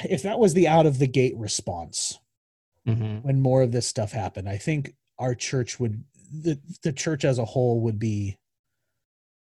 if 0.03 0.23
that 0.23 0.39
was 0.39 0.53
the 0.53 0.67
out 0.67 0.85
of 0.85 0.99
the 0.99 1.07
gate 1.07 1.35
response 1.37 2.19
Mhm. 2.87 3.23
when 3.23 3.41
more 3.41 3.61
of 3.61 3.71
this 3.71 3.85
stuff 3.87 4.11
happened 4.13 4.47
i 4.47 4.57
think 4.57 4.93
our 5.19 5.35
church 5.35 5.79
would 5.79 6.03
the, 6.31 6.59
the 6.83 6.91
church 6.93 7.23
as 7.25 7.37
a 7.39 7.45
whole 7.45 7.79
would 7.81 7.99
be 7.99 8.37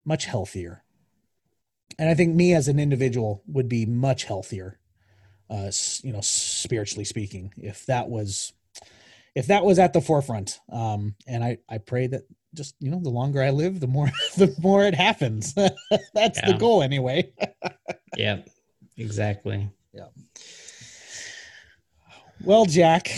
much 0.04 0.24
healthier. 0.26 0.82
And 1.98 2.08
i 2.08 2.14
think 2.14 2.34
me 2.34 2.54
as 2.54 2.68
an 2.68 2.78
individual 2.78 3.42
would 3.46 3.68
be 3.68 3.84
much 3.86 4.24
healthier 4.24 4.78
uh 5.50 5.70
you 6.02 6.12
know 6.12 6.20
spiritually 6.22 7.04
speaking 7.04 7.52
if 7.56 7.86
that 7.86 8.08
was 8.08 8.52
if 9.34 9.46
that 9.48 9.64
was 9.64 9.78
at 9.78 9.92
the 9.92 10.00
forefront. 10.00 10.60
Um 10.70 11.14
and 11.26 11.42
i 11.44 11.58
i 11.68 11.78
pray 11.78 12.06
that 12.06 12.22
just 12.54 12.74
you 12.80 12.90
know 12.90 13.00
the 13.00 13.10
longer 13.10 13.42
i 13.42 13.50
live 13.50 13.78
the 13.80 13.86
more 13.86 14.10
the 14.36 14.54
more 14.60 14.84
it 14.84 14.94
happens. 14.94 15.54
That's 16.14 16.40
the 16.40 16.56
goal 16.58 16.82
anyway. 16.82 17.32
Yeah, 18.16 18.38
exactly. 18.96 19.70
Well 22.42 22.64
jack 22.64 23.10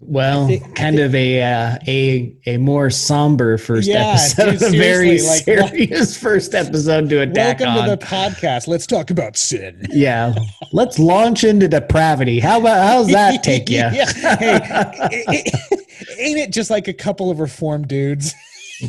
Well, 0.00 0.46
think- 0.46 0.76
kind 0.76 0.98
of 1.00 1.14
a 1.14 1.42
uh, 1.42 1.76
a 1.88 2.36
a 2.46 2.56
more 2.58 2.88
somber 2.90 3.58
first 3.58 3.88
Yeah, 3.88 4.16
episode, 4.18 4.58
dude, 4.58 4.62
a 4.74 4.78
very 4.78 5.20
like, 5.22 5.42
serious 5.44 6.16
first 6.16 6.54
episode 6.54 7.08
to 7.08 7.20
attack 7.22 7.60
welcome 7.60 7.78
on. 7.78 7.88
to 7.88 7.96
the 7.96 8.04
podcast 8.06 8.68
let's 8.68 8.86
talk 8.86 9.10
about 9.10 9.36
sin 9.36 9.86
yeah, 9.90 10.34
let's 10.72 10.98
launch 10.98 11.44
into 11.44 11.66
depravity. 11.68 12.38
How 12.40 12.60
about 12.60 12.86
how's 12.86 13.08
that 13.08 13.42
take 13.42 13.68
you? 13.70 13.76
Yeah. 13.78 14.12
Hey, 14.36 14.60
it- 15.12 15.46
it- 15.46 16.18
ain't 16.18 16.38
it 16.38 16.50
just 16.52 16.70
like 16.70 16.86
a 16.88 16.92
couple 16.94 17.30
of 17.30 17.40
reformed 17.40 17.88
dudes 17.88 18.34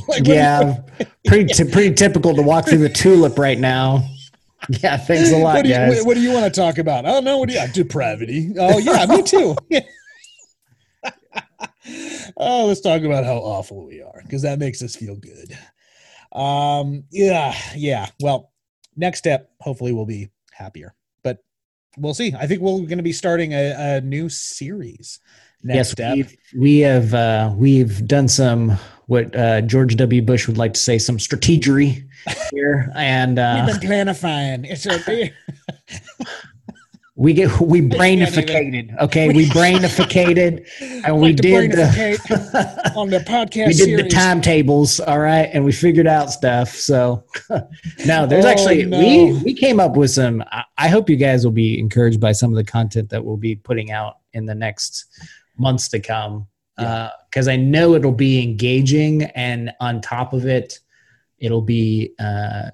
like 0.07 0.27
yeah, 0.27 0.82
pretty 1.25 1.51
t- 1.51 1.63
pretty 1.71 1.95
typical 1.95 2.36
to 2.36 2.41
walk 2.43 2.67
through 2.67 2.77
the 2.77 2.89
tulip 2.89 3.39
right 3.39 3.57
now. 3.57 4.03
Yeah, 4.84 4.97
thanks 4.97 5.32
a 5.32 5.38
lot, 5.38 5.55
what 5.55 5.64
do, 5.64 5.70
you, 5.70 5.76
guys. 5.76 6.03
what, 6.03 6.16
do 6.16 6.22
you 6.22 6.34
want 6.34 6.53
to 6.53 6.60
talk 6.60 6.78
about? 6.80 7.05
I 7.05 7.12
don't 7.12 7.24
know. 7.24 7.38
What 7.38 7.49
do 7.49 7.55
you 7.55 7.66
depravity? 7.74 8.53
Oh 8.60 8.78
yeah, 8.78 9.05
me 9.05 9.24
too. 9.24 9.55
oh, 12.38 12.66
let's 12.66 12.82
talk 12.82 13.03
about 13.03 13.26
how 13.26 13.38
awful 13.38 13.86
we 13.86 14.01
are 14.01 14.22
because 14.24 14.41
that 14.41 14.60
makes 14.60 14.82
us 14.82 14.95
feel 14.95 15.16
good. 15.16 15.57
Um, 16.32 17.05
yeah, 17.12 17.55
yeah. 17.76 18.07
Well, 18.20 18.51
next 18.95 19.20
step, 19.20 19.51
hopefully, 19.60 19.93
we'll 19.93 20.05
be 20.05 20.30
happier, 20.51 20.93
but 21.24 21.43
we'll 21.97 22.14
see. 22.14 22.34
I 22.38 22.47
think 22.47 22.62
we're 22.62 22.78
going 22.80 22.97
to 22.97 23.03
be 23.03 23.14
starting 23.14 23.53
a, 23.53 23.97
a 23.97 24.01
new 24.01 24.30
series. 24.30 25.20
Next 25.64 25.76
yes, 25.76 25.91
step. 25.91 26.16
we've, 26.16 26.38
we 26.55 26.80
have 26.80 27.14
uh, 27.14 27.53
we've 27.55 28.07
done 28.07 28.28
some 28.28 28.78
what 29.10 29.36
uh, 29.36 29.62
George 29.62 29.95
W. 29.95 30.22
Bush 30.22 30.47
would 30.47 30.57
like 30.57 30.74
to 30.76 30.80
say 30.80 30.99
some 30.99 31.18
strategery 31.18 32.07
here, 32.51 32.91
and 32.95 33.38
We've 33.38 33.45
uh, 33.76 33.80
been 33.80 33.89
planifying. 33.89 34.66
It's 34.70 34.86
a 34.86 35.32
we 37.16 37.34
get 37.34 37.60
we 37.60 37.82
brainificated. 37.82 38.97
Okay, 38.99 39.28
we 39.34 39.49
brainificated, 39.49 40.66
and 41.03 41.20
we 41.20 41.34
did 41.34 41.72
brainificate 41.72 42.95
on 42.95 43.10
the 43.10 43.20
podcast 43.20 43.68
we 43.68 43.74
did 43.74 43.78
series. 43.78 44.03
the 44.03 44.10
timetables. 44.10 44.99
All 44.99 45.20
right, 45.20 45.49
and 45.51 45.66
we 45.66 45.72
figured 45.72 46.07
out 46.07 46.32
stuff. 46.32 46.70
So 46.70 47.26
no, 48.05 48.28
there's 48.28 48.45
Oh, 48.45 48.47
actually 48.47 48.86
no. 48.86 48.99
we 48.99 49.34
we 49.43 49.53
came 49.55 49.80
up 49.80 49.97
with 49.97 50.12
some. 50.12 50.43
I, 50.51 50.64
I 50.78 50.88
hope 50.88 51.10
you 51.10 51.18
guys 51.18 51.43
will 51.43 51.51
be 51.51 51.80
encouraged 51.80 52.22
by 52.22 52.32
some 52.32 52.51
of 52.51 52.55
the 52.57 52.64
content 52.64 53.10
that 53.10 53.26
we'll 53.26 53.38
be 53.38 53.55
putting 53.55 53.91
out 53.91 54.18
in 54.34 54.45
the 54.45 54.55
next 54.55 55.05
months 55.57 55.89
to 55.89 55.99
come. 55.99 56.47
Because 56.80 57.47
I 57.47 57.55
know 57.55 57.93
it'll 57.93 58.11
be 58.11 58.41
engaging, 58.41 59.23
and 59.36 59.71
on 59.80 60.01
top 60.01 60.34
of 60.34 60.45
it, 60.45 60.80
it'll 61.39 61.61
be 61.61 62.13
uh, 62.19 62.71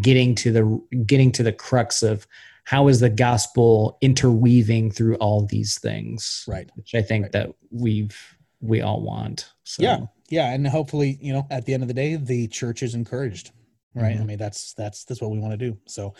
getting 0.00 0.34
to 0.36 0.52
the 0.52 0.96
getting 1.06 1.30
to 1.32 1.42
the 1.42 1.52
crux 1.52 2.02
of 2.02 2.26
how 2.64 2.88
is 2.88 2.98
the 3.00 3.08
gospel 3.10 3.96
interweaving 4.00 4.90
through 4.90 5.14
all 5.16 5.42
these 5.46 5.78
things, 5.78 6.44
Right. 6.48 6.68
Which 6.74 6.94
I 6.96 7.02
think 7.02 7.24
Right. 7.24 7.32
that 7.32 7.50
we've 7.70 8.16
we 8.60 8.80
all 8.80 9.00
want. 9.02 9.50
So, 9.64 9.82
Yeah, 9.82 9.98
yeah, 10.30 10.52
and 10.52 10.66
hopefully, 10.66 11.18
you 11.20 11.32
know, 11.32 11.46
at 11.50 11.64
the 11.66 11.74
end 11.74 11.82
of 11.84 11.88
the 11.88 11.94
day, 11.94 12.16
the 12.16 12.48
church 12.48 12.82
is 12.82 12.94
encouraged, 12.94 13.52
right? 13.94 14.16
I 14.16 14.20
Mhm. 14.20 14.26
mean, 14.26 14.38
that's 14.38 14.72
that's 14.72 15.04
that's 15.04 15.20
what 15.20 15.30
we 15.30 15.38
want 15.38 15.52
to 15.52 15.56
do. 15.58 15.78
So, 15.86 16.14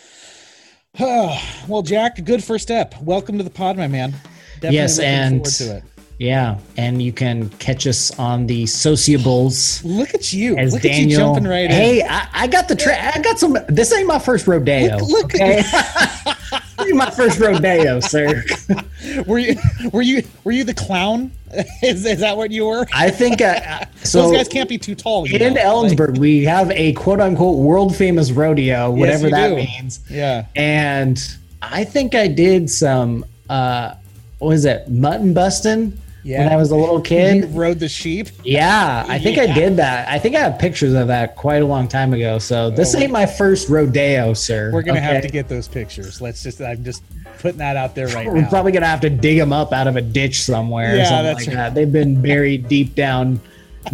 well, 1.00 1.82
Jack, 1.82 2.22
good 2.24 2.44
first 2.44 2.62
step. 2.62 2.94
Welcome 3.02 3.38
to 3.38 3.44
the 3.44 3.50
pod, 3.50 3.76
my 3.76 3.88
man. 3.88 4.12
Definitely 4.60 4.76
Yes, 4.76 4.98
and- 4.98 5.36
forward 5.46 5.52
to 5.54 5.76
it. 5.78 5.82
Yeah, 6.18 6.58
and 6.76 7.02
you 7.02 7.12
can 7.12 7.50
catch 7.50 7.86
us 7.86 8.16
on 8.18 8.46
the 8.46 8.66
sociables. 8.66 9.84
Look 9.84 10.14
at 10.14 10.32
you, 10.32 10.56
As 10.56 10.72
look 10.72 10.84
at 10.84 10.92
you 10.92 10.96
Daniel, 11.10 11.34
jumping 11.34 11.48
right 11.48 11.70
hey, 11.70 12.02
I, 12.02 12.28
I 12.32 12.46
got 12.46 12.68
the 12.68 12.76
tra- 12.76 12.98
I 12.98 13.20
got 13.20 13.38
some. 13.38 13.56
This 13.68 13.92
ain't 13.92 14.06
my 14.06 14.18
first 14.18 14.46
rodeo. 14.46 14.96
Look- 14.96 15.08
look- 15.08 15.34
okay, 15.34 15.62
this 15.62 16.86
ain't 16.86 16.96
my 16.96 17.10
first 17.10 17.38
rodeo, 17.38 18.00
sir. 18.00 18.42
Were 19.26 19.38
you 19.38 19.56
were 19.92 20.02
you 20.02 20.22
were 20.42 20.52
you 20.52 20.64
the 20.64 20.74
clown 20.74 21.30
is, 21.82 22.04
is 22.04 22.20
that 22.20 22.36
what 22.36 22.50
you 22.50 22.66
were? 22.66 22.86
I 22.92 23.10
think 23.10 23.40
uh, 23.40 23.84
so. 24.02 24.22
Those 24.22 24.36
guys 24.36 24.48
can't 24.48 24.68
be 24.68 24.78
too 24.78 24.94
tall. 24.94 25.24
in 25.26 25.54
know? 25.54 25.60
Ellensburg, 25.60 26.18
we 26.18 26.44
have 26.44 26.70
a 26.72 26.92
quote 26.94 27.20
unquote 27.20 27.58
world 27.58 27.94
famous 27.94 28.32
rodeo, 28.32 28.90
whatever 28.90 29.26
you 29.26 29.30
that 29.30 29.48
do. 29.48 29.56
means. 29.56 30.00
Yeah. 30.10 30.46
And 30.56 31.18
I 31.62 31.84
think 31.84 32.14
I 32.14 32.26
did 32.26 32.68
some, 32.68 33.24
uh, 33.48 33.94
what 34.38 34.48
was 34.48 34.64
it, 34.64 34.88
mutton 34.90 35.32
busting 35.34 35.98
Yeah. 36.26 36.40
when 36.44 36.52
I 36.52 36.56
was 36.56 36.72
a 36.72 36.76
little 36.76 36.96
You 36.96 37.02
kid. 37.02 37.54
rode 37.54 37.78
the 37.78 37.88
sheep. 37.88 38.28
Yeah, 38.42 39.04
I 39.08 39.18
think 39.18 39.38
I 39.38 39.46
did 39.46 39.76
that. 39.76 40.08
I 40.08 40.18
think 40.18 40.34
I 40.34 40.40
have 40.40 40.58
pictures 40.58 40.92
of 40.94 41.06
that 41.06 41.36
quite 41.36 41.62
a 41.62 41.66
long 41.66 41.86
time 41.86 42.12
ago. 42.12 42.38
So 42.40 42.68
this 42.70 42.94
Oh, 42.94 42.98
ain't 42.98 43.12
my 43.12 43.26
first 43.26 43.68
rodeo, 43.68 44.34
sir. 44.34 44.70
We're 44.72 44.82
gonna 44.82 45.00
have 45.00 45.22
to 45.22 45.28
get 45.28 45.48
those 45.48 45.68
pictures. 45.68 46.20
Let's 46.20 46.42
just. 46.42 46.60
I'm 46.60 46.82
just 46.82 47.04
putting 47.38 47.58
that 47.58 47.76
out 47.76 47.94
there 47.94 48.08
right 48.08 48.26
now. 48.32 48.32
We're 48.32 48.46
probably 48.48 48.72
gonna 48.72 48.86
have 48.86 49.00
to 49.02 49.10
dig 49.10 49.38
them 49.38 49.52
up 49.52 49.72
out 49.72 49.86
of 49.86 49.94
a 49.96 50.02
ditch 50.02 50.42
somewhere 50.42 50.94
or 50.94 50.96
Yeah, 50.96 51.04
something 51.08 51.24
that's 51.26 51.38
like 51.46 51.56
right. 51.56 51.62
that. 51.62 51.74
They've 51.76 51.92
been 51.92 52.20
buried 52.20 52.68
deep 52.68 52.94
down, 52.96 53.40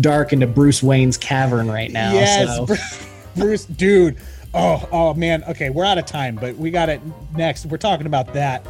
dark 0.01 0.33
into 0.33 0.47
Bruce 0.47 0.83
Wayne's 0.83 1.18
cavern 1.18 1.68
right 1.70 1.91
now. 1.93 2.12
yes, 2.14 2.57
so. 2.57 2.64
Bru- 2.66 2.76
Bruce, 3.37 3.64
dude. 3.66 4.16
Oh, 4.55 4.87
oh 4.93 5.14
man. 5.14 5.45
Okay, 5.45 5.70
we're 5.70 5.85
out 5.85 5.99
of 5.99 6.07
time, 6.07 6.37
but 6.37 6.57
we 6.57 6.70
got 6.70 6.89
it 6.89 7.01
next. 7.35 7.66
We're 7.66 7.76
talking 7.78 8.07
about 8.07 8.33
that 8.35 8.66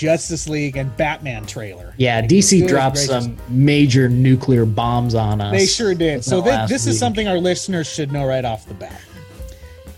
Justice 0.00 0.48
League 0.48 0.76
and 0.78 0.96
Batman 0.96 1.44
trailer. 1.44 1.94
Yeah, 1.98 2.22
DC 2.22 2.60
Good 2.60 2.68
dropped 2.68 2.96
gracious. 2.96 3.24
some 3.26 3.36
major 3.50 4.08
nuclear 4.08 4.64
bombs 4.64 5.14
on 5.14 5.42
us. 5.42 5.52
They 5.52 5.66
sure 5.66 5.94
did. 5.94 6.24
So 6.24 6.40
this 6.40 6.86
week. 6.86 6.92
is 6.92 6.98
something 6.98 7.28
our 7.28 7.36
listeners 7.36 7.86
should 7.86 8.10
know 8.10 8.24
right 8.24 8.44
off 8.44 8.66
the 8.66 8.72
bat. 8.74 8.98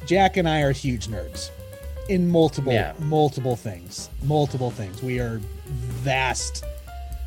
Jack 0.04 0.36
and 0.38 0.48
I 0.48 0.62
are 0.62 0.72
huge 0.72 1.06
nerds 1.06 1.50
in 2.08 2.28
multiple, 2.28 2.72
Yeah. 2.72 2.94
multiple 2.98 3.54
things. 3.54 4.10
Multiple 4.24 4.72
things. 4.72 5.00
We 5.02 5.20
are 5.20 5.40
vast. 6.02 6.64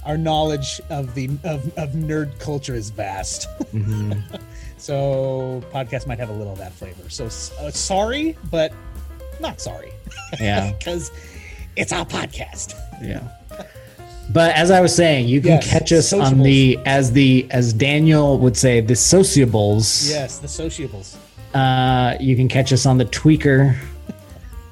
Our 0.04 0.18
knowledge 0.18 0.82
of 0.90 1.16
the 1.16 1.30
of, 1.46 1.66
of 1.78 1.92
nerd 1.92 2.38
culture 2.40 2.76
is 2.76 2.90
vast. 2.90 3.48
Mhm. 3.74 4.22
so 4.78 5.64
podcast 5.74 6.08
might 6.08 6.20
have 6.20 6.30
a 6.30 6.34
little 6.34 6.54
of 6.54 6.60
that 6.60 6.74
flavor. 6.74 7.10
So 7.10 7.26
uh, 7.26 7.72
sorry, 7.72 8.38
but 8.52 8.74
not 9.40 9.60
sorry 9.62 9.92
Yeah, 10.40 10.72
because 10.78 11.12
it's 11.76 11.92
our 11.94 12.06
podcast. 12.06 12.74
yeah. 13.02 13.22
But 14.32 14.56
as 14.56 14.72
I 14.72 14.82
was 14.82 14.96
saying, 14.96 15.28
you 15.28 15.40
can 15.40 15.52
Yes, 15.52 15.70
catch 15.70 15.92
us 15.94 16.12
on 16.12 16.42
the 16.42 16.80
as 16.86 17.12
the 17.12 17.46
as 17.52 17.74
Daniel 17.74 18.40
would 18.40 18.58
say 18.58 18.82
the 18.82 18.96
sociables. 18.96 20.10
Yes, 20.10 20.40
the 20.40 20.48
sociables. 20.48 21.16
Uh, 21.54 22.18
you 22.20 22.36
can 22.36 22.48
catch 22.48 22.74
us 22.74 22.86
on 22.88 22.98
the 22.98 23.06
Tweaker, 23.06 23.78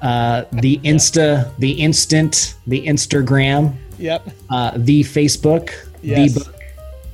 uh, 0.02 0.44
the 0.54 0.78
Insta, 0.84 1.56
the 1.58 1.70
Instant, 1.72 2.56
the 2.66 2.84
Instagram, 2.86 3.74
Yep, 3.98 4.28
uh, 4.50 4.72
the 4.76 5.02
Facebook, 5.04 5.70
Yes. 6.02 6.34
the 6.34 6.40
book 6.40 6.54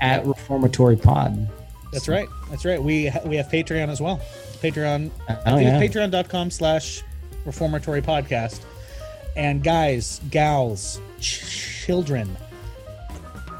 at 0.01 0.25
Reformatory 0.27 0.97
Pod. 0.97 1.47
that's 1.93 2.09
right. 2.09 2.27
That's 2.49 2.65
right. 2.65 2.83
We 2.83 3.09
ha- 3.09 3.21
we 3.27 3.37
have 3.37 3.49
Patreon 3.49 3.89
as 3.91 4.01
well. 4.01 4.19
Patreon 4.63 5.11
Oh 5.47 5.59
yeah. 5.59 5.79
patreon.com 5.81 6.51
slash 6.51 7.03
reformatory 7.45 8.01
podcast. 8.03 8.61
And 9.37 9.63
guys, 9.63 10.21
gals, 10.31 11.01
ch- 11.21 11.85
children, 11.85 12.37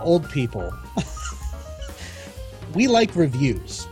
old 0.01 0.29
people, 0.31 0.73
we 2.75 2.87
like 2.87 3.15
reviews. 3.17 3.87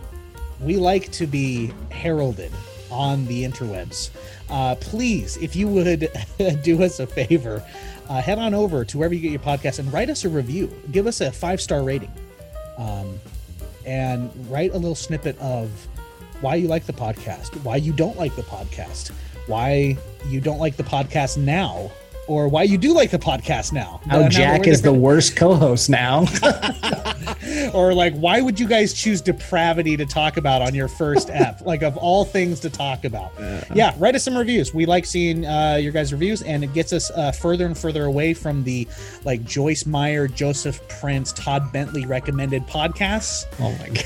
We 0.60 0.76
like 0.76 1.10
to 1.12 1.26
be 1.26 1.72
heralded 1.90 2.52
on 2.90 3.26
the 3.26 3.44
interwebs. 3.44 4.10
Uh, 4.50 4.74
please, 4.76 5.36
if 5.36 5.54
you 5.54 5.68
would 5.68 6.10
do 6.62 6.82
us 6.82 7.00
a 7.00 7.06
favor, 7.06 7.64
uh, 8.08 8.20
head 8.20 8.38
on 8.38 8.54
over 8.54 8.84
to 8.84 8.98
wherever 8.98 9.14
you 9.14 9.20
get 9.20 9.30
your 9.30 9.40
podcast 9.40 9.78
and 9.78 9.92
write 9.92 10.10
us 10.10 10.24
a 10.24 10.28
review. 10.28 10.72
Give 10.90 11.06
us 11.06 11.20
a 11.20 11.30
five 11.30 11.60
star 11.60 11.82
rating. 11.82 12.12
Um, 12.76 13.20
and 13.84 14.30
write 14.50 14.72
a 14.72 14.76
little 14.76 14.94
snippet 14.94 15.36
of 15.38 15.70
why 16.40 16.54
you 16.56 16.68
like 16.68 16.86
the 16.86 16.92
podcast, 16.92 17.62
why 17.62 17.76
you 17.76 17.92
don't 17.92 18.16
like 18.16 18.34
the 18.36 18.42
podcast, 18.42 19.10
why 19.46 19.96
you 20.26 20.40
don't 20.40 20.58
like 20.58 20.76
the 20.76 20.82
podcast 20.82 21.36
now, 21.36 21.90
or 22.26 22.48
why 22.48 22.62
you 22.62 22.78
do 22.78 22.92
like 22.92 23.10
the 23.10 23.18
podcast 23.18 23.72
now. 23.72 24.00
How 24.08 24.20
Now 24.20 24.28
Jack 24.28 24.66
is 24.66 24.82
the 24.82 24.92
worst 24.92 25.36
co-host 25.36 25.88
now. 25.90 26.26
or 27.74 27.94
like 27.94 28.14
why 28.14 28.40
would 28.40 28.58
you 28.58 28.66
guys 28.66 28.92
choose 28.92 29.20
depravity 29.20 29.96
to 29.96 30.06
talk 30.06 30.36
about 30.36 30.62
on 30.62 30.74
your 30.74 30.88
first 30.88 31.30
ep 31.30 31.60
like 31.66 31.82
of 31.82 31.96
all 31.96 32.24
things 32.24 32.60
to 32.60 32.70
talk 32.70 33.04
about 33.04 33.32
yeah 33.74 33.94
write 33.98 34.14
us 34.14 34.24
some 34.24 34.36
reviews 34.36 34.74
we 34.74 34.86
like 34.86 35.04
seeing 35.04 35.46
uh, 35.46 35.76
your 35.76 35.92
guys 35.92 36.12
reviews 36.12 36.42
and 36.42 36.64
it 36.64 36.72
gets 36.72 36.92
us 36.92 37.10
uh, 37.12 37.32
further 37.32 37.66
and 37.66 37.76
further 37.76 38.04
away 38.04 38.34
from 38.34 38.64
the 38.64 38.86
like 39.24 39.44
joyce 39.44 39.86
meyer 39.86 40.26
joseph 40.28 40.86
prince 40.88 41.32
todd 41.32 41.72
bentley 41.72 42.06
recommended 42.06 42.62
podcasts 42.66 43.46
oh 43.60 43.72
my 43.78 43.88
god. 43.88 44.04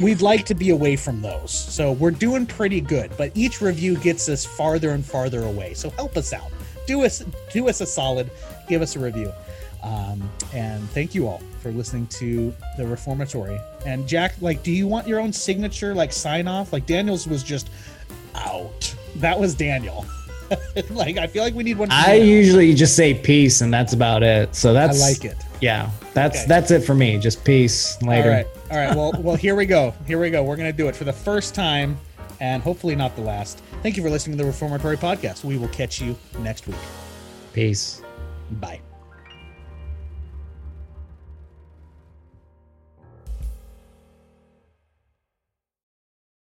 We'd 0.00 0.20
like 0.20 0.44
to 0.46 0.54
be 0.54 0.70
away 0.70 0.96
from 0.96 1.22
those. 1.22 1.52
So 1.52 1.92
we're 1.92 2.10
doing 2.10 2.46
pretty 2.46 2.80
good, 2.80 3.12
but 3.16 3.32
each 3.34 3.60
review 3.60 3.96
gets 3.96 4.28
us 4.28 4.44
farther 4.44 4.90
and 4.90 5.04
farther 5.04 5.42
away. 5.44 5.74
So 5.74 5.90
help 5.90 6.16
us 6.16 6.32
out. 6.32 6.50
Do 6.86 7.04
us 7.04 7.24
do 7.52 7.68
us 7.68 7.80
a 7.80 7.86
solid. 7.86 8.30
Give 8.68 8.82
us 8.82 8.96
a 8.96 9.00
review. 9.00 9.32
Um, 9.82 10.28
and 10.52 10.88
thank 10.90 11.14
you 11.14 11.28
all 11.28 11.40
for 11.62 11.70
listening 11.70 12.06
to 12.08 12.52
the 12.76 12.86
Reformatory. 12.86 13.58
And 13.84 14.06
Jack, 14.08 14.34
like, 14.40 14.62
do 14.62 14.72
you 14.72 14.86
want 14.86 15.06
your 15.06 15.20
own 15.20 15.32
signature, 15.32 15.94
like 15.94 16.12
sign 16.12 16.48
off? 16.48 16.72
Like 16.72 16.86
Daniel's 16.86 17.26
was 17.26 17.42
just 17.42 17.70
out. 18.34 18.94
That 19.16 19.38
was 19.38 19.54
Daniel. 19.54 20.04
like 20.90 21.16
I 21.18 21.26
feel 21.26 21.42
like 21.42 21.54
we 21.54 21.64
need 21.64 21.78
one. 21.78 21.88
I 21.90 22.14
usually 22.14 22.74
just 22.74 22.96
say 22.96 23.14
peace 23.14 23.60
and 23.60 23.72
that's 23.72 23.92
about 23.92 24.22
it. 24.22 24.54
So 24.54 24.70
I 24.70 24.72
that's 24.74 25.00
like 25.00 25.24
it. 25.24 25.36
Yeah, 25.60 25.90
that's 26.14 26.38
Okay. 26.38 26.46
that's 26.48 26.70
it 26.70 26.80
for 26.80 26.94
me. 26.94 27.18
Just 27.18 27.44
peace 27.44 28.00
later. 28.02 28.28
All 28.28 28.34
right. 28.34 28.46
All 28.70 28.76
right. 28.78 28.96
Well, 28.96 29.12
well, 29.22 29.36
here 29.36 29.54
we 29.54 29.66
go. 29.66 29.94
Here 30.06 30.18
we 30.18 30.30
go. 30.30 30.42
We're 30.42 30.56
going 30.56 30.70
to 30.70 30.76
do 30.76 30.88
it 30.88 30.96
for 30.96 31.04
the 31.04 31.12
first 31.12 31.54
time 31.54 31.96
and 32.40 32.62
hopefully 32.62 32.94
not 32.96 33.16
the 33.16 33.22
last. 33.22 33.62
Thank 33.82 33.96
you 33.96 34.02
for 34.02 34.10
listening 34.10 34.36
to 34.36 34.42
the 34.42 34.48
Reformatory 34.48 34.96
Podcast. 34.96 35.44
We 35.44 35.56
will 35.56 35.68
catch 35.68 36.00
you 36.00 36.16
next 36.40 36.66
week. 36.66 36.76
Peace. 37.52 38.02
Bye. 38.60 38.80